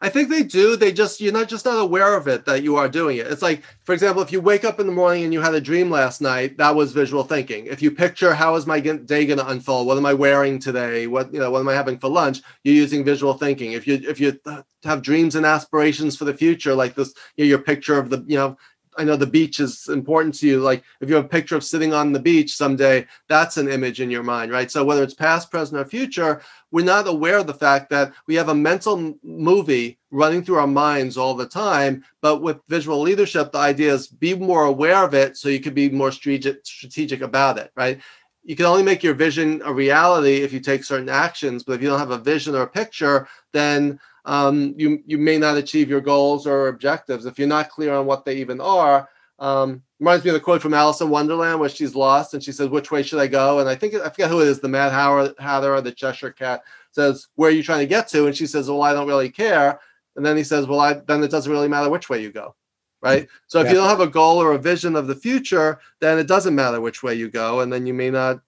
I 0.00 0.08
think 0.08 0.28
they 0.28 0.42
do. 0.42 0.76
They 0.76 0.92
just 0.92 1.20
you're 1.20 1.32
not 1.32 1.48
just 1.48 1.64
not 1.64 1.78
aware 1.78 2.16
of 2.16 2.28
it 2.28 2.44
that 2.44 2.62
you 2.62 2.76
are 2.76 2.88
doing 2.88 3.16
it. 3.16 3.26
It's 3.26 3.42
like, 3.42 3.62
for 3.84 3.92
example, 3.92 4.22
if 4.22 4.30
you 4.30 4.40
wake 4.40 4.64
up 4.64 4.78
in 4.78 4.86
the 4.86 4.92
morning 4.92 5.24
and 5.24 5.32
you 5.32 5.40
had 5.40 5.54
a 5.54 5.60
dream 5.60 5.90
last 5.90 6.20
night, 6.20 6.58
that 6.58 6.74
was 6.74 6.92
visual 6.92 7.24
thinking. 7.24 7.66
If 7.66 7.80
you 7.80 7.90
picture 7.90 8.34
how 8.34 8.54
is 8.56 8.66
my 8.66 8.78
day 8.78 9.26
going 9.26 9.38
to 9.38 9.48
unfold, 9.48 9.86
what 9.86 9.96
am 9.96 10.06
I 10.06 10.12
wearing 10.12 10.58
today, 10.58 11.06
what 11.06 11.32
you 11.32 11.40
know, 11.40 11.50
what 11.50 11.60
am 11.60 11.68
I 11.68 11.74
having 11.74 11.98
for 11.98 12.10
lunch, 12.10 12.42
you're 12.62 12.74
using 12.74 13.04
visual 13.04 13.34
thinking. 13.34 13.72
If 13.72 13.86
you 13.86 13.94
if 14.02 14.20
you 14.20 14.38
have 14.84 15.02
dreams 15.02 15.34
and 15.34 15.46
aspirations 15.46 16.16
for 16.16 16.26
the 16.26 16.34
future, 16.34 16.74
like 16.74 16.94
this, 16.94 17.14
you 17.36 17.44
know, 17.44 17.48
your 17.48 17.58
picture 17.58 17.98
of 17.98 18.10
the 18.10 18.22
you 18.26 18.36
know 18.36 18.56
I 18.98 19.04
know 19.04 19.16
the 19.16 19.26
beach 19.26 19.60
is 19.60 19.88
important 19.88 20.34
to 20.36 20.46
you. 20.46 20.60
Like 20.60 20.82
if 21.00 21.08
you 21.08 21.16
have 21.16 21.24
a 21.24 21.28
picture 21.28 21.56
of 21.56 21.64
sitting 21.64 21.92
on 21.92 22.12
the 22.12 22.20
beach 22.20 22.54
someday, 22.54 23.06
that's 23.28 23.56
an 23.56 23.68
image 23.68 24.00
in 24.00 24.10
your 24.10 24.22
mind, 24.22 24.50
right? 24.50 24.70
So 24.70 24.84
whether 24.84 25.02
it's 25.02 25.14
past, 25.14 25.50
present, 25.50 25.80
or 25.80 25.84
future, 25.84 26.42
we're 26.70 26.84
not 26.84 27.06
aware 27.06 27.38
of 27.38 27.46
the 27.46 27.54
fact 27.54 27.90
that 27.90 28.12
we 28.26 28.34
have 28.34 28.48
a 28.48 28.54
mental 28.54 29.18
movie 29.22 29.98
running 30.10 30.42
through 30.42 30.58
our 30.58 30.66
minds 30.66 31.16
all 31.16 31.34
the 31.34 31.46
time. 31.46 32.04
But 32.22 32.42
with 32.42 32.60
visual 32.68 33.00
leadership, 33.00 33.52
the 33.52 33.58
idea 33.58 33.92
is 33.92 34.08
be 34.08 34.34
more 34.34 34.64
aware 34.64 35.04
of 35.04 35.14
it 35.14 35.36
so 35.36 35.48
you 35.48 35.60
can 35.60 35.74
be 35.74 35.90
more 35.90 36.12
strategic 36.12 37.20
about 37.20 37.58
it, 37.58 37.70
right? 37.76 38.00
you 38.46 38.54
can 38.54 38.64
only 38.64 38.84
make 38.84 39.02
your 39.02 39.12
vision 39.12 39.60
a 39.64 39.72
reality 39.72 40.36
if 40.36 40.52
you 40.52 40.60
take 40.60 40.84
certain 40.84 41.08
actions. 41.08 41.64
But 41.64 41.74
if 41.74 41.82
you 41.82 41.88
don't 41.88 41.98
have 41.98 42.12
a 42.12 42.18
vision 42.18 42.54
or 42.54 42.62
a 42.62 42.68
picture, 42.68 43.26
then 43.52 43.98
um, 44.26 44.74
you 44.76 45.02
you 45.06 45.18
may 45.18 45.38
not 45.38 45.56
achieve 45.56 45.88
your 45.88 46.00
goals 46.00 46.46
or 46.46 46.68
objectives 46.68 47.26
if 47.26 47.38
you're 47.38 47.48
not 47.48 47.70
clear 47.70 47.94
on 47.94 48.06
what 48.06 48.24
they 48.24 48.36
even 48.36 48.60
are. 48.60 49.08
Um, 49.38 49.82
reminds 50.00 50.24
me 50.24 50.30
of 50.30 50.34
the 50.34 50.40
quote 50.40 50.62
from 50.62 50.74
Alice 50.74 51.00
in 51.00 51.10
Wonderland 51.10 51.60
where 51.60 51.68
she's 51.68 51.94
lost 51.94 52.34
and 52.34 52.42
she 52.42 52.52
says, 52.52 52.68
"Which 52.68 52.90
way 52.90 53.02
should 53.02 53.20
I 53.20 53.28
go?" 53.28 53.60
And 53.60 53.68
I 53.68 53.76
think 53.76 53.94
I 53.94 54.08
forget 54.08 54.30
who 54.30 54.40
it 54.40 54.48
is, 54.48 54.60
the 54.60 54.68
Mad 54.68 54.92
Hatter 54.92 55.74
or 55.74 55.80
the 55.80 55.92
Cheshire 55.92 56.32
Cat 56.32 56.62
says, 56.90 57.28
"Where 57.36 57.50
are 57.50 57.52
you 57.52 57.62
trying 57.62 57.80
to 57.80 57.86
get 57.86 58.08
to?" 58.08 58.26
And 58.26 58.36
she 58.36 58.46
says, 58.46 58.68
"Well, 58.68 58.82
I 58.82 58.92
don't 58.92 59.06
really 59.06 59.30
care." 59.30 59.80
And 60.16 60.26
then 60.26 60.36
he 60.36 60.44
says, 60.44 60.66
"Well, 60.66 60.80
I 60.80 60.94
then 60.94 61.22
it 61.22 61.30
doesn't 61.30 61.52
really 61.52 61.68
matter 61.68 61.88
which 61.88 62.10
way 62.10 62.20
you 62.20 62.32
go." 62.32 62.56
Right. 63.02 63.28
So 63.46 63.60
if 63.60 63.66
yeah. 63.66 63.72
you 63.72 63.78
don't 63.78 63.88
have 63.88 64.00
a 64.00 64.08
goal 64.08 64.38
or 64.42 64.52
a 64.52 64.58
vision 64.58 64.96
of 64.96 65.06
the 65.06 65.14
future, 65.14 65.78
then 66.00 66.18
it 66.18 66.26
doesn't 66.26 66.54
matter 66.54 66.80
which 66.80 67.02
way 67.04 67.14
you 67.14 67.28
go, 67.28 67.60
and 67.60 67.72
then 67.72 67.86
you 67.86 67.94
may 67.94 68.10
not, 68.10 68.40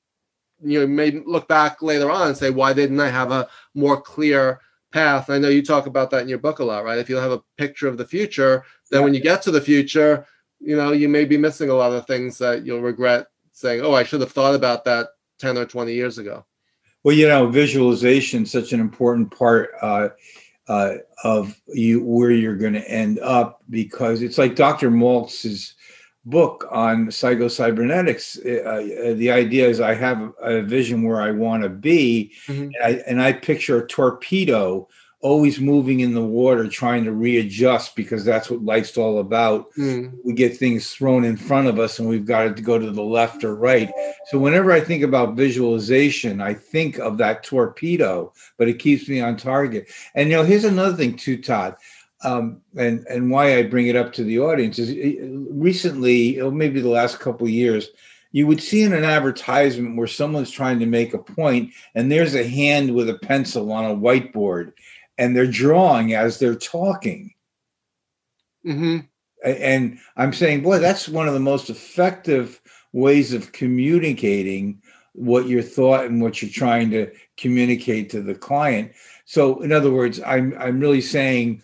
you 0.64 0.88
may 0.88 1.12
look 1.26 1.46
back 1.46 1.82
later 1.82 2.10
on 2.10 2.28
and 2.28 2.36
say, 2.36 2.50
"Why 2.50 2.72
didn't 2.72 2.98
I 2.98 3.10
have 3.10 3.30
a 3.30 3.46
more 3.74 4.00
clear?" 4.00 4.60
Path. 4.92 5.30
I 5.30 5.38
know 5.38 5.48
you 5.48 5.62
talk 5.62 5.86
about 5.86 6.10
that 6.10 6.22
in 6.22 6.28
your 6.28 6.38
book 6.38 6.58
a 6.58 6.64
lot, 6.64 6.84
right? 6.84 6.98
If 6.98 7.08
you 7.08 7.16
have 7.16 7.32
a 7.32 7.42
picture 7.56 7.88
of 7.88 7.98
the 7.98 8.06
future, 8.06 8.64
then 8.90 9.00
yeah. 9.00 9.04
when 9.04 9.14
you 9.14 9.20
get 9.20 9.42
to 9.42 9.50
the 9.50 9.60
future, 9.60 10.26
you 10.60 10.76
know, 10.76 10.92
you 10.92 11.08
may 11.08 11.24
be 11.24 11.36
missing 11.36 11.70
a 11.70 11.74
lot 11.74 11.92
of 11.92 12.06
things 12.06 12.38
that 12.38 12.64
you'll 12.64 12.80
regret 12.80 13.26
saying, 13.52 13.80
"Oh, 13.82 13.94
I 13.94 14.02
should 14.04 14.20
have 14.20 14.32
thought 14.32 14.54
about 14.54 14.84
that 14.84 15.08
10 15.38 15.58
or 15.58 15.66
20 15.66 15.92
years 15.92 16.18
ago." 16.18 16.44
Well, 17.04 17.14
you 17.14 17.28
know, 17.28 17.46
visualization 17.46 18.42
is 18.42 18.50
such 18.50 18.72
an 18.72 18.80
important 18.80 19.36
part 19.36 19.70
uh, 19.80 20.08
uh, 20.68 20.94
of 21.24 21.58
you 21.68 22.04
where 22.04 22.30
you're 22.30 22.56
going 22.56 22.74
to 22.74 22.90
end 22.90 23.18
up 23.20 23.62
because 23.70 24.22
it's 24.22 24.38
like 24.38 24.56
Dr. 24.56 24.90
Maltz's 24.90 25.74
book 26.28 26.66
on 26.70 27.06
psychocybernetics. 27.06 28.44
Uh, 28.44 29.10
uh, 29.10 29.14
the 29.14 29.30
idea 29.30 29.68
is 29.68 29.80
I 29.80 29.94
have 29.94 30.32
a 30.40 30.62
vision 30.62 31.02
where 31.02 31.20
I 31.20 31.30
want 31.30 31.62
to 31.62 31.68
be, 31.68 32.32
mm-hmm. 32.46 32.62
and, 32.62 32.76
I, 32.84 32.90
and 33.06 33.22
I 33.22 33.32
picture 33.32 33.82
a 33.82 33.86
torpedo 33.86 34.88
always 35.20 35.58
moving 35.58 36.00
in 36.00 36.14
the 36.14 36.24
water, 36.24 36.68
trying 36.68 37.04
to 37.04 37.12
readjust 37.12 37.96
because 37.96 38.24
that's 38.24 38.48
what 38.48 38.62
life's 38.62 38.96
all 38.96 39.18
about. 39.18 39.72
Mm. 39.74 40.16
We 40.24 40.32
get 40.32 40.56
things 40.56 40.90
thrown 40.90 41.24
in 41.24 41.36
front 41.36 41.66
of 41.66 41.78
us 41.78 41.98
and 41.98 42.08
we've 42.08 42.24
got 42.24 42.56
to 42.56 42.62
go 42.62 42.78
to 42.78 42.90
the 42.90 43.02
left 43.02 43.42
or 43.42 43.56
right. 43.56 43.90
So, 44.26 44.38
whenever 44.38 44.70
I 44.70 44.80
think 44.80 45.02
about 45.02 45.34
visualization, 45.34 46.40
I 46.40 46.54
think 46.54 46.98
of 46.98 47.18
that 47.18 47.42
torpedo, 47.42 48.32
but 48.58 48.68
it 48.68 48.78
keeps 48.78 49.08
me 49.08 49.20
on 49.20 49.36
target. 49.36 49.88
And, 50.14 50.28
you 50.30 50.36
know, 50.36 50.44
here's 50.44 50.64
another 50.64 50.96
thing, 50.96 51.16
too, 51.16 51.38
Todd. 51.38 51.74
Um, 52.24 52.60
and 52.76 53.06
and 53.06 53.30
why 53.30 53.56
I 53.56 53.62
bring 53.62 53.86
it 53.86 53.94
up 53.94 54.12
to 54.14 54.24
the 54.24 54.40
audience 54.40 54.78
is 54.78 54.90
eh, 54.90 55.24
recently, 55.50 56.40
or 56.40 56.50
maybe 56.50 56.80
the 56.80 56.88
last 56.88 57.20
couple 57.20 57.46
of 57.46 57.52
years, 57.52 57.88
you 58.32 58.46
would 58.46 58.62
see 58.62 58.82
in 58.82 58.92
an 58.92 59.04
advertisement 59.04 59.96
where 59.96 60.06
someone's 60.06 60.50
trying 60.50 60.80
to 60.80 60.86
make 60.86 61.14
a 61.14 61.18
point 61.18 61.72
and 61.94 62.10
there's 62.10 62.34
a 62.34 62.48
hand 62.48 62.94
with 62.94 63.08
a 63.08 63.18
pencil 63.18 63.72
on 63.72 63.84
a 63.84 63.94
whiteboard 63.94 64.72
and 65.16 65.34
they're 65.34 65.46
drawing 65.46 66.14
as 66.14 66.38
they're 66.38 66.54
talking. 66.54 67.32
Mm-hmm. 68.66 68.98
And 69.44 69.98
I'm 70.16 70.32
saying, 70.32 70.62
boy, 70.62 70.78
that's 70.78 71.08
one 71.08 71.28
of 71.28 71.34
the 71.34 71.40
most 71.40 71.70
effective 71.70 72.60
ways 72.92 73.32
of 73.32 73.52
communicating 73.52 74.82
what 75.12 75.48
your 75.48 75.62
thought 75.62 76.04
and 76.04 76.20
what 76.20 76.42
you're 76.42 76.50
trying 76.50 76.90
to 76.90 77.10
communicate 77.36 78.10
to 78.10 78.20
the 78.20 78.34
client. 78.34 78.92
So, 79.24 79.60
in 79.62 79.72
other 79.72 79.90
words, 79.90 80.20
I'm 80.22 80.56
I'm 80.58 80.80
really 80.80 81.00
saying 81.00 81.62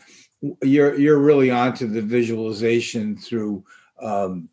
you're 0.63 0.99
you're 0.99 1.19
really 1.19 1.51
onto 1.51 1.87
the 1.87 2.03
visualization 2.03 3.17
through 3.17 3.65
um, 4.01 4.49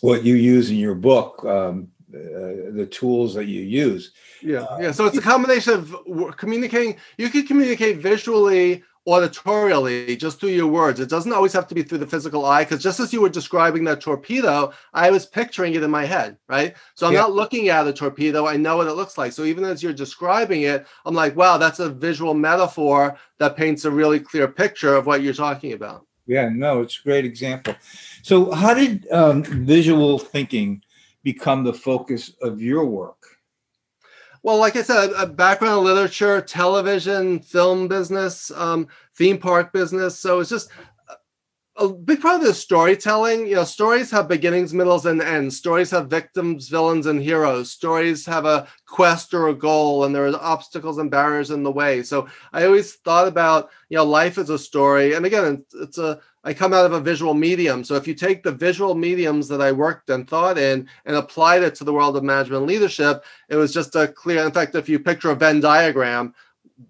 what 0.00 0.24
you 0.24 0.34
use 0.34 0.70
in 0.70 0.76
your 0.76 0.94
book, 0.94 1.44
um, 1.44 1.88
uh, 2.14 2.72
the 2.72 2.88
tools 2.90 3.34
that 3.34 3.46
you 3.46 3.62
use. 3.62 4.12
Yeah, 4.42 4.62
uh, 4.62 4.78
yeah. 4.80 4.92
So 4.92 5.06
it's 5.06 5.16
a 5.16 5.22
combination 5.22 5.74
of 5.74 6.36
communicating. 6.36 6.96
You 7.16 7.28
can 7.28 7.46
communicate 7.46 7.98
visually, 7.98 8.84
auditorially, 9.08 10.18
just 10.18 10.38
through 10.38 10.50
your 10.50 10.66
words. 10.66 11.00
It 11.00 11.08
doesn't 11.08 11.32
always 11.32 11.54
have 11.54 11.66
to 11.68 11.74
be 11.74 11.82
through 11.82 11.98
the 11.98 12.06
physical 12.06 12.44
eye, 12.44 12.64
because 12.64 12.82
just 12.82 13.00
as 13.00 13.12
you 13.12 13.22
were 13.22 13.30
describing 13.30 13.84
that 13.84 14.02
torpedo, 14.02 14.72
I 14.92 15.10
was 15.10 15.24
picturing 15.24 15.74
it 15.74 15.82
in 15.82 15.90
my 15.90 16.04
head, 16.04 16.36
right? 16.46 16.76
So 16.94 17.06
I'm 17.06 17.14
yeah. 17.14 17.20
not 17.20 17.32
looking 17.32 17.70
at 17.70 17.86
a 17.86 17.92
torpedo. 17.92 18.46
I 18.46 18.56
know 18.56 18.76
what 18.76 18.86
it 18.86 18.92
looks 18.92 19.16
like. 19.16 19.32
So 19.32 19.44
even 19.44 19.64
as 19.64 19.82
you're 19.82 19.94
describing 19.94 20.62
it, 20.62 20.86
I'm 21.06 21.14
like, 21.14 21.34
wow, 21.34 21.56
that's 21.56 21.80
a 21.80 21.88
visual 21.88 22.34
metaphor 22.34 23.16
that 23.38 23.56
paints 23.56 23.86
a 23.86 23.90
really 23.90 24.20
clear 24.20 24.46
picture 24.46 24.94
of 24.94 25.06
what 25.06 25.22
you're 25.22 25.32
talking 25.32 25.72
about. 25.72 26.04
Yeah, 26.26 26.50
no, 26.52 26.82
it's 26.82 27.00
a 27.00 27.02
great 27.02 27.24
example. 27.24 27.74
So, 28.22 28.52
how 28.52 28.74
did 28.74 29.10
um, 29.10 29.42
visual 29.42 30.18
thinking 30.18 30.82
become 31.22 31.64
the 31.64 31.72
focus 31.72 32.34
of 32.42 32.60
your 32.60 32.84
work? 32.84 33.37
Well, 34.48 34.56
like 34.56 34.76
I 34.76 34.82
said, 34.82 35.10
a 35.14 35.26
background 35.26 35.84
literature, 35.84 36.40
television, 36.40 37.40
film 37.40 37.86
business, 37.86 38.50
um, 38.52 38.88
theme 39.14 39.36
park 39.36 39.74
business. 39.74 40.18
So 40.18 40.40
it's 40.40 40.48
just 40.48 40.70
a 41.78 41.88
big 41.88 42.20
part 42.20 42.40
of 42.40 42.46
the 42.46 42.52
storytelling. 42.52 43.46
You 43.46 43.56
know, 43.56 43.64
stories 43.64 44.10
have 44.10 44.28
beginnings, 44.28 44.74
middles, 44.74 45.06
and 45.06 45.22
ends. 45.22 45.56
Stories 45.56 45.90
have 45.92 46.08
victims, 46.08 46.68
villains, 46.68 47.06
and 47.06 47.22
heroes. 47.22 47.70
Stories 47.70 48.26
have 48.26 48.44
a 48.44 48.66
quest 48.86 49.32
or 49.32 49.48
a 49.48 49.54
goal, 49.54 50.04
and 50.04 50.14
there 50.14 50.26
are 50.26 50.36
obstacles 50.36 50.98
and 50.98 51.10
barriers 51.10 51.50
in 51.50 51.62
the 51.62 51.70
way. 51.70 52.02
So 52.02 52.28
I 52.52 52.64
always 52.64 52.94
thought 52.94 53.28
about 53.28 53.70
you 53.88 53.96
know 53.96 54.04
life 54.04 54.38
as 54.38 54.50
a 54.50 54.58
story, 54.58 55.14
and 55.14 55.24
again, 55.24 55.64
it's, 55.74 55.98
a 55.98 56.20
I 56.44 56.54
come 56.54 56.72
out 56.72 56.86
of 56.86 56.92
a 56.92 57.00
visual 57.00 57.34
medium. 57.34 57.84
So 57.84 57.94
if 57.96 58.06
you 58.06 58.14
take 58.14 58.42
the 58.42 58.52
visual 58.52 58.94
mediums 58.94 59.48
that 59.48 59.60
I 59.60 59.72
worked 59.72 60.08
and 60.08 60.28
thought 60.28 60.56
in 60.56 60.88
and 61.04 61.16
applied 61.16 61.62
it 61.62 61.74
to 61.76 61.84
the 61.84 61.92
world 61.92 62.16
of 62.16 62.22
management 62.22 62.64
leadership, 62.64 63.24
it 63.48 63.56
was 63.56 63.72
just 63.74 63.96
a 63.96 64.08
clear. 64.08 64.44
In 64.44 64.52
fact, 64.52 64.74
if 64.74 64.88
you 64.88 64.98
picture 64.98 65.30
a 65.30 65.34
Venn 65.34 65.60
diagram, 65.60 66.34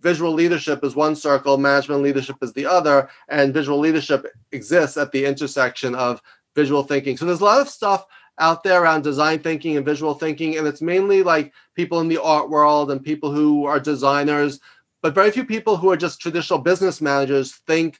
visual 0.00 0.32
leadership 0.32 0.84
is 0.84 0.94
one 0.94 1.16
circle, 1.16 1.56
management 1.56 2.02
leadership 2.02 2.36
is 2.42 2.52
the 2.52 2.66
other, 2.66 3.08
and 3.28 3.54
visual 3.54 3.78
leadership 3.78 4.26
exists 4.52 4.96
at 4.96 5.12
the 5.12 5.24
intersection 5.24 5.94
of 5.94 6.20
visual 6.54 6.82
thinking. 6.82 7.16
So 7.16 7.24
there's 7.24 7.40
a 7.40 7.44
lot 7.44 7.60
of 7.60 7.68
stuff 7.68 8.04
out 8.38 8.62
there 8.62 8.82
around 8.82 9.02
design 9.02 9.38
thinking 9.40 9.76
and 9.76 9.86
visual 9.86 10.14
thinking, 10.14 10.56
and 10.56 10.66
it's 10.66 10.82
mainly 10.82 11.22
like 11.22 11.52
people 11.74 12.00
in 12.00 12.08
the 12.08 12.22
art 12.22 12.50
world 12.50 12.90
and 12.90 13.02
people 13.02 13.32
who 13.32 13.64
are 13.64 13.80
designers, 13.80 14.60
but 15.02 15.14
very 15.14 15.30
few 15.30 15.44
people 15.44 15.76
who 15.76 15.90
are 15.90 15.96
just 15.96 16.20
traditional 16.20 16.58
business 16.58 17.00
managers 17.00 17.56
think 17.66 17.98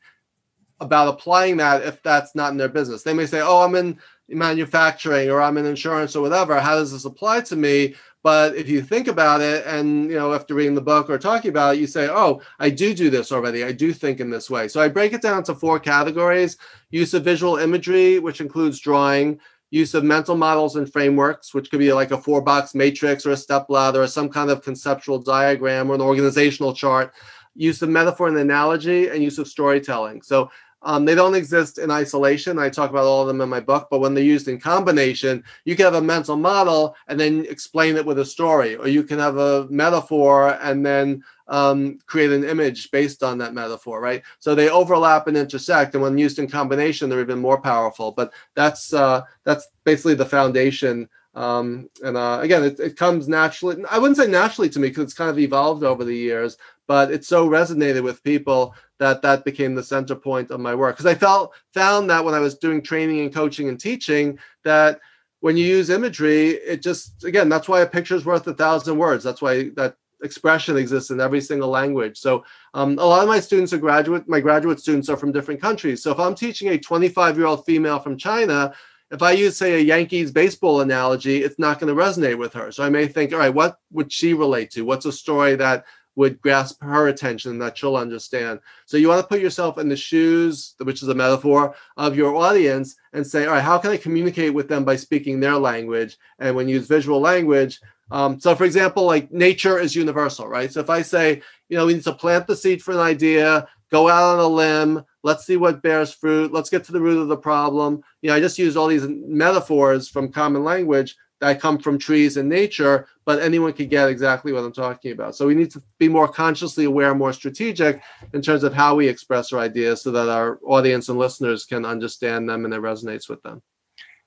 about 0.80 1.08
applying 1.08 1.56
that 1.56 1.82
if 1.82 2.02
that's 2.02 2.34
not 2.34 2.52
in 2.52 2.56
their 2.56 2.68
business. 2.68 3.02
They 3.02 3.14
may 3.14 3.26
say, 3.26 3.40
"Oh, 3.40 3.62
I'm 3.62 3.74
in 3.74 3.98
manufacturing 4.28 5.28
or 5.30 5.40
I'm 5.40 5.58
in 5.58 5.66
insurance 5.66 6.14
or 6.14 6.22
whatever. 6.22 6.60
How 6.60 6.76
does 6.76 6.92
this 6.92 7.04
apply 7.04 7.40
to 7.42 7.56
me?" 7.56 7.96
But 8.24 8.56
if 8.56 8.68
you 8.68 8.82
think 8.82 9.06
about 9.06 9.40
it, 9.40 9.64
and 9.66 10.10
you 10.10 10.16
know, 10.16 10.34
after 10.34 10.54
reading 10.54 10.74
the 10.74 10.80
book 10.80 11.08
or 11.08 11.18
talking 11.18 11.50
about 11.50 11.76
it, 11.76 11.80
you 11.80 11.86
say, 11.86 12.08
"Oh, 12.10 12.40
I 12.58 12.68
do 12.70 12.92
do 12.92 13.10
this 13.10 13.30
already. 13.30 13.64
I 13.64 13.72
do 13.72 13.92
think 13.92 14.20
in 14.20 14.30
this 14.30 14.50
way." 14.50 14.68
So 14.68 14.80
I 14.80 14.88
break 14.88 15.12
it 15.12 15.22
down 15.22 15.44
to 15.44 15.54
four 15.54 15.78
categories: 15.78 16.56
use 16.90 17.14
of 17.14 17.24
visual 17.24 17.56
imagery, 17.56 18.18
which 18.18 18.40
includes 18.40 18.80
drawing. 18.80 19.38
Use 19.70 19.94
of 19.94 20.02
mental 20.02 20.34
models 20.34 20.76
and 20.76 20.90
frameworks, 20.90 21.52
which 21.52 21.70
could 21.70 21.78
be 21.78 21.92
like 21.92 22.10
a 22.10 22.18
four 22.18 22.40
box 22.40 22.74
matrix 22.74 23.26
or 23.26 23.32
a 23.32 23.36
step 23.36 23.66
ladder 23.68 24.02
or 24.02 24.06
some 24.06 24.30
kind 24.30 24.50
of 24.50 24.62
conceptual 24.62 25.18
diagram 25.18 25.90
or 25.90 25.94
an 25.94 26.00
organizational 26.00 26.72
chart. 26.74 27.12
Use 27.54 27.82
of 27.82 27.88
metaphor 27.90 28.28
and 28.28 28.38
analogy, 28.38 29.08
and 29.08 29.22
use 29.22 29.38
of 29.38 29.46
storytelling. 29.46 30.22
So 30.22 30.50
um, 30.82 31.04
they 31.04 31.14
don't 31.14 31.34
exist 31.34 31.78
in 31.78 31.90
isolation. 31.90 32.58
I 32.58 32.68
talk 32.68 32.90
about 32.90 33.04
all 33.04 33.22
of 33.22 33.28
them 33.28 33.40
in 33.40 33.48
my 33.48 33.60
book, 33.60 33.88
but 33.90 33.98
when 33.98 34.14
they're 34.14 34.22
used 34.22 34.48
in 34.48 34.60
combination, 34.60 35.42
you 35.64 35.74
can 35.74 35.84
have 35.84 35.94
a 35.94 36.00
mental 36.00 36.36
model 36.36 36.94
and 37.08 37.18
then 37.18 37.46
explain 37.48 37.96
it 37.96 38.06
with 38.06 38.20
a 38.20 38.24
story, 38.24 38.76
or 38.76 38.86
you 38.86 39.02
can 39.02 39.18
have 39.18 39.38
a 39.38 39.66
metaphor 39.70 40.56
and 40.62 40.86
then 40.86 41.24
um, 41.48 41.98
create 42.06 42.30
an 42.30 42.44
image 42.44 42.90
based 42.90 43.22
on 43.22 43.38
that 43.38 43.54
metaphor, 43.54 44.00
right? 44.00 44.22
So 44.38 44.54
they 44.54 44.68
overlap 44.68 45.26
and 45.26 45.36
intersect, 45.36 45.94
and 45.94 46.02
when 46.02 46.16
used 46.16 46.38
in 46.38 46.48
combination, 46.48 47.08
they're 47.08 47.20
even 47.20 47.40
more 47.40 47.60
powerful. 47.60 48.12
But 48.12 48.32
that's 48.54 48.92
uh, 48.92 49.22
that's 49.44 49.68
basically 49.84 50.14
the 50.14 50.26
foundation. 50.26 51.08
Um, 51.34 51.88
and 52.02 52.16
uh, 52.16 52.40
again, 52.42 52.64
it, 52.64 52.80
it 52.80 52.96
comes 52.96 53.28
naturally. 53.28 53.82
I 53.90 53.98
wouldn't 53.98 54.16
say 54.16 54.26
naturally 54.26 54.68
to 54.70 54.78
me 54.78 54.88
because 54.88 55.04
it's 55.04 55.14
kind 55.14 55.30
of 55.30 55.38
evolved 55.38 55.84
over 55.84 56.04
the 56.04 56.14
years, 56.14 56.56
but 56.88 57.12
it 57.12 57.24
so 57.24 57.48
resonated 57.48 58.02
with 58.02 58.24
people 58.24 58.74
that 58.98 59.22
that 59.22 59.44
became 59.44 59.76
the 59.76 59.82
center 59.82 60.16
point 60.16 60.50
of 60.50 60.58
my 60.58 60.74
work 60.74 60.96
because 60.96 61.06
i 61.06 61.14
felt 61.14 61.52
found 61.72 62.10
that 62.10 62.24
when 62.24 62.34
i 62.34 62.40
was 62.40 62.56
doing 62.56 62.82
training 62.82 63.20
and 63.20 63.32
coaching 63.32 63.68
and 63.68 63.78
teaching 63.78 64.36
that 64.64 64.98
when 65.40 65.56
you 65.56 65.64
use 65.64 65.90
imagery 65.90 66.48
it 66.48 66.82
just 66.82 67.22
again 67.22 67.48
that's 67.48 67.68
why 67.68 67.82
a 67.82 67.86
picture 67.86 68.16
is 68.16 68.24
worth 68.24 68.46
a 68.48 68.54
thousand 68.54 68.98
words 68.98 69.22
that's 69.22 69.42
why 69.42 69.68
that 69.76 69.94
expression 70.24 70.76
exists 70.76 71.10
in 71.10 71.20
every 71.20 71.40
single 71.40 71.68
language 71.68 72.18
so 72.18 72.44
um, 72.74 72.98
a 72.98 73.04
lot 73.04 73.22
of 73.22 73.28
my 73.28 73.38
students 73.38 73.72
are 73.72 73.78
graduate 73.78 74.28
my 74.28 74.40
graduate 74.40 74.80
students 74.80 75.08
are 75.08 75.16
from 75.16 75.30
different 75.30 75.60
countries 75.60 76.02
so 76.02 76.10
if 76.10 76.18
i'm 76.18 76.34
teaching 76.34 76.70
a 76.70 76.78
25 76.78 77.36
year 77.36 77.46
old 77.46 77.64
female 77.64 78.00
from 78.00 78.18
china 78.18 78.74
if 79.10 79.22
I 79.22 79.32
use, 79.32 79.56
say, 79.56 79.74
a 79.74 79.78
Yankees 79.78 80.30
baseball 80.30 80.82
analogy, 80.82 81.42
it's 81.42 81.58
not 81.58 81.80
going 81.80 81.94
to 81.94 82.00
resonate 82.00 82.36
with 82.36 82.52
her. 82.52 82.70
So 82.70 82.84
I 82.84 82.90
may 82.90 83.06
think, 83.06 83.32
all 83.32 83.38
right, 83.38 83.54
what 83.54 83.78
would 83.90 84.12
she 84.12 84.34
relate 84.34 84.70
to? 84.72 84.82
What's 84.82 85.06
a 85.06 85.12
story 85.12 85.56
that 85.56 85.84
would 86.18 86.40
grasp 86.40 86.82
her 86.82 87.06
attention 87.06 87.60
that 87.60 87.78
she'll 87.78 87.94
understand. 87.94 88.58
So 88.86 88.96
you 88.96 89.06
want 89.06 89.20
to 89.20 89.26
put 89.28 89.40
yourself 89.40 89.78
in 89.78 89.88
the 89.88 89.96
shoes, 89.96 90.74
which 90.82 91.00
is 91.00 91.08
a 91.08 91.14
metaphor, 91.14 91.76
of 91.96 92.16
your 92.16 92.34
audience 92.34 92.96
and 93.12 93.24
say, 93.24 93.46
all 93.46 93.52
right, 93.52 93.62
how 93.62 93.78
can 93.78 93.92
I 93.92 93.98
communicate 93.98 94.52
with 94.52 94.68
them 94.68 94.84
by 94.84 94.96
speaking 94.96 95.38
their 95.38 95.54
language? 95.54 96.16
And 96.40 96.56
when 96.56 96.68
you 96.68 96.74
use 96.74 96.88
visual 96.88 97.20
language, 97.20 97.80
um, 98.10 98.40
so 98.40 98.56
for 98.56 98.64
example, 98.64 99.04
like 99.04 99.30
nature 99.30 99.78
is 99.78 99.94
universal, 99.94 100.48
right? 100.48 100.72
So 100.72 100.80
if 100.80 100.90
I 100.90 101.02
say, 101.02 101.40
you 101.68 101.76
know, 101.76 101.86
we 101.86 101.94
need 101.94 102.02
to 102.02 102.12
plant 102.12 102.48
the 102.48 102.56
seed 102.56 102.82
for 102.82 102.90
an 102.90 102.98
idea, 102.98 103.68
go 103.92 104.08
out 104.08 104.34
on 104.34 104.40
a 104.40 104.48
limb, 104.48 105.04
let's 105.22 105.46
see 105.46 105.56
what 105.56 105.82
bears 105.82 106.12
fruit, 106.12 106.52
let's 106.52 106.68
get 106.68 106.82
to 106.84 106.92
the 106.92 107.00
root 107.00 107.22
of 107.22 107.28
the 107.28 107.36
problem. 107.36 108.02
You 108.22 108.30
know, 108.30 108.34
I 108.34 108.40
just 108.40 108.58
use 108.58 108.76
all 108.76 108.88
these 108.88 109.06
metaphors 109.06 110.08
from 110.08 110.32
common 110.32 110.64
language 110.64 111.14
that 111.40 111.60
come 111.60 111.78
from 111.78 111.98
trees 111.98 112.36
and 112.36 112.48
nature, 112.48 113.06
but 113.24 113.40
anyone 113.40 113.72
can 113.72 113.88
get 113.88 114.08
exactly 114.08 114.52
what 114.52 114.64
I'm 114.64 114.72
talking 114.72 115.12
about. 115.12 115.36
So 115.36 115.46
we 115.46 115.54
need 115.54 115.70
to 115.72 115.82
be 115.98 116.08
more 116.08 116.28
consciously 116.28 116.84
aware, 116.84 117.14
more 117.14 117.32
strategic 117.32 118.02
in 118.32 118.42
terms 118.42 118.64
of 118.64 118.72
how 118.72 118.96
we 118.96 119.08
express 119.08 119.52
our 119.52 119.60
ideas 119.60 120.02
so 120.02 120.10
that 120.10 120.28
our 120.28 120.58
audience 120.64 121.08
and 121.08 121.18
listeners 121.18 121.64
can 121.64 121.84
understand 121.84 122.48
them 122.48 122.64
and 122.64 122.74
it 122.74 122.80
resonates 122.80 123.28
with 123.28 123.42
them. 123.42 123.62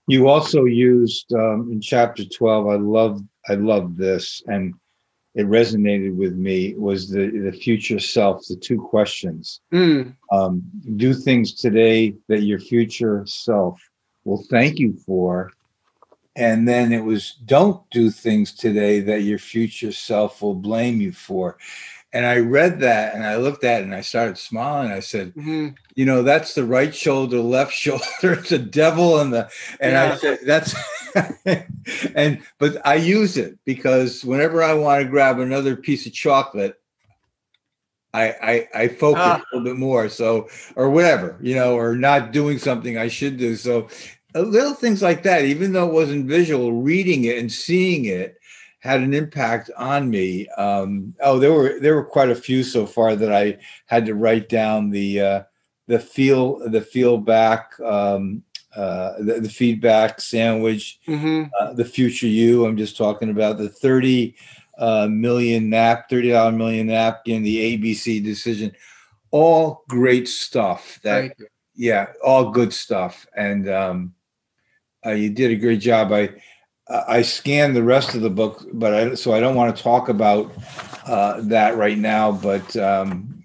You 0.07 0.27
also 0.27 0.65
used 0.65 1.33
um, 1.33 1.69
in 1.71 1.81
chapter 1.81 2.23
12, 2.25 2.67
I 2.67 2.75
love 2.75 3.21
I 3.47 3.55
love 3.55 3.97
this 3.97 4.41
and 4.47 4.73
it 5.33 5.47
resonated 5.47 6.15
with 6.15 6.35
me 6.35 6.73
was 6.75 7.09
the 7.09 7.29
the 7.29 7.51
future 7.51 7.99
self 7.99 8.45
the 8.47 8.55
two 8.55 8.79
questions 8.79 9.61
mm. 9.73 10.13
um, 10.31 10.61
do 10.97 11.13
things 11.13 11.53
today 11.53 12.13
that 12.27 12.41
your 12.41 12.59
future 12.59 13.23
self 13.25 13.81
will 14.25 14.43
thank 14.49 14.77
you 14.77 14.93
for 15.05 15.51
and 16.35 16.67
then 16.67 16.91
it 16.93 17.03
was 17.03 17.33
don't 17.45 17.89
do 17.89 18.09
things 18.09 18.53
today 18.53 18.99
that 18.99 19.21
your 19.21 19.39
future 19.39 19.91
self 19.91 20.41
will 20.41 20.55
blame 20.55 21.01
you 21.01 21.11
for 21.11 21.57
and 22.13 22.25
i 22.25 22.37
read 22.37 22.79
that 22.79 23.13
and 23.13 23.25
i 23.25 23.35
looked 23.35 23.63
at 23.63 23.81
it 23.81 23.83
and 23.83 23.93
i 23.93 24.01
started 24.01 24.37
smiling 24.37 24.91
i 24.91 24.99
said 24.99 25.33
mm-hmm. 25.33 25.69
you 25.95 26.05
know 26.05 26.23
that's 26.23 26.53
the 26.53 26.63
right 26.63 26.95
shoulder 26.95 27.39
left 27.39 27.73
shoulder 27.85 28.03
it's 28.23 28.49
the 28.49 28.59
devil 28.59 29.19
and 29.19 29.33
the 29.33 29.49
and 29.79 29.91
yeah. 29.91 30.13
i 30.13 30.15
said 30.15 30.39
that's 30.45 30.73
and 32.15 32.41
but 32.59 32.85
i 32.85 32.95
use 32.95 33.35
it 33.37 33.57
because 33.65 34.23
whenever 34.23 34.63
i 34.63 34.73
want 34.73 35.03
to 35.03 35.09
grab 35.09 35.39
another 35.39 35.75
piece 35.75 36.05
of 36.05 36.13
chocolate 36.13 36.77
I, 38.13 38.67
I 38.73 38.81
I 38.83 38.87
focus 38.89 39.23
ah. 39.23 39.37
a 39.37 39.55
little 39.55 39.71
bit 39.71 39.79
more, 39.79 40.09
so 40.09 40.49
or 40.75 40.89
whatever, 40.89 41.37
you 41.41 41.55
know, 41.55 41.77
or 41.77 41.95
not 41.95 42.33
doing 42.33 42.57
something 42.59 42.97
I 42.97 43.07
should 43.07 43.37
do. 43.37 43.55
So 43.55 43.87
little 44.35 44.73
things 44.73 45.01
like 45.01 45.23
that, 45.23 45.45
even 45.45 45.73
though 45.73 45.87
it 45.87 45.93
wasn't 45.93 46.25
visual, 46.25 46.73
reading 46.73 47.25
it 47.25 47.37
and 47.37 47.51
seeing 47.51 48.05
it 48.05 48.37
had 48.79 49.01
an 49.01 49.13
impact 49.13 49.69
on 49.77 50.09
me. 50.09 50.47
Um, 50.49 51.13
oh, 51.21 51.39
there 51.39 51.53
were 51.53 51.79
there 51.79 51.95
were 51.95 52.05
quite 52.05 52.29
a 52.29 52.35
few 52.35 52.63
so 52.63 52.85
far 52.85 53.15
that 53.15 53.31
I 53.31 53.59
had 53.85 54.05
to 54.07 54.15
write 54.15 54.49
down 54.49 54.89
the 54.89 55.21
uh, 55.21 55.43
the 55.87 55.99
feel 55.99 56.67
the 56.69 56.81
feel 56.81 57.17
back 57.17 57.79
um, 57.79 58.43
uh, 58.75 59.15
the, 59.19 59.41
the, 59.41 59.49
feedback 59.49 60.21
sandwich, 60.21 60.99
mm-hmm. 61.05 61.43
uh, 61.59 61.73
the 61.73 61.83
future 61.83 62.27
you. 62.27 62.65
I'm 62.65 62.77
just 62.77 62.95
talking 62.95 63.29
about 63.29 63.57
the 63.57 63.67
30 63.67 64.33
uh, 64.77 65.07
million 65.09 65.69
nap, 65.69 66.09
$30 66.09 66.55
million 66.55 66.87
napkin, 66.87 67.43
the 67.43 67.77
ABC 67.77 68.23
decision, 68.23 68.71
all 69.31 69.83
great 69.89 70.29
stuff. 70.29 71.01
That 71.03 71.35
yeah, 71.75 72.13
all 72.23 72.51
good 72.51 72.71
stuff. 72.71 73.27
And 73.35 73.67
um, 73.67 74.13
uh, 75.05 75.11
you 75.11 75.29
did 75.29 75.51
a 75.51 75.55
great 75.55 75.79
job. 75.79 76.11
I 76.11 76.29
I 77.07 77.21
scanned 77.21 77.75
the 77.75 77.83
rest 77.83 78.15
of 78.15 78.21
the 78.21 78.29
book, 78.29 78.65
but 78.73 78.93
I 78.93 79.15
so 79.15 79.33
I 79.33 79.39
don't 79.39 79.55
want 79.55 79.75
to 79.75 79.83
talk 79.83 80.09
about 80.09 80.51
uh, 81.05 81.41
that 81.41 81.77
right 81.77 81.97
now. 81.97 82.31
But 82.31 82.75
um, 82.75 83.43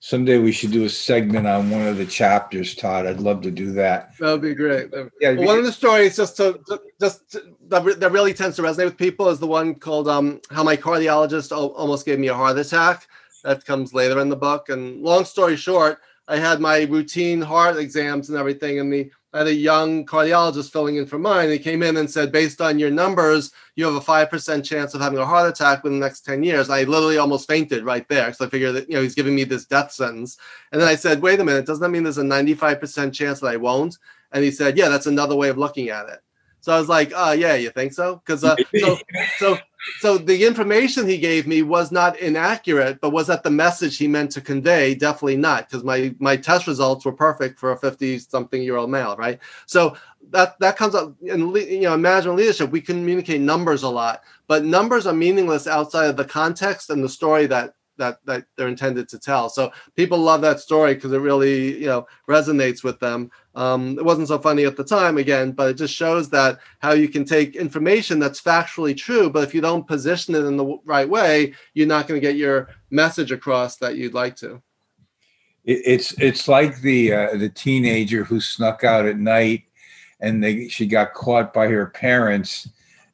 someday 0.00 0.38
we 0.38 0.52
should 0.52 0.72
do 0.72 0.84
a 0.84 0.88
segment 0.88 1.46
on 1.46 1.70
one 1.70 1.86
of 1.86 1.98
the 1.98 2.06
chapters, 2.06 2.74
Todd. 2.74 3.06
I'd 3.06 3.20
love 3.20 3.42
to 3.42 3.50
do 3.50 3.72
that. 3.72 4.16
That 4.18 4.32
would 4.32 4.42
be 4.42 4.54
great. 4.54 4.90
Yeah, 5.20 5.32
well, 5.32 5.46
one 5.46 5.58
of 5.58 5.64
the 5.64 5.72
stories 5.72 6.16
just 6.16 6.36
to 6.38 6.60
just 7.00 7.30
to, 7.32 7.54
that, 7.68 8.00
that 8.00 8.12
really 8.12 8.34
tends 8.34 8.56
to 8.56 8.62
resonate 8.62 8.86
with 8.86 8.96
people 8.96 9.28
is 9.28 9.38
the 9.38 9.46
one 9.46 9.74
called 9.74 10.08
um, 10.08 10.40
"How 10.50 10.64
My 10.64 10.76
Cardiologist 10.76 11.56
Almost 11.56 12.06
Gave 12.06 12.18
Me 12.18 12.28
a 12.28 12.34
Heart 12.34 12.58
Attack." 12.58 13.06
That 13.44 13.64
comes 13.64 13.94
later 13.94 14.20
in 14.20 14.28
the 14.28 14.36
book. 14.36 14.68
And 14.68 15.00
long 15.02 15.24
story 15.24 15.56
short, 15.56 16.00
I 16.28 16.36
had 16.36 16.60
my 16.60 16.82
routine 16.82 17.40
heart 17.40 17.76
exams 17.76 18.28
and 18.28 18.38
everything, 18.38 18.80
and 18.80 18.92
the 18.92 19.10
had 19.32 19.46
a 19.46 19.54
young 19.54 20.04
cardiologist 20.04 20.72
filling 20.72 20.96
in 20.96 21.06
for 21.06 21.18
mine. 21.18 21.50
He 21.50 21.58
came 21.58 21.82
in 21.82 21.96
and 21.96 22.10
said, 22.10 22.32
based 22.32 22.60
on 22.60 22.78
your 22.78 22.90
numbers, 22.90 23.52
you 23.76 23.84
have 23.84 23.94
a 23.94 24.00
5% 24.00 24.64
chance 24.64 24.92
of 24.94 25.00
having 25.00 25.18
a 25.18 25.26
heart 25.26 25.48
attack 25.48 25.84
within 25.84 26.00
the 26.00 26.06
next 26.06 26.22
10 26.22 26.42
years. 26.42 26.68
I 26.68 26.82
literally 26.82 27.18
almost 27.18 27.46
fainted 27.46 27.84
right 27.84 28.06
there 28.08 28.26
because 28.26 28.40
I 28.40 28.48
figured 28.48 28.74
that, 28.74 28.88
you 28.88 28.96
know, 28.96 29.02
he's 29.02 29.14
giving 29.14 29.34
me 29.34 29.44
this 29.44 29.66
death 29.66 29.92
sentence. 29.92 30.36
And 30.72 30.80
then 30.80 30.88
I 30.88 30.96
said, 30.96 31.22
wait 31.22 31.38
a 31.38 31.44
minute, 31.44 31.66
doesn't 31.66 31.82
that 31.82 31.90
mean 31.90 32.02
there's 32.02 32.18
a 32.18 32.22
95% 32.22 33.12
chance 33.12 33.40
that 33.40 33.46
I 33.46 33.56
won't? 33.56 33.96
And 34.32 34.42
he 34.42 34.50
said, 34.50 34.76
yeah, 34.76 34.88
that's 34.88 35.06
another 35.06 35.36
way 35.36 35.48
of 35.48 35.58
looking 35.58 35.90
at 35.90 36.08
it. 36.08 36.20
So 36.60 36.74
I 36.74 36.78
was 36.78 36.88
like, 36.88 37.12
oh, 37.14 37.32
yeah, 37.32 37.54
you 37.54 37.70
think 37.70 37.92
so? 37.92 38.16
Because 38.16 38.44
uh, 38.44 38.56
so, 38.78 38.98
so 39.38 39.58
so 39.96 40.16
the 40.18 40.46
information 40.46 41.06
he 41.06 41.18
gave 41.18 41.46
me 41.46 41.62
was 41.62 41.92
not 41.92 42.18
inaccurate, 42.18 43.00
but 43.00 43.10
was 43.10 43.26
that 43.26 43.42
the 43.42 43.50
message 43.50 43.98
he 43.98 44.08
meant 44.08 44.30
to 44.32 44.40
convey? 44.40 44.94
Definitely 44.94 45.36
not, 45.36 45.68
because 45.68 45.84
my 45.84 46.14
my 46.18 46.36
test 46.36 46.66
results 46.66 47.04
were 47.04 47.12
perfect 47.12 47.58
for 47.58 47.72
a 47.72 47.76
50 47.76 48.18
something 48.18 48.62
year 48.62 48.76
old 48.76 48.90
male, 48.90 49.16
right? 49.16 49.38
So 49.66 49.96
that 50.30 50.58
that 50.60 50.76
comes 50.76 50.94
up 50.94 51.14
in 51.22 51.54
you 51.54 51.82
know 51.82 51.96
management 51.96 52.38
leadership. 52.38 52.70
We 52.70 52.80
communicate 52.80 53.40
numbers 53.40 53.82
a 53.82 53.88
lot, 53.88 54.22
but 54.46 54.64
numbers 54.64 55.06
are 55.06 55.12
meaningless 55.14 55.66
outside 55.66 56.06
of 56.06 56.16
the 56.16 56.24
context 56.24 56.90
and 56.90 57.04
the 57.04 57.08
story 57.08 57.46
that 57.46 57.74
that 58.00 58.18
that 58.24 58.44
they're 58.56 58.68
intended 58.68 59.08
to 59.10 59.18
tell. 59.18 59.48
So 59.48 59.70
people 59.94 60.18
love 60.18 60.40
that 60.40 60.58
story 60.58 60.94
because 60.94 61.12
it 61.12 61.18
really 61.18 61.78
you 61.78 61.86
know 61.86 62.06
resonates 62.28 62.82
with 62.82 62.98
them. 62.98 63.30
Um, 63.54 63.98
it 63.98 64.04
wasn't 64.04 64.28
so 64.28 64.38
funny 64.38 64.64
at 64.64 64.76
the 64.76 64.84
time 64.84 65.18
again, 65.18 65.52
but 65.52 65.70
it 65.70 65.74
just 65.74 65.94
shows 65.94 66.28
that 66.30 66.58
how 66.80 66.92
you 66.92 67.08
can 67.08 67.24
take 67.24 67.56
information 67.56 68.18
that's 68.18 68.40
factually 68.40 68.96
true, 68.96 69.30
but 69.30 69.44
if 69.44 69.54
you 69.54 69.60
don't 69.60 69.86
position 69.86 70.34
it 70.34 70.44
in 70.44 70.56
the 70.56 70.78
right 70.84 71.08
way, 71.08 71.54
you're 71.74 71.86
not 71.86 72.06
going 72.06 72.20
to 72.20 72.26
get 72.26 72.36
your 72.36 72.68
message 72.90 73.32
across 73.32 73.76
that 73.76 73.96
you'd 73.96 74.14
like 74.14 74.36
to. 74.36 74.62
It's 75.64 76.12
it's 76.18 76.48
like 76.48 76.80
the 76.80 77.12
uh, 77.12 77.36
the 77.36 77.50
teenager 77.50 78.24
who 78.24 78.40
snuck 78.40 78.82
out 78.82 79.06
at 79.06 79.18
night, 79.18 79.64
and 80.20 80.42
they 80.42 80.68
she 80.68 80.86
got 80.86 81.12
caught 81.12 81.52
by 81.52 81.68
her 81.68 81.86
parents, 81.86 82.68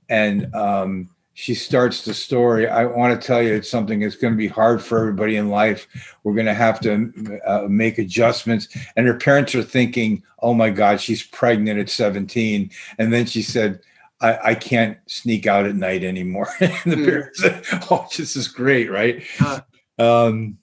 and 0.09 0.55
um, 0.55 1.11
she 1.39 1.55
starts 1.55 2.03
the 2.03 2.15
story. 2.15 2.67
I 2.67 2.87
want 2.87 3.21
to 3.21 3.27
tell 3.27 3.43
you 3.43 3.53
it's 3.53 3.71
something 3.71 4.01
that's 4.01 4.17
going 4.17 4.33
to 4.33 4.39
be 4.39 4.49
hard 4.49 4.83
for 4.83 4.99
everybody 4.99 5.37
in 5.37 5.51
life. 5.51 5.87
We're 6.25 6.33
going 6.33 6.47
to 6.47 6.55
have 6.55 6.81
to 6.81 7.41
uh, 7.47 7.67
make 7.69 7.99
adjustments. 7.99 8.69
And 8.97 9.07
her 9.07 9.19
parents 9.19 9.55
are 9.55 9.63
thinking, 9.63 10.23
oh 10.39 10.55
my 10.55 10.71
God, 10.71 10.99
she's 10.99 11.23
pregnant 11.23 11.79
at 11.79 11.91
17. 11.91 12.71
And 12.99 13.13
then 13.13 13.27
she 13.27 13.43
said, 13.43 13.81
I, 14.23 14.39
I 14.43 14.55
can't 14.55 14.97
sneak 15.09 15.47
out 15.47 15.67
at 15.67 15.77
night 15.77 16.05
anymore. 16.05 16.49
and 16.61 16.71
the 16.87 16.97
mm. 16.97 17.05
parents 17.05 17.41
said, 17.43 17.63
oh, 17.91 18.09
this 18.17 18.35
is 18.35 18.49
great, 18.49 18.91
right? 18.91 19.23
Uh, 19.39 19.61
um, 19.99 20.57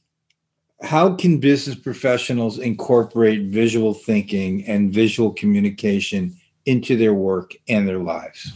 how 0.82 1.14
can 1.14 1.40
business 1.40 1.76
professionals 1.76 2.58
incorporate 2.58 3.52
visual 3.52 3.94
thinking 3.94 4.66
and 4.66 4.92
visual 4.92 5.34
communication 5.34 6.36
into 6.66 6.98
their 6.98 7.14
work 7.14 7.54
and 7.68 7.88
their 7.88 8.00
lives? 8.00 8.54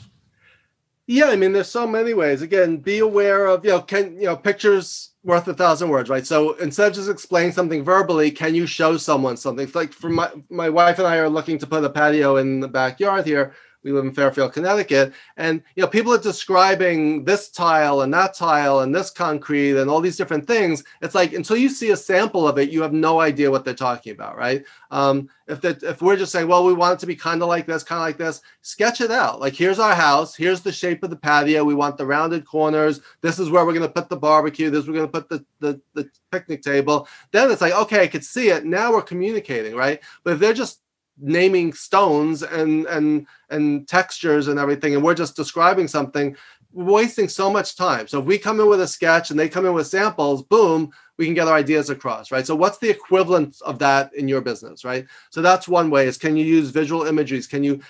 Yeah, 1.09 1.27
I 1.27 1.37
mean, 1.37 1.53
there's 1.53 1.69
so 1.71 1.87
many 1.87 2.13
ways. 2.13 2.41
Again, 2.41 2.77
be 2.77 2.99
aware 2.99 3.45
of 3.47 3.63
you 3.63 3.71
know, 3.71 3.81
can 3.81 4.15
you 4.19 4.25
know, 4.25 4.35
pictures 4.35 5.11
worth 5.23 5.47
a 5.47 5.53
thousand 5.53 5.87
words, 5.89 6.09
right? 6.09 6.27
So 6.27 6.53
instead 6.55 6.89
of 6.89 6.95
just 6.95 7.09
explaining 7.09 7.53
something 7.53 7.83
verbally, 7.83 8.29
can 8.29 8.53
you 8.55 8.65
show 8.67 8.97
someone 8.97 9.37
something? 9.37 9.69
Like 9.73 9.93
for 9.93 10.09
my 10.09 10.29
my 10.49 10.69
wife 10.69 10.99
and 10.99 11.07
I 11.07 11.17
are 11.17 11.29
looking 11.29 11.57
to 11.59 11.67
put 11.67 11.83
a 11.85 11.89
patio 11.89 12.35
in 12.37 12.59
the 12.59 12.67
backyard 12.67 13.25
here 13.25 13.53
we 13.83 13.91
live 13.91 14.05
in 14.05 14.13
Fairfield, 14.13 14.53
Connecticut, 14.53 15.13
and 15.37 15.61
you 15.75 15.81
know 15.81 15.87
people 15.87 16.13
are 16.13 16.17
describing 16.17 17.23
this 17.23 17.49
tile 17.49 18.01
and 18.01 18.13
that 18.13 18.33
tile 18.33 18.81
and 18.81 18.93
this 18.93 19.09
concrete 19.09 19.77
and 19.77 19.89
all 19.89 20.01
these 20.01 20.17
different 20.17 20.45
things. 20.45 20.83
It's 21.01 21.15
like 21.15 21.33
until 21.33 21.57
you 21.57 21.69
see 21.69 21.91
a 21.91 21.97
sample 21.97 22.47
of 22.47 22.57
it, 22.57 22.69
you 22.69 22.81
have 22.81 22.93
no 22.93 23.19
idea 23.19 23.51
what 23.51 23.63
they're 23.63 23.73
talking 23.73 24.11
about, 24.13 24.37
right? 24.37 24.65
Um, 24.91 25.29
if 25.47 25.61
that 25.61 25.83
if 25.83 26.01
we're 26.01 26.17
just 26.17 26.31
saying, 26.31 26.47
well, 26.47 26.65
we 26.65 26.73
want 26.73 26.95
it 26.95 26.99
to 26.99 27.05
be 27.05 27.15
kind 27.15 27.41
of 27.41 27.47
like 27.47 27.65
this, 27.65 27.83
kind 27.83 27.99
of 27.99 28.05
like 28.05 28.17
this, 28.17 28.41
sketch 28.61 28.99
it 28.99 29.11
out. 29.11 29.39
Like 29.39 29.53
here's 29.53 29.79
our 29.79 29.95
house, 29.95 30.35
here's 30.35 30.61
the 30.61 30.71
shape 30.71 31.03
of 31.03 31.09
the 31.09 31.15
patio. 31.15 31.63
We 31.63 31.75
want 31.75 31.97
the 31.97 32.05
rounded 32.05 32.45
corners. 32.45 33.01
This 33.21 33.39
is 33.39 33.49
where 33.49 33.65
we're 33.65 33.73
going 33.73 33.87
to 33.87 33.93
put 33.93 34.09
the 34.09 34.17
barbecue. 34.17 34.69
This 34.69 34.87
we're 34.87 34.93
going 34.93 35.07
to 35.07 35.11
put 35.11 35.29
the, 35.29 35.45
the 35.59 35.81
the 35.93 36.09
picnic 36.31 36.61
table. 36.61 37.07
Then 37.31 37.51
it's 37.51 37.61
like, 37.61 37.73
okay, 37.73 38.03
I 38.03 38.07
could 38.07 38.25
see 38.25 38.49
it. 38.49 38.65
Now 38.65 38.91
we're 38.91 39.01
communicating, 39.01 39.75
right? 39.75 40.01
But 40.23 40.33
if 40.33 40.39
they're 40.39 40.53
just 40.53 40.81
naming 41.19 41.73
stones 41.73 42.43
and 42.43 42.85
and 42.87 43.25
and 43.49 43.87
textures 43.87 44.47
and 44.47 44.59
everything 44.59 44.93
and 44.93 45.03
we're 45.03 45.13
just 45.13 45.35
describing 45.35 45.87
something 45.87 46.35
we're 46.73 46.93
wasting 46.93 47.29
so 47.29 47.49
much 47.49 47.75
time. 47.77 48.07
So 48.07 48.19
if 48.19 48.25
we 48.25 48.37
come 48.37 48.59
in 48.59 48.67
with 48.67 48.81
a 48.81 48.87
sketch 48.87 49.31
and 49.31 49.39
they 49.39 49.49
come 49.49 49.65
in 49.65 49.73
with 49.73 49.87
samples 49.87 50.43
boom 50.43 50.91
we 51.17 51.25
can 51.25 51.33
get 51.33 51.47
our 51.47 51.55
ideas 51.55 51.89
across 51.89 52.31
right? 52.31 52.45
So 52.45 52.55
what's 52.55 52.77
the 52.77 52.89
equivalent 52.89 53.57
of 53.65 53.79
that 53.79 54.13
in 54.13 54.27
your 54.27 54.41
business 54.41 54.85
right? 54.85 55.05
So 55.31 55.41
that's 55.41 55.67
one 55.67 55.89
way 55.89 56.07
is 56.07 56.17
can 56.17 56.37
you 56.37 56.45
use 56.45 56.69
visual 56.69 57.07
imageries? 57.07 57.47
Can 57.47 57.63
you 57.63 57.81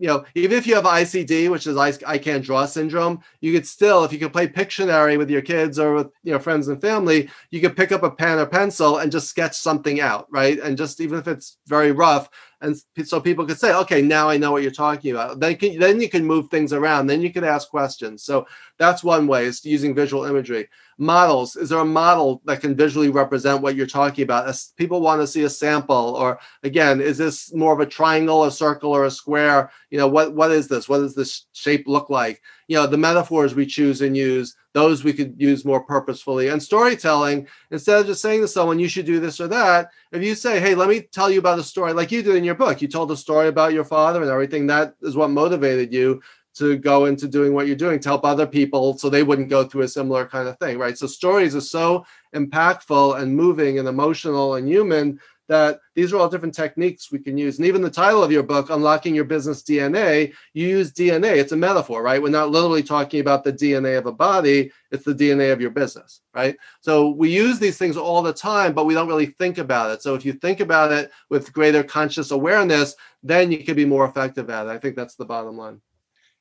you 0.00 0.06
know, 0.06 0.24
even 0.34 0.56
if 0.56 0.66
you 0.66 0.74
have 0.74 0.84
ICD, 0.84 1.50
which 1.50 1.66
is 1.66 1.76
I, 1.76 1.92
I 2.06 2.16
can't 2.16 2.42
draw 2.42 2.64
syndrome, 2.64 3.20
you 3.42 3.52
could 3.52 3.66
still, 3.66 4.02
if 4.02 4.14
you 4.14 4.18
could 4.18 4.32
play 4.32 4.48
Pictionary 4.48 5.18
with 5.18 5.28
your 5.28 5.42
kids 5.42 5.78
or 5.78 5.92
with 5.92 6.10
you 6.24 6.32
know 6.32 6.38
friends 6.38 6.68
and 6.68 6.80
family, 6.80 7.28
you 7.50 7.60
could 7.60 7.76
pick 7.76 7.92
up 7.92 8.02
a 8.02 8.10
pen 8.10 8.38
or 8.38 8.46
pencil 8.46 8.96
and 8.96 9.12
just 9.12 9.28
sketch 9.28 9.54
something 9.54 10.00
out, 10.00 10.26
right? 10.30 10.58
And 10.58 10.78
just 10.78 11.02
even 11.02 11.18
if 11.18 11.28
it's 11.28 11.58
very 11.66 11.92
rough, 11.92 12.30
and 12.60 12.76
so 13.04 13.20
people 13.20 13.46
could 13.46 13.58
say, 13.58 13.74
okay, 13.74 14.02
now 14.02 14.28
I 14.28 14.36
know 14.36 14.52
what 14.52 14.62
you're 14.62 14.70
talking 14.70 15.12
about. 15.12 15.40
Then 15.40 15.56
can, 15.56 15.78
then 15.78 16.00
you 16.00 16.10
can 16.10 16.26
move 16.26 16.48
things 16.48 16.74
around. 16.74 17.06
Then 17.06 17.22
you 17.22 17.32
can 17.32 17.42
ask 17.42 17.70
questions. 17.70 18.22
So 18.22 18.46
that's 18.78 19.02
one 19.02 19.26
way 19.26 19.46
is 19.46 19.64
using 19.64 19.94
visual 19.94 20.24
imagery. 20.24 20.68
Models. 20.98 21.56
Is 21.56 21.70
there 21.70 21.78
a 21.78 21.84
model 21.84 22.42
that 22.44 22.60
can 22.60 22.76
visually 22.76 23.08
represent 23.08 23.62
what 23.62 23.76
you're 23.76 23.86
talking 23.86 24.24
about? 24.24 24.46
As 24.46 24.74
people 24.76 25.00
want 25.00 25.22
to 25.22 25.26
see 25.26 25.44
a 25.44 25.48
sample, 25.48 25.96
or 25.96 26.38
again, 26.62 27.00
is 27.00 27.16
this 27.16 27.54
more 27.54 27.72
of 27.72 27.80
a 27.80 27.86
triangle, 27.86 28.44
a 28.44 28.52
circle, 28.52 28.92
or 28.92 29.06
a 29.06 29.10
square? 29.10 29.70
You 29.88 29.96
know, 29.96 30.08
what 30.08 30.34
what 30.34 30.50
is 30.50 30.68
this? 30.68 30.90
What 30.90 30.98
does 30.98 31.14
this 31.14 31.46
shape 31.52 31.84
look 31.86 32.10
like? 32.10 32.42
You 32.70 32.76
know, 32.76 32.86
the 32.86 32.96
metaphors 32.96 33.52
we 33.52 33.66
choose 33.66 34.00
and 34.00 34.16
use 34.16 34.54
those 34.74 35.02
we 35.02 35.12
could 35.12 35.34
use 35.36 35.64
more 35.64 35.82
purposefully. 35.82 36.46
And 36.50 36.62
storytelling, 36.62 37.48
instead 37.72 37.98
of 37.98 38.06
just 38.06 38.22
saying 38.22 38.42
to 38.42 38.46
someone, 38.46 38.78
you 38.78 38.88
should 38.88 39.06
do 39.06 39.18
this 39.18 39.40
or 39.40 39.48
that, 39.48 39.90
if 40.12 40.22
you 40.22 40.36
say, 40.36 40.60
hey, 40.60 40.76
let 40.76 40.88
me 40.88 41.00
tell 41.00 41.28
you 41.28 41.40
about 41.40 41.58
a 41.58 41.64
story, 41.64 41.92
like 41.92 42.12
you 42.12 42.22
did 42.22 42.36
in 42.36 42.44
your 42.44 42.54
book, 42.54 42.80
you 42.80 42.86
told 42.86 43.10
a 43.10 43.16
story 43.16 43.48
about 43.48 43.72
your 43.72 43.82
father 43.82 44.22
and 44.22 44.30
everything, 44.30 44.68
that 44.68 44.94
is 45.02 45.16
what 45.16 45.30
motivated 45.30 45.92
you 45.92 46.22
to 46.54 46.76
go 46.76 47.06
into 47.06 47.26
doing 47.26 47.54
what 47.54 47.66
you're 47.66 47.74
doing 47.74 47.98
to 47.98 48.08
help 48.08 48.24
other 48.24 48.46
people 48.46 48.96
so 48.96 49.10
they 49.10 49.24
wouldn't 49.24 49.48
go 49.48 49.64
through 49.64 49.82
a 49.82 49.88
similar 49.88 50.24
kind 50.24 50.46
of 50.46 50.56
thing, 50.60 50.78
right? 50.78 50.96
So 50.96 51.08
stories 51.08 51.56
are 51.56 51.60
so 51.60 52.06
impactful 52.36 53.20
and 53.20 53.34
moving 53.34 53.80
and 53.80 53.88
emotional 53.88 54.54
and 54.54 54.68
human 54.68 55.18
that 55.50 55.80
these 55.96 56.12
are 56.12 56.16
all 56.16 56.28
different 56.28 56.54
techniques 56.54 57.10
we 57.10 57.18
can 57.18 57.36
use. 57.36 57.58
And 57.58 57.66
even 57.66 57.82
the 57.82 57.90
title 57.90 58.22
of 58.22 58.30
your 58.30 58.44
book, 58.44 58.70
Unlocking 58.70 59.16
Your 59.16 59.24
Business 59.24 59.64
DNA, 59.64 60.32
you 60.54 60.68
use 60.68 60.92
DNA. 60.92 61.38
It's 61.38 61.50
a 61.50 61.56
metaphor, 61.56 62.04
right? 62.04 62.22
We're 62.22 62.28
not 62.28 62.52
literally 62.52 62.84
talking 62.84 63.18
about 63.18 63.42
the 63.42 63.52
DNA 63.52 63.98
of 63.98 64.06
a 64.06 64.12
body, 64.12 64.70
it's 64.92 65.04
the 65.04 65.12
DNA 65.12 65.52
of 65.52 65.60
your 65.60 65.72
business, 65.72 66.20
right? 66.32 66.56
So 66.82 67.10
we 67.10 67.30
use 67.30 67.58
these 67.58 67.76
things 67.76 67.96
all 67.96 68.22
the 68.22 68.32
time, 68.32 68.74
but 68.74 68.86
we 68.86 68.94
don't 68.94 69.08
really 69.08 69.34
think 69.40 69.58
about 69.58 69.90
it. 69.90 70.02
So 70.02 70.14
if 70.14 70.24
you 70.24 70.34
think 70.34 70.60
about 70.60 70.92
it 70.92 71.10
with 71.30 71.52
greater 71.52 71.82
conscious 71.82 72.30
awareness, 72.30 72.94
then 73.24 73.50
you 73.50 73.64
can 73.64 73.74
be 73.74 73.84
more 73.84 74.04
effective 74.04 74.50
at 74.50 74.66
it. 74.66 74.70
I 74.70 74.78
think 74.78 74.94
that's 74.94 75.16
the 75.16 75.26
bottom 75.26 75.56
line. 75.56 75.80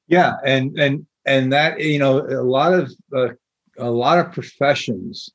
Yeah, 0.07 0.35
and 0.45 0.77
and 0.79 1.07
and 1.25 1.51
that 1.53 1.79
you 1.79 1.97
know 1.97 2.19
a 2.19 2.43
lot 2.43 2.73
of 2.73 2.91
uh, 3.15 3.29
a 3.79 3.89
lot 3.89 4.19
of 4.19 4.31
professions 4.33 5.31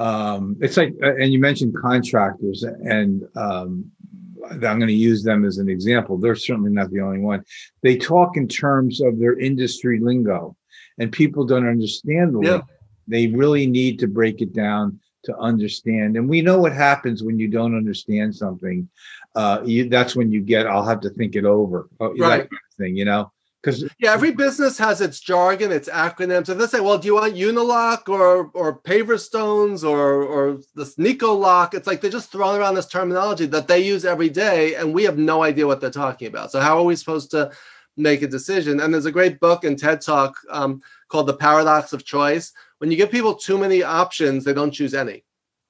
um, 0.00 0.56
it's 0.60 0.76
like, 0.76 0.94
uh, 1.02 1.14
and 1.16 1.32
you 1.32 1.38
mentioned 1.38 1.74
contractors, 1.76 2.62
and 2.62 3.22
um, 3.36 3.90
I'm 4.50 4.58
going 4.60 4.86
to 4.86 4.92
use 5.10 5.22
them 5.22 5.44
as 5.44 5.58
an 5.58 5.68
example. 5.68 6.16
They're 6.16 6.34
certainly 6.34 6.72
not 6.72 6.90
the 6.90 7.00
only 7.00 7.20
one. 7.20 7.44
They 7.82 7.96
talk 7.96 8.36
in 8.36 8.48
terms 8.48 9.00
of 9.00 9.18
their 9.18 9.38
industry 9.38 10.00
lingo, 10.00 10.56
and 10.98 11.12
people 11.12 11.44
don't 11.44 11.68
understand 11.68 12.34
the 12.34 12.40
yeah. 12.40 12.60
They 13.08 13.26
really 13.26 13.66
need 13.66 13.98
to 14.00 14.06
break 14.06 14.40
it 14.40 14.52
down 14.52 15.00
to 15.24 15.36
understand. 15.36 16.16
And 16.16 16.28
we 16.28 16.42
know 16.42 16.58
what 16.60 16.72
happens 16.72 17.22
when 17.22 17.38
you 17.38 17.48
don't 17.48 17.76
understand 17.76 18.34
something. 18.34 18.88
Uh, 19.34 19.62
you, 19.64 19.88
that's 19.88 20.14
when 20.14 20.30
you 20.30 20.40
get, 20.40 20.66
I'll 20.66 20.86
have 20.86 21.00
to 21.00 21.10
think 21.10 21.34
it 21.34 21.44
over. 21.44 21.88
Right. 21.98 22.16
That 22.18 22.38
kind 22.38 22.66
of 22.70 22.76
thing, 22.78 22.96
you 22.96 23.04
know? 23.04 23.32
Because 23.62 23.84
yeah, 23.98 24.12
every 24.12 24.32
business 24.32 24.78
has 24.78 25.02
its 25.02 25.20
jargon, 25.20 25.70
its 25.70 25.88
acronyms. 25.88 26.48
If 26.48 26.56
they 26.56 26.66
say, 26.66 26.80
"Well, 26.80 26.96
do 26.96 27.06
you 27.06 27.14
want 27.16 27.34
Unilock 27.34 28.08
or 28.08 28.50
or 28.54 28.80
Paver 28.80 29.20
Stones 29.20 29.84
or 29.84 30.22
or 30.22 30.58
this 30.74 30.96
Nicolock?" 30.96 31.74
It's 31.74 31.86
like 31.86 32.00
they're 32.00 32.10
just 32.10 32.32
throwing 32.32 32.58
around 32.58 32.74
this 32.74 32.86
terminology 32.86 33.44
that 33.46 33.68
they 33.68 33.80
use 33.80 34.06
every 34.06 34.30
day, 34.30 34.76
and 34.76 34.94
we 34.94 35.04
have 35.04 35.18
no 35.18 35.42
idea 35.42 35.66
what 35.66 35.80
they're 35.80 35.90
talking 35.90 36.28
about. 36.28 36.50
So 36.50 36.60
how 36.60 36.78
are 36.78 36.84
we 36.84 36.96
supposed 36.96 37.30
to 37.32 37.50
make 37.98 38.22
a 38.22 38.28
decision? 38.28 38.80
And 38.80 38.94
there's 38.94 39.06
a 39.06 39.12
great 39.12 39.40
book 39.40 39.64
and 39.64 39.78
TED 39.78 40.00
Talk 40.00 40.36
um, 40.50 40.80
called 41.08 41.26
"The 41.26 41.36
Paradox 41.36 41.92
of 41.92 42.04
Choice." 42.04 42.52
When 42.78 42.90
you 42.90 42.96
give 42.96 43.10
people 43.10 43.34
too 43.34 43.58
many 43.58 43.82
options, 43.82 44.44
they 44.44 44.54
don't 44.54 44.70
choose 44.70 44.94
any 44.94 45.22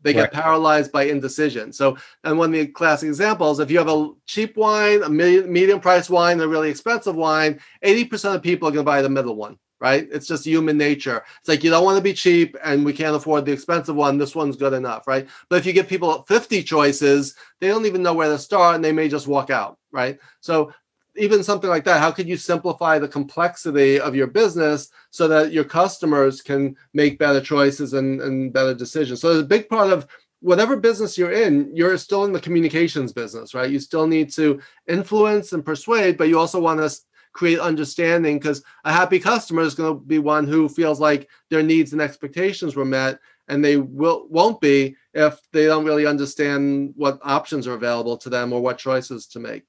they 0.02 0.12
get 0.12 0.20
right. 0.22 0.32
paralyzed 0.32 0.92
by 0.92 1.04
indecision. 1.04 1.72
So, 1.72 1.96
and 2.24 2.38
one 2.38 2.54
of 2.54 2.60
the 2.60 2.66
classic 2.66 3.08
examples, 3.08 3.60
if 3.60 3.70
you 3.70 3.78
have 3.78 3.88
a 3.88 4.10
cheap 4.26 4.56
wine, 4.56 5.02
a 5.02 5.08
medium 5.08 5.80
price 5.80 6.08
wine, 6.08 6.40
a 6.40 6.48
really 6.48 6.70
expensive 6.70 7.16
wine, 7.16 7.60
80% 7.84 8.36
of 8.36 8.42
people 8.42 8.68
are 8.68 8.72
going 8.72 8.84
to 8.84 8.90
buy 8.90 9.02
the 9.02 9.08
middle 9.08 9.36
one, 9.36 9.58
right? 9.80 10.08
It's 10.10 10.26
just 10.26 10.46
human 10.46 10.78
nature. 10.78 11.22
It's 11.40 11.48
like 11.48 11.62
you 11.62 11.70
don't 11.70 11.84
want 11.84 11.98
to 11.98 12.02
be 12.02 12.14
cheap 12.14 12.56
and 12.64 12.84
we 12.84 12.92
can't 12.92 13.16
afford 13.16 13.44
the 13.44 13.52
expensive 13.52 13.96
one. 13.96 14.18
This 14.18 14.34
one's 14.34 14.56
good 14.56 14.72
enough, 14.72 15.06
right? 15.06 15.28
But 15.48 15.56
if 15.56 15.66
you 15.66 15.72
give 15.72 15.88
people 15.88 16.24
50 16.28 16.62
choices, 16.62 17.34
they 17.60 17.68
don't 17.68 17.86
even 17.86 18.02
know 18.02 18.14
where 18.14 18.28
to 18.28 18.38
start 18.38 18.76
and 18.76 18.84
they 18.84 18.92
may 18.92 19.08
just 19.08 19.28
walk 19.28 19.50
out, 19.50 19.78
right? 19.92 20.18
So, 20.40 20.72
even 21.16 21.42
something 21.42 21.70
like 21.70 21.84
that 21.84 22.00
how 22.00 22.10
could 22.10 22.28
you 22.28 22.36
simplify 22.36 22.98
the 22.98 23.08
complexity 23.08 24.00
of 24.00 24.14
your 24.14 24.26
business 24.26 24.90
so 25.10 25.28
that 25.28 25.52
your 25.52 25.64
customers 25.64 26.40
can 26.40 26.76
make 26.94 27.18
better 27.18 27.40
choices 27.40 27.94
and, 27.94 28.20
and 28.20 28.52
better 28.52 28.74
decisions? 28.74 29.20
So 29.20 29.38
a 29.38 29.42
big 29.42 29.68
part 29.68 29.92
of 29.92 30.06
whatever 30.40 30.76
business 30.76 31.18
you're 31.18 31.32
in 31.32 31.70
you're 31.74 31.96
still 31.98 32.24
in 32.24 32.32
the 32.32 32.40
communications 32.40 33.12
business 33.12 33.54
right? 33.54 33.70
You 33.70 33.78
still 33.78 34.06
need 34.06 34.32
to 34.32 34.60
influence 34.88 35.52
and 35.52 35.64
persuade 35.64 36.16
but 36.16 36.28
you 36.28 36.38
also 36.38 36.60
want 36.60 36.80
to 36.80 36.96
create 37.32 37.60
understanding 37.60 38.38
because 38.38 38.62
a 38.84 38.92
happy 38.92 39.18
customer 39.18 39.62
is 39.62 39.74
going 39.74 39.94
to 39.94 40.04
be 40.04 40.18
one 40.18 40.46
who 40.46 40.68
feels 40.68 41.00
like 41.00 41.28
their 41.48 41.62
needs 41.62 41.92
and 41.92 42.00
expectations 42.00 42.74
were 42.74 42.84
met 42.84 43.18
and 43.48 43.64
they 43.64 43.76
will 43.76 44.26
won't 44.28 44.60
be 44.60 44.96
if 45.14 45.38
they 45.52 45.66
don't 45.66 45.84
really 45.84 46.06
understand 46.06 46.92
what 46.96 47.18
options 47.22 47.66
are 47.66 47.74
available 47.74 48.16
to 48.16 48.30
them 48.30 48.52
or 48.52 48.60
what 48.60 48.78
choices 48.78 49.26
to 49.26 49.38
make 49.38 49.64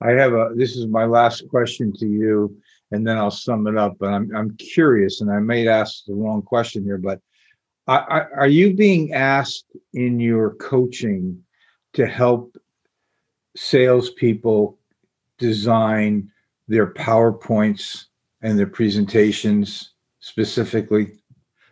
I 0.00 0.10
have 0.12 0.32
a, 0.32 0.50
this 0.54 0.76
is 0.76 0.86
my 0.86 1.04
last 1.04 1.46
question 1.48 1.92
to 1.94 2.06
you, 2.06 2.56
and 2.90 3.06
then 3.06 3.18
I'll 3.18 3.30
sum 3.30 3.66
it 3.66 3.76
up. 3.76 3.96
But 3.98 4.12
I'm, 4.12 4.34
I'm 4.34 4.56
curious, 4.56 5.20
and 5.20 5.30
I 5.30 5.40
may 5.40 5.68
ask 5.68 6.04
the 6.06 6.14
wrong 6.14 6.42
question 6.42 6.84
here, 6.84 6.98
but 6.98 7.20
I, 7.86 7.96
I, 7.96 8.20
are 8.36 8.48
you 8.48 8.74
being 8.74 9.12
asked 9.12 9.66
in 9.92 10.20
your 10.20 10.54
coaching 10.54 11.42
to 11.94 12.06
help 12.06 12.56
salespeople 13.56 14.78
design 15.38 16.30
their 16.68 16.86
PowerPoints 16.86 18.06
and 18.42 18.58
their 18.58 18.66
presentations 18.66 19.92
specifically? 20.20 21.19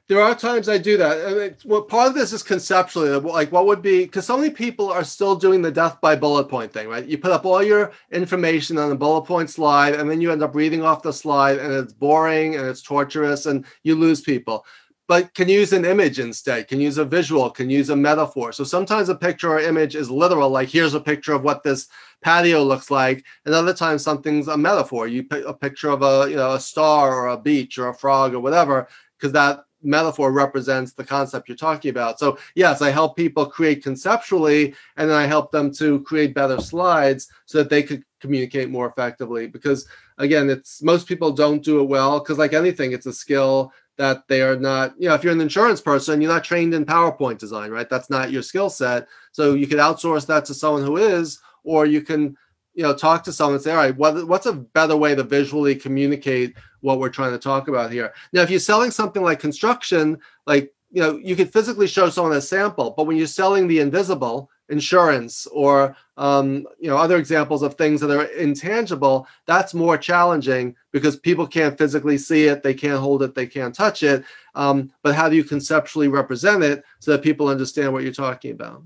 There 0.09 0.23
are 0.23 0.35
times 0.35 0.71
I 0.71 0.79
do 0.79 0.97
that. 0.97 1.27
I 1.27 1.35
mean, 1.35 1.57
well, 1.67 1.83
part 1.83 2.09
of 2.09 2.15
this 2.15 2.33
is 2.33 2.43
conceptually, 2.43 3.11
like 3.11 3.53
what 3.53 3.67
would 3.67 3.83
be 3.83 4.05
because 4.05 4.25
so 4.27 4.39
many 4.39 4.49
people 4.49 4.91
are 4.91 5.05
still 5.05 5.37
doing 5.37 5.61
the 5.61 5.71
death 5.71 6.01
by 6.01 6.17
bullet 6.17 6.49
point 6.49 6.73
thing, 6.73 6.89
right? 6.89 7.05
You 7.05 7.19
put 7.19 7.31
up 7.31 7.45
all 7.45 7.63
your 7.63 7.93
information 8.11 8.79
on 8.79 8.91
a 8.91 8.97
bullet 8.97 9.27
point 9.27 9.51
slide, 9.51 9.95
and 9.95 10.11
then 10.11 10.23
you 10.23 10.33
end 10.33 10.43
up 10.43 10.55
reading 10.55 10.83
off 10.83 11.03
the 11.03 11.13
slide, 11.13 11.59
and 11.59 11.73
it's 11.73 11.93
boring 11.93 12.57
and 12.57 12.67
it's 12.67 12.81
torturous, 12.81 13.45
and 13.45 13.67
you 13.83 13.97
lose 13.97 14.23
people. 14.23 14.65
But 15.09 15.35
can 15.35 15.49
use 15.49 15.73
an 15.75 15.85
image 15.85 16.19
instead, 16.19 16.69
can 16.69 16.81
use 16.81 16.97
a 16.99 17.05
visual, 17.05 17.51
can 17.51 17.69
use 17.69 17.91
a 17.91 17.97
metaphor. 17.97 18.53
So 18.53 18.65
sometimes 18.65 19.09
a 19.11 19.15
picture 19.15 19.53
or 19.53 19.61
image 19.61 19.95
is 19.95 20.11
literal, 20.11 20.51
like 20.51 20.69
here's 20.69 20.95
a 20.95 21.01
picture 21.01 21.33
of 21.35 21.43
what 21.43 21.63
this 21.63 21.87
patio 22.23 22.63
looks 22.63 22.91
like, 22.91 23.27
and 23.45 23.55
other 23.55 23.75
times 23.75 24.03
something's 24.03 24.49
a 24.49 24.57
metaphor. 24.57 25.07
You 25.07 25.25
put 25.25 25.45
a 25.45 25.53
picture 25.53 25.91
of 25.91 26.01
a 26.01 26.31
you 26.31 26.37
know 26.37 26.55
a 26.55 26.61
star 26.61 27.15
or 27.15 27.29
a 27.29 27.37
beach 27.37 27.77
or 27.77 27.89
a 27.89 27.95
frog 27.95 28.33
or 28.33 28.41
whatever, 28.41 28.89
because 29.19 29.33
that 29.33 29.65
metaphor 29.83 30.33
represents 30.33 30.93
the 30.93 31.05
concept 31.05 31.49
you're 31.49 31.57
talking 31.57 31.91
about. 31.91 32.19
So, 32.19 32.39
yes, 32.55 32.83
I 32.83 32.91
help 32.91 33.17
people 33.17 33.47
create 33.47 33.83
conceptually, 33.83 34.75
and 34.97 35.09
then 35.11 35.17
I 35.17 35.27
help 35.27 35.53
them 35.53 35.73
to 35.75 36.01
create 36.01 36.35
better 36.35 36.61
slides 36.61 37.29
so 37.47 37.59
that 37.59 37.71
they 37.71 37.83
could 37.83 38.05
communicate 38.21 38.71
more 38.71 38.89
effectively. 38.89 39.47
Because, 39.47 39.87
again, 40.19 40.51
it's 40.51 40.83
most 40.83 41.07
people 41.07 41.31
don't 41.31 41.63
do 41.63 41.81
it 41.81 41.89
well 41.89 42.19
because, 42.19 42.39
like 42.39 42.53
anything, 42.53 42.93
it's 42.93 43.07
a 43.07 43.13
skill 43.13 43.73
that 43.97 44.27
they 44.29 44.43
are 44.43 44.57
not, 44.57 44.95
you 44.99 45.09
know, 45.09 45.15
if 45.15 45.25
you're 45.25 45.33
an 45.33 45.41
insurance 45.41 45.81
person, 45.81 46.21
you're 46.21 46.33
not 46.33 46.45
trained 46.45 46.73
in 46.73 46.85
PowerPoint 46.85 47.39
design, 47.39 47.71
right? 47.71 47.91
That's 47.91 48.11
not 48.11 48.31
your 48.31 48.43
skill 48.43 48.71
set. 48.71 49.09
So, 49.33 49.55
you 49.55 49.67
could 49.67 49.79
outsource 49.79 50.27
that 50.27 50.45
to 50.47 50.55
someone 50.55 50.85
who 50.85 50.97
is, 50.97 51.41
or 51.65 51.87
you 51.87 52.03
can 52.03 52.37
you 52.79 52.85
know 52.85 52.95
talk 52.95 53.25
to 53.25 53.33
someone 53.33 53.55
and 53.55 53.63
say 53.63 53.73
all 53.73 53.77
right 53.77 53.97
what, 53.97 54.29
what's 54.29 54.47
a 54.47 54.53
better 54.53 54.97
way 54.97 55.13
to 55.13 55.25
visually 55.25 55.75
communicate 55.75 56.55
what 56.81 57.01
we're 57.01 57.09
trying 57.09 57.33
to 57.33 57.39
talk 57.39 57.67
about 57.67 57.91
here? 57.91 58.15
Now 58.33 58.43
if 58.43 58.51
you're 58.51 58.61
selling 58.61 58.93
something 58.93 59.21
like 59.21 59.41
construction 59.41 60.17
like 60.47 60.73
you 60.93 61.03
know 61.03 61.17
you 61.17 61.35
could 61.35 61.53
physically 61.53 61.89
show 61.89 62.09
someone 62.09 62.37
a 62.37 62.41
sample 62.41 62.95
but 62.97 63.05
when 63.05 63.17
you're 63.17 63.27
selling 63.27 63.67
the 63.67 63.81
invisible 63.81 64.49
insurance 64.69 65.47
or 65.49 65.97
um, 66.19 66.67
you 66.79 66.89
know 66.89 66.97
other 66.97 67.17
examples 67.17 67.63
of 67.63 67.75
things 67.75 68.01
that 68.01 68.17
are 68.17 68.27
intangible 68.27 69.27
that's 69.45 69.75
more 69.75 69.99
challenging 69.99 70.77
because 70.93 71.17
people 71.17 71.49
can't 71.49 71.77
physically 71.77 72.17
see 72.17 72.45
it 72.45 72.63
they 72.63 72.75
can't 72.75 73.01
hold 73.01 73.25
it 73.25 73.35
they 73.35 73.47
can't 73.47 73.75
touch 73.75 74.05
it 74.05 74.25
um, 74.55 74.89
but 75.03 75.17
how 75.17 75.29
do 75.29 75.35
you 75.35 75.43
conceptually 75.43 76.07
represent 76.07 76.63
it 76.63 76.85
so 77.01 77.11
that 77.11 77.25
people 77.25 77.49
understand 77.49 77.93
what 77.93 78.05
you're 78.05 78.13
talking 78.13 78.53
about 78.53 78.85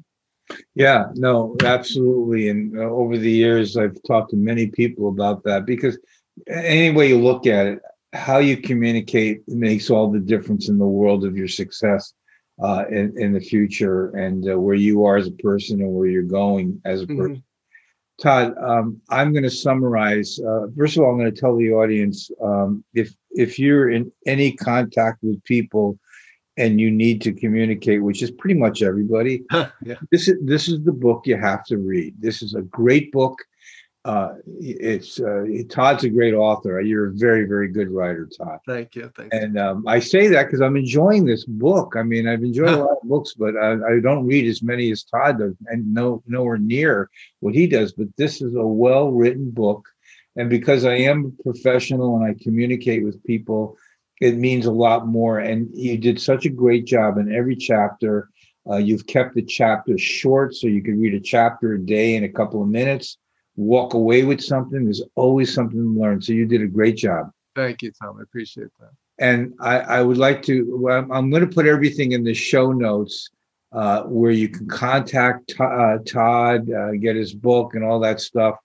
yeah, 0.74 1.06
no, 1.14 1.56
absolutely. 1.62 2.48
And 2.48 2.78
uh, 2.78 2.82
over 2.82 3.16
the 3.16 3.30
years, 3.30 3.76
I've 3.76 3.96
talked 4.06 4.30
to 4.30 4.36
many 4.36 4.66
people 4.66 5.08
about 5.08 5.44
that 5.44 5.66
because 5.66 5.98
any 6.48 6.90
way 6.90 7.08
you 7.08 7.18
look 7.18 7.46
at 7.46 7.66
it, 7.66 7.78
how 8.12 8.38
you 8.38 8.56
communicate 8.56 9.42
makes 9.48 9.90
all 9.90 10.10
the 10.10 10.20
difference 10.20 10.68
in 10.68 10.78
the 10.78 10.86
world 10.86 11.24
of 11.24 11.36
your 11.36 11.48
success 11.48 12.12
uh, 12.62 12.84
in, 12.90 13.14
in 13.16 13.32
the 13.32 13.40
future 13.40 14.10
and 14.10 14.50
uh, 14.50 14.58
where 14.58 14.74
you 14.74 15.04
are 15.04 15.16
as 15.16 15.26
a 15.26 15.32
person 15.32 15.80
and 15.80 15.92
where 15.92 16.06
you're 16.06 16.22
going 16.22 16.80
as 16.84 17.02
a 17.02 17.06
mm-hmm. 17.06 17.18
person. 17.18 17.44
Todd, 18.20 18.54
um, 18.62 19.00
I'm 19.08 19.32
going 19.32 19.42
to 19.42 19.50
summarize. 19.50 20.38
Uh, 20.38 20.66
first 20.76 20.96
of 20.96 21.02
all, 21.02 21.10
I'm 21.10 21.18
going 21.18 21.32
to 21.32 21.40
tell 21.40 21.56
the 21.56 21.72
audience 21.72 22.30
um, 22.42 22.84
if 22.94 23.14
if 23.30 23.58
you're 23.58 23.90
in 23.90 24.12
any 24.26 24.52
contact 24.52 25.18
with 25.22 25.42
people 25.44 25.98
and 26.56 26.80
you 26.80 26.90
need 26.90 27.22
to 27.22 27.32
communicate, 27.32 28.02
which 28.02 28.22
is 28.22 28.30
pretty 28.30 28.58
much 28.58 28.82
everybody, 28.82 29.44
yeah. 29.52 29.96
this 30.10 30.28
is 30.28 30.38
this 30.42 30.68
is 30.68 30.82
the 30.84 30.92
book 30.92 31.26
you 31.26 31.36
have 31.36 31.64
to 31.64 31.78
read. 31.78 32.14
This 32.18 32.42
is 32.42 32.54
a 32.54 32.62
great 32.62 33.12
book. 33.12 33.38
Uh, 34.04 34.34
it's 34.58 35.20
uh, 35.20 35.44
Todd's 35.68 36.02
a 36.02 36.08
great 36.08 36.34
author. 36.34 36.80
You're 36.80 37.10
a 37.10 37.12
very 37.12 37.46
very 37.46 37.68
good 37.68 37.88
writer, 37.88 38.28
Todd. 38.36 38.58
Thank 38.66 38.96
you. 38.96 39.12
Thank 39.16 39.32
you. 39.32 39.40
And 39.40 39.58
um, 39.58 39.84
I 39.86 40.00
say 40.00 40.26
that 40.26 40.46
because 40.46 40.60
I'm 40.60 40.76
enjoying 40.76 41.24
this 41.24 41.44
book. 41.44 41.94
I 41.96 42.02
mean, 42.02 42.26
I've 42.26 42.42
enjoyed 42.42 42.70
a 42.70 42.76
lot 42.84 42.98
of 43.00 43.08
books, 43.08 43.34
but 43.34 43.56
I, 43.56 43.72
I 43.74 44.00
don't 44.00 44.26
read 44.26 44.46
as 44.46 44.62
many 44.62 44.90
as 44.90 45.04
Todd 45.04 45.38
does, 45.38 45.54
and 45.66 45.94
no 45.94 46.22
nowhere 46.26 46.58
near 46.58 47.10
what 47.40 47.54
he 47.54 47.66
does. 47.66 47.92
But 47.92 48.08
this 48.16 48.42
is 48.42 48.56
a 48.56 48.66
well 48.66 49.10
written 49.12 49.50
book, 49.50 49.88
and 50.36 50.50
because 50.50 50.84
I 50.84 50.96
am 50.96 51.36
a 51.38 51.42
professional 51.44 52.16
and 52.16 52.24
I 52.24 52.34
communicate 52.42 53.04
with 53.04 53.22
people, 53.24 53.78
it 54.20 54.36
means 54.36 54.66
a 54.66 54.72
lot 54.72 55.06
more. 55.06 55.38
And 55.38 55.68
you 55.72 55.98
did 55.98 56.20
such 56.20 56.46
a 56.46 56.50
great 56.50 56.84
job 56.84 57.18
in 57.18 57.34
every 57.34 57.56
chapter. 57.56 58.28
Uh, 58.68 58.76
you've 58.76 59.06
kept 59.06 59.34
the 59.34 59.42
chapters 59.42 60.00
short, 60.00 60.54
so 60.54 60.68
you 60.68 60.82
can 60.82 61.00
read 61.00 61.14
a 61.14 61.20
chapter 61.20 61.74
a 61.74 61.80
day 61.80 62.14
in 62.14 62.24
a 62.24 62.28
couple 62.28 62.62
of 62.62 62.68
minutes 62.68 63.18
walk 63.56 63.94
away 63.94 64.24
with 64.24 64.42
something. 64.42 64.84
There's 64.84 65.02
always 65.14 65.52
something 65.52 65.78
to 65.78 66.00
learn. 66.00 66.22
So 66.22 66.32
you 66.32 66.46
did 66.46 66.62
a 66.62 66.66
great 66.66 66.96
job. 66.96 67.30
Thank 67.54 67.82
you, 67.82 67.92
Tom. 67.92 68.16
I 68.18 68.22
appreciate 68.22 68.68
that. 68.80 68.90
And 69.18 69.54
I, 69.60 69.78
I 69.80 70.02
would 70.02 70.16
like 70.16 70.42
to, 70.44 70.66
well, 70.78 71.06
I'm 71.12 71.30
going 71.30 71.46
to 71.46 71.54
put 71.54 71.66
everything 71.66 72.12
in 72.12 72.24
the 72.24 72.34
show 72.34 72.72
notes 72.72 73.28
uh, 73.72 74.02
where 74.04 74.30
you 74.30 74.48
can 74.48 74.66
contact 74.68 75.54
uh, 75.60 75.98
Todd, 76.06 76.70
uh, 76.70 76.92
get 76.92 77.16
his 77.16 77.34
book 77.34 77.74
and 77.74 77.84
all 77.84 78.00
that 78.00 78.20
stuff. 78.20 78.56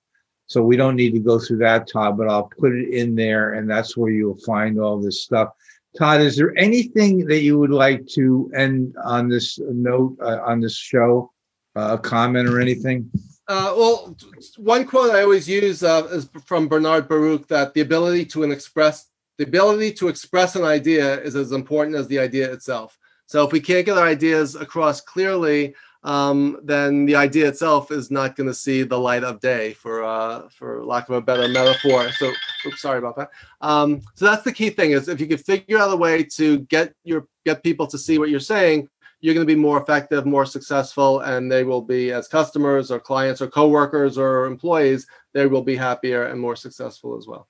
So 0.48 0.64
we 0.64 0.78
don't 0.78 0.96
need 0.96 1.12
to 1.12 1.20
go 1.20 1.40
through 1.40 1.58
that, 1.58 1.90
Todd, 1.92 2.18
but 2.18 2.30
I'll 2.30 2.50
put 2.60 2.74
it 2.74 2.90
in 2.90 3.16
there 3.16 3.54
and 3.54 3.70
that's 3.70 3.96
where 3.96 4.12
you'll 4.12 4.38
find 4.38 4.80
all 4.80 5.00
this 5.00 5.22
stuff. 5.22 5.50
Todd, 5.98 6.22
is 6.22 6.38
there 6.38 6.58
anything 6.58 7.26
that 7.28 7.42
you 7.42 7.60
would 7.60 7.72
like 7.72 8.08
to 8.08 8.50
end 8.56 8.96
on 9.04 9.28
this 9.28 9.60
note, 9.60 10.18
uh, 10.22 10.40
on 10.46 10.62
this 10.62 10.76
show, 10.76 11.32
uh, 11.76 11.98
a 11.98 11.98
comment 11.98 12.48
or 12.48 12.62
anything? 12.62 13.10
Uh, 13.48 13.74
well, 13.78 14.16
one 14.58 14.86
quote 14.86 15.16
I 15.16 15.22
always 15.22 15.48
use 15.48 15.84
uh, 15.84 16.08
is 16.12 16.30
from 16.46 16.68
Bernard 16.68 17.08
Baruch 17.08 17.48
that 17.48 17.74
the 17.74 17.82
ability 17.82 18.26
to 18.26 18.44
express 18.44 19.08
the 19.38 19.44
ability 19.44 19.94
to 19.94 20.08
express 20.08 20.56
an 20.56 20.64
idea 20.64 21.22
is 21.22 21.36
as 21.36 21.52
important 21.52 21.96
as 21.96 22.08
the 22.08 22.18
idea 22.20 22.52
itself. 22.52 22.98
So 23.28 23.46
if 23.46 23.52
we 23.52 23.60
can't 23.60 23.86
get 23.86 23.98
our 23.98 24.08
ideas 24.08 24.56
across 24.56 25.00
clearly, 25.00 25.76
um, 26.04 26.60
then 26.64 27.06
the 27.06 27.16
idea 27.16 27.48
itself 27.48 27.92
is 27.92 28.12
not 28.12 28.36
going 28.36 28.48
to 28.48 28.54
see 28.54 28.84
the 28.84 29.00
light 29.00 29.24
of 29.24 29.40
day, 29.40 29.74
for 29.74 30.04
uh, 30.04 30.48
for 30.50 30.86
lack 30.86 31.10
of 31.10 31.16
a 31.16 31.22
better 31.22 31.48
metaphor. 31.48 32.12
So, 32.12 32.32
oops, 32.66 32.82
sorry 32.82 33.00
about 33.00 33.16
that. 33.18 33.30
Um, 33.62 34.02
so 34.16 34.26
that's 34.26 34.44
the 34.44 34.54
key 34.54 34.70
thing: 34.70 34.92
is 34.92 35.08
if 35.08 35.20
you 35.20 35.28
can 35.28 35.38
figure 35.38 35.78
out 35.78 35.92
a 35.92 35.96
way 35.96 36.24
to 36.36 36.60
get 36.60 36.94
your 37.04 37.28
get 37.46 37.64
people 37.64 37.88
to 37.88 37.98
see 37.98 38.20
what 38.20 38.30
you're 38.30 38.40
saying, 38.40 38.90
you're 39.20 39.34
going 39.34 39.46
to 39.46 39.54
be 39.54 39.60
more 39.60 39.82
effective, 39.82 40.26
more 40.26 40.46
successful, 40.46 41.22
and 41.22 41.52
they 41.52 41.64
will 41.64 41.82
be 41.82 42.12
as 42.12 42.28
customers 42.28 42.92
or 42.92 43.00
clients 43.00 43.42
or 43.42 43.48
coworkers 43.48 44.18
or 44.18 44.46
employees, 44.46 45.08
they 45.34 45.48
will 45.48 45.64
be 45.64 45.76
happier 45.76 46.26
and 46.26 46.40
more 46.40 46.56
successful 46.56 47.18
as 47.18 47.28
well. 47.28 47.48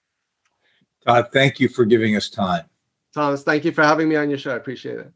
Todd, 1.06 1.30
thank 1.32 1.60
you 1.60 1.68
for 1.68 1.86
giving 1.86 2.16
us 2.16 2.30
time. 2.30 2.66
Thomas, 3.14 3.44
thank 3.44 3.66
you 3.66 3.72
for 3.72 3.84
having 3.84 4.08
me 4.08 4.16
on 4.16 4.30
your 4.30 4.38
show. 4.38 4.52
I 4.52 4.58
appreciate 4.58 5.00
it. 5.00 5.12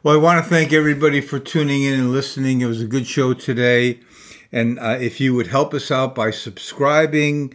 Well, 0.00 0.14
I 0.14 0.18
want 0.18 0.44
to 0.44 0.48
thank 0.48 0.72
everybody 0.72 1.20
for 1.20 1.40
tuning 1.40 1.82
in 1.82 1.94
and 1.94 2.12
listening. 2.12 2.60
It 2.60 2.66
was 2.66 2.80
a 2.80 2.86
good 2.86 3.08
show 3.08 3.34
today. 3.34 3.98
And 4.52 4.78
uh, 4.78 4.96
if 5.00 5.20
you 5.20 5.34
would 5.34 5.48
help 5.48 5.74
us 5.74 5.90
out 5.90 6.14
by 6.14 6.30
subscribing, 6.30 7.52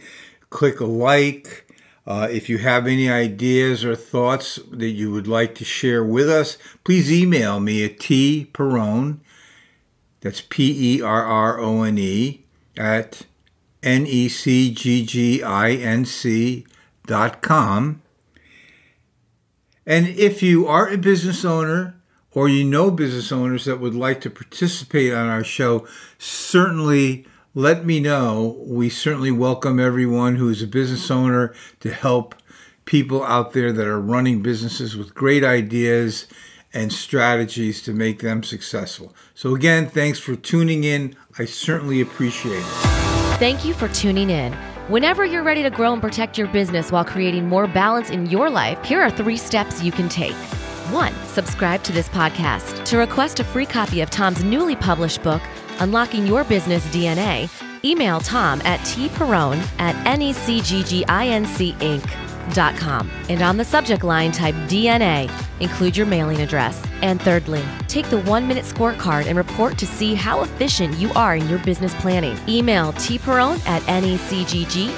click 0.50 0.78
a 0.78 0.84
like, 0.84 1.66
uh, 2.06 2.28
if 2.30 2.50
you 2.50 2.58
have 2.58 2.86
any 2.86 3.08
ideas 3.08 3.82
or 3.82 3.96
thoughts 3.96 4.58
that 4.70 4.90
you 4.90 5.10
would 5.10 5.26
like 5.26 5.54
to 5.54 5.64
share 5.64 6.04
with 6.04 6.28
us, 6.28 6.58
please 6.84 7.10
email 7.10 7.60
me 7.60 7.82
at 7.82 7.98
tperrone, 7.98 9.20
that's 10.20 10.42
P 10.42 10.98
E 10.98 11.00
R 11.00 11.24
R 11.24 11.58
O 11.58 11.82
N 11.82 11.96
E, 11.96 12.44
at 12.76 13.22
N 13.82 14.06
E 14.06 14.28
C 14.28 14.70
G 14.70 15.06
G 15.06 15.42
I 15.42 15.70
N 15.70 16.04
C 16.04 16.66
dot 17.06 17.40
com. 17.40 18.02
And 19.86 20.08
if 20.08 20.42
you 20.42 20.66
are 20.66 20.90
a 20.90 20.98
business 20.98 21.42
owner 21.42 21.96
or 22.34 22.48
you 22.48 22.64
know 22.64 22.90
business 22.90 23.32
owners 23.32 23.64
that 23.64 23.80
would 23.80 23.94
like 23.94 24.20
to 24.22 24.30
participate 24.30 25.12
on 25.12 25.28
our 25.28 25.44
show, 25.44 25.86
certainly 26.18 27.26
let 27.54 27.86
me 27.86 28.00
know. 28.00 28.56
We 28.66 28.90
certainly 28.90 29.30
welcome 29.30 29.78
everyone 29.78 30.36
who 30.36 30.48
is 30.48 30.62
a 30.62 30.66
business 30.66 31.10
owner 31.10 31.54
to 31.80 31.92
help 31.92 32.34
people 32.84 33.24
out 33.24 33.52
there 33.52 33.72
that 33.72 33.86
are 33.86 34.00
running 34.00 34.42
businesses 34.42 34.96
with 34.96 35.14
great 35.14 35.44
ideas 35.44 36.26
and 36.74 36.92
strategies 36.92 37.80
to 37.82 37.92
make 37.92 38.20
them 38.20 38.42
successful. 38.42 39.14
So, 39.34 39.54
again, 39.54 39.88
thanks 39.88 40.18
for 40.18 40.34
tuning 40.34 40.82
in. 40.82 41.14
I 41.38 41.44
certainly 41.44 42.00
appreciate 42.00 42.58
it. 42.58 42.64
Thank 43.38 43.64
you 43.64 43.72
for 43.72 43.88
tuning 43.88 44.30
in. 44.30 44.52
Whenever 44.88 45.24
you're 45.24 45.44
ready 45.44 45.62
to 45.62 45.70
grow 45.70 45.92
and 45.92 46.02
protect 46.02 46.36
your 46.36 46.48
business 46.48 46.90
while 46.92 47.04
creating 47.04 47.48
more 47.48 47.66
balance 47.66 48.10
in 48.10 48.26
your 48.26 48.50
life, 48.50 48.84
here 48.84 49.00
are 49.00 49.10
three 49.10 49.36
steps 49.36 49.82
you 49.82 49.92
can 49.92 50.08
take. 50.08 50.34
One, 50.90 51.14
subscribe 51.26 51.82
to 51.84 51.92
this 51.92 52.08
podcast. 52.10 52.84
To 52.84 52.98
request 52.98 53.40
a 53.40 53.44
free 53.44 53.64
copy 53.64 54.02
of 54.02 54.10
Tom's 54.10 54.44
newly 54.44 54.76
published 54.76 55.22
book, 55.22 55.40
Unlocking 55.78 56.26
Your 56.26 56.44
Business 56.44 56.84
DNA, 56.88 57.48
email 57.84 58.20
Tom 58.20 58.60
at 58.64 58.80
tperrone 58.80 59.66
at 59.78 59.94
necgginc.com. 60.04 61.10
And 63.30 63.42
on 63.42 63.56
the 63.56 63.64
subject 63.64 64.04
line, 64.04 64.30
type 64.32 64.54
DNA. 64.68 65.30
Include 65.60 65.96
your 65.96 66.06
mailing 66.06 66.42
address. 66.42 66.84
And 67.00 67.20
thirdly, 67.22 67.64
take 67.88 68.10
the 68.10 68.20
one 68.22 68.46
minute 68.46 68.64
scorecard 68.64 69.26
and 69.26 69.38
report 69.38 69.78
to 69.78 69.86
see 69.86 70.14
how 70.14 70.42
efficient 70.42 70.98
you 70.98 71.10
are 71.14 71.36
in 71.36 71.48
your 71.48 71.60
business 71.60 71.94
planning. 71.94 72.38
Email 72.46 72.92
tperrone 72.92 73.64
at 73.66 73.80
necgginc.com 73.84 74.92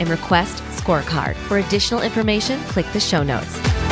and 0.00 0.08
request 0.08 0.62
scorecard. 0.64 1.34
For 1.48 1.58
additional 1.58 2.02
information, 2.02 2.60
click 2.64 2.86
the 2.92 3.00
show 3.00 3.22
notes. 3.22 3.83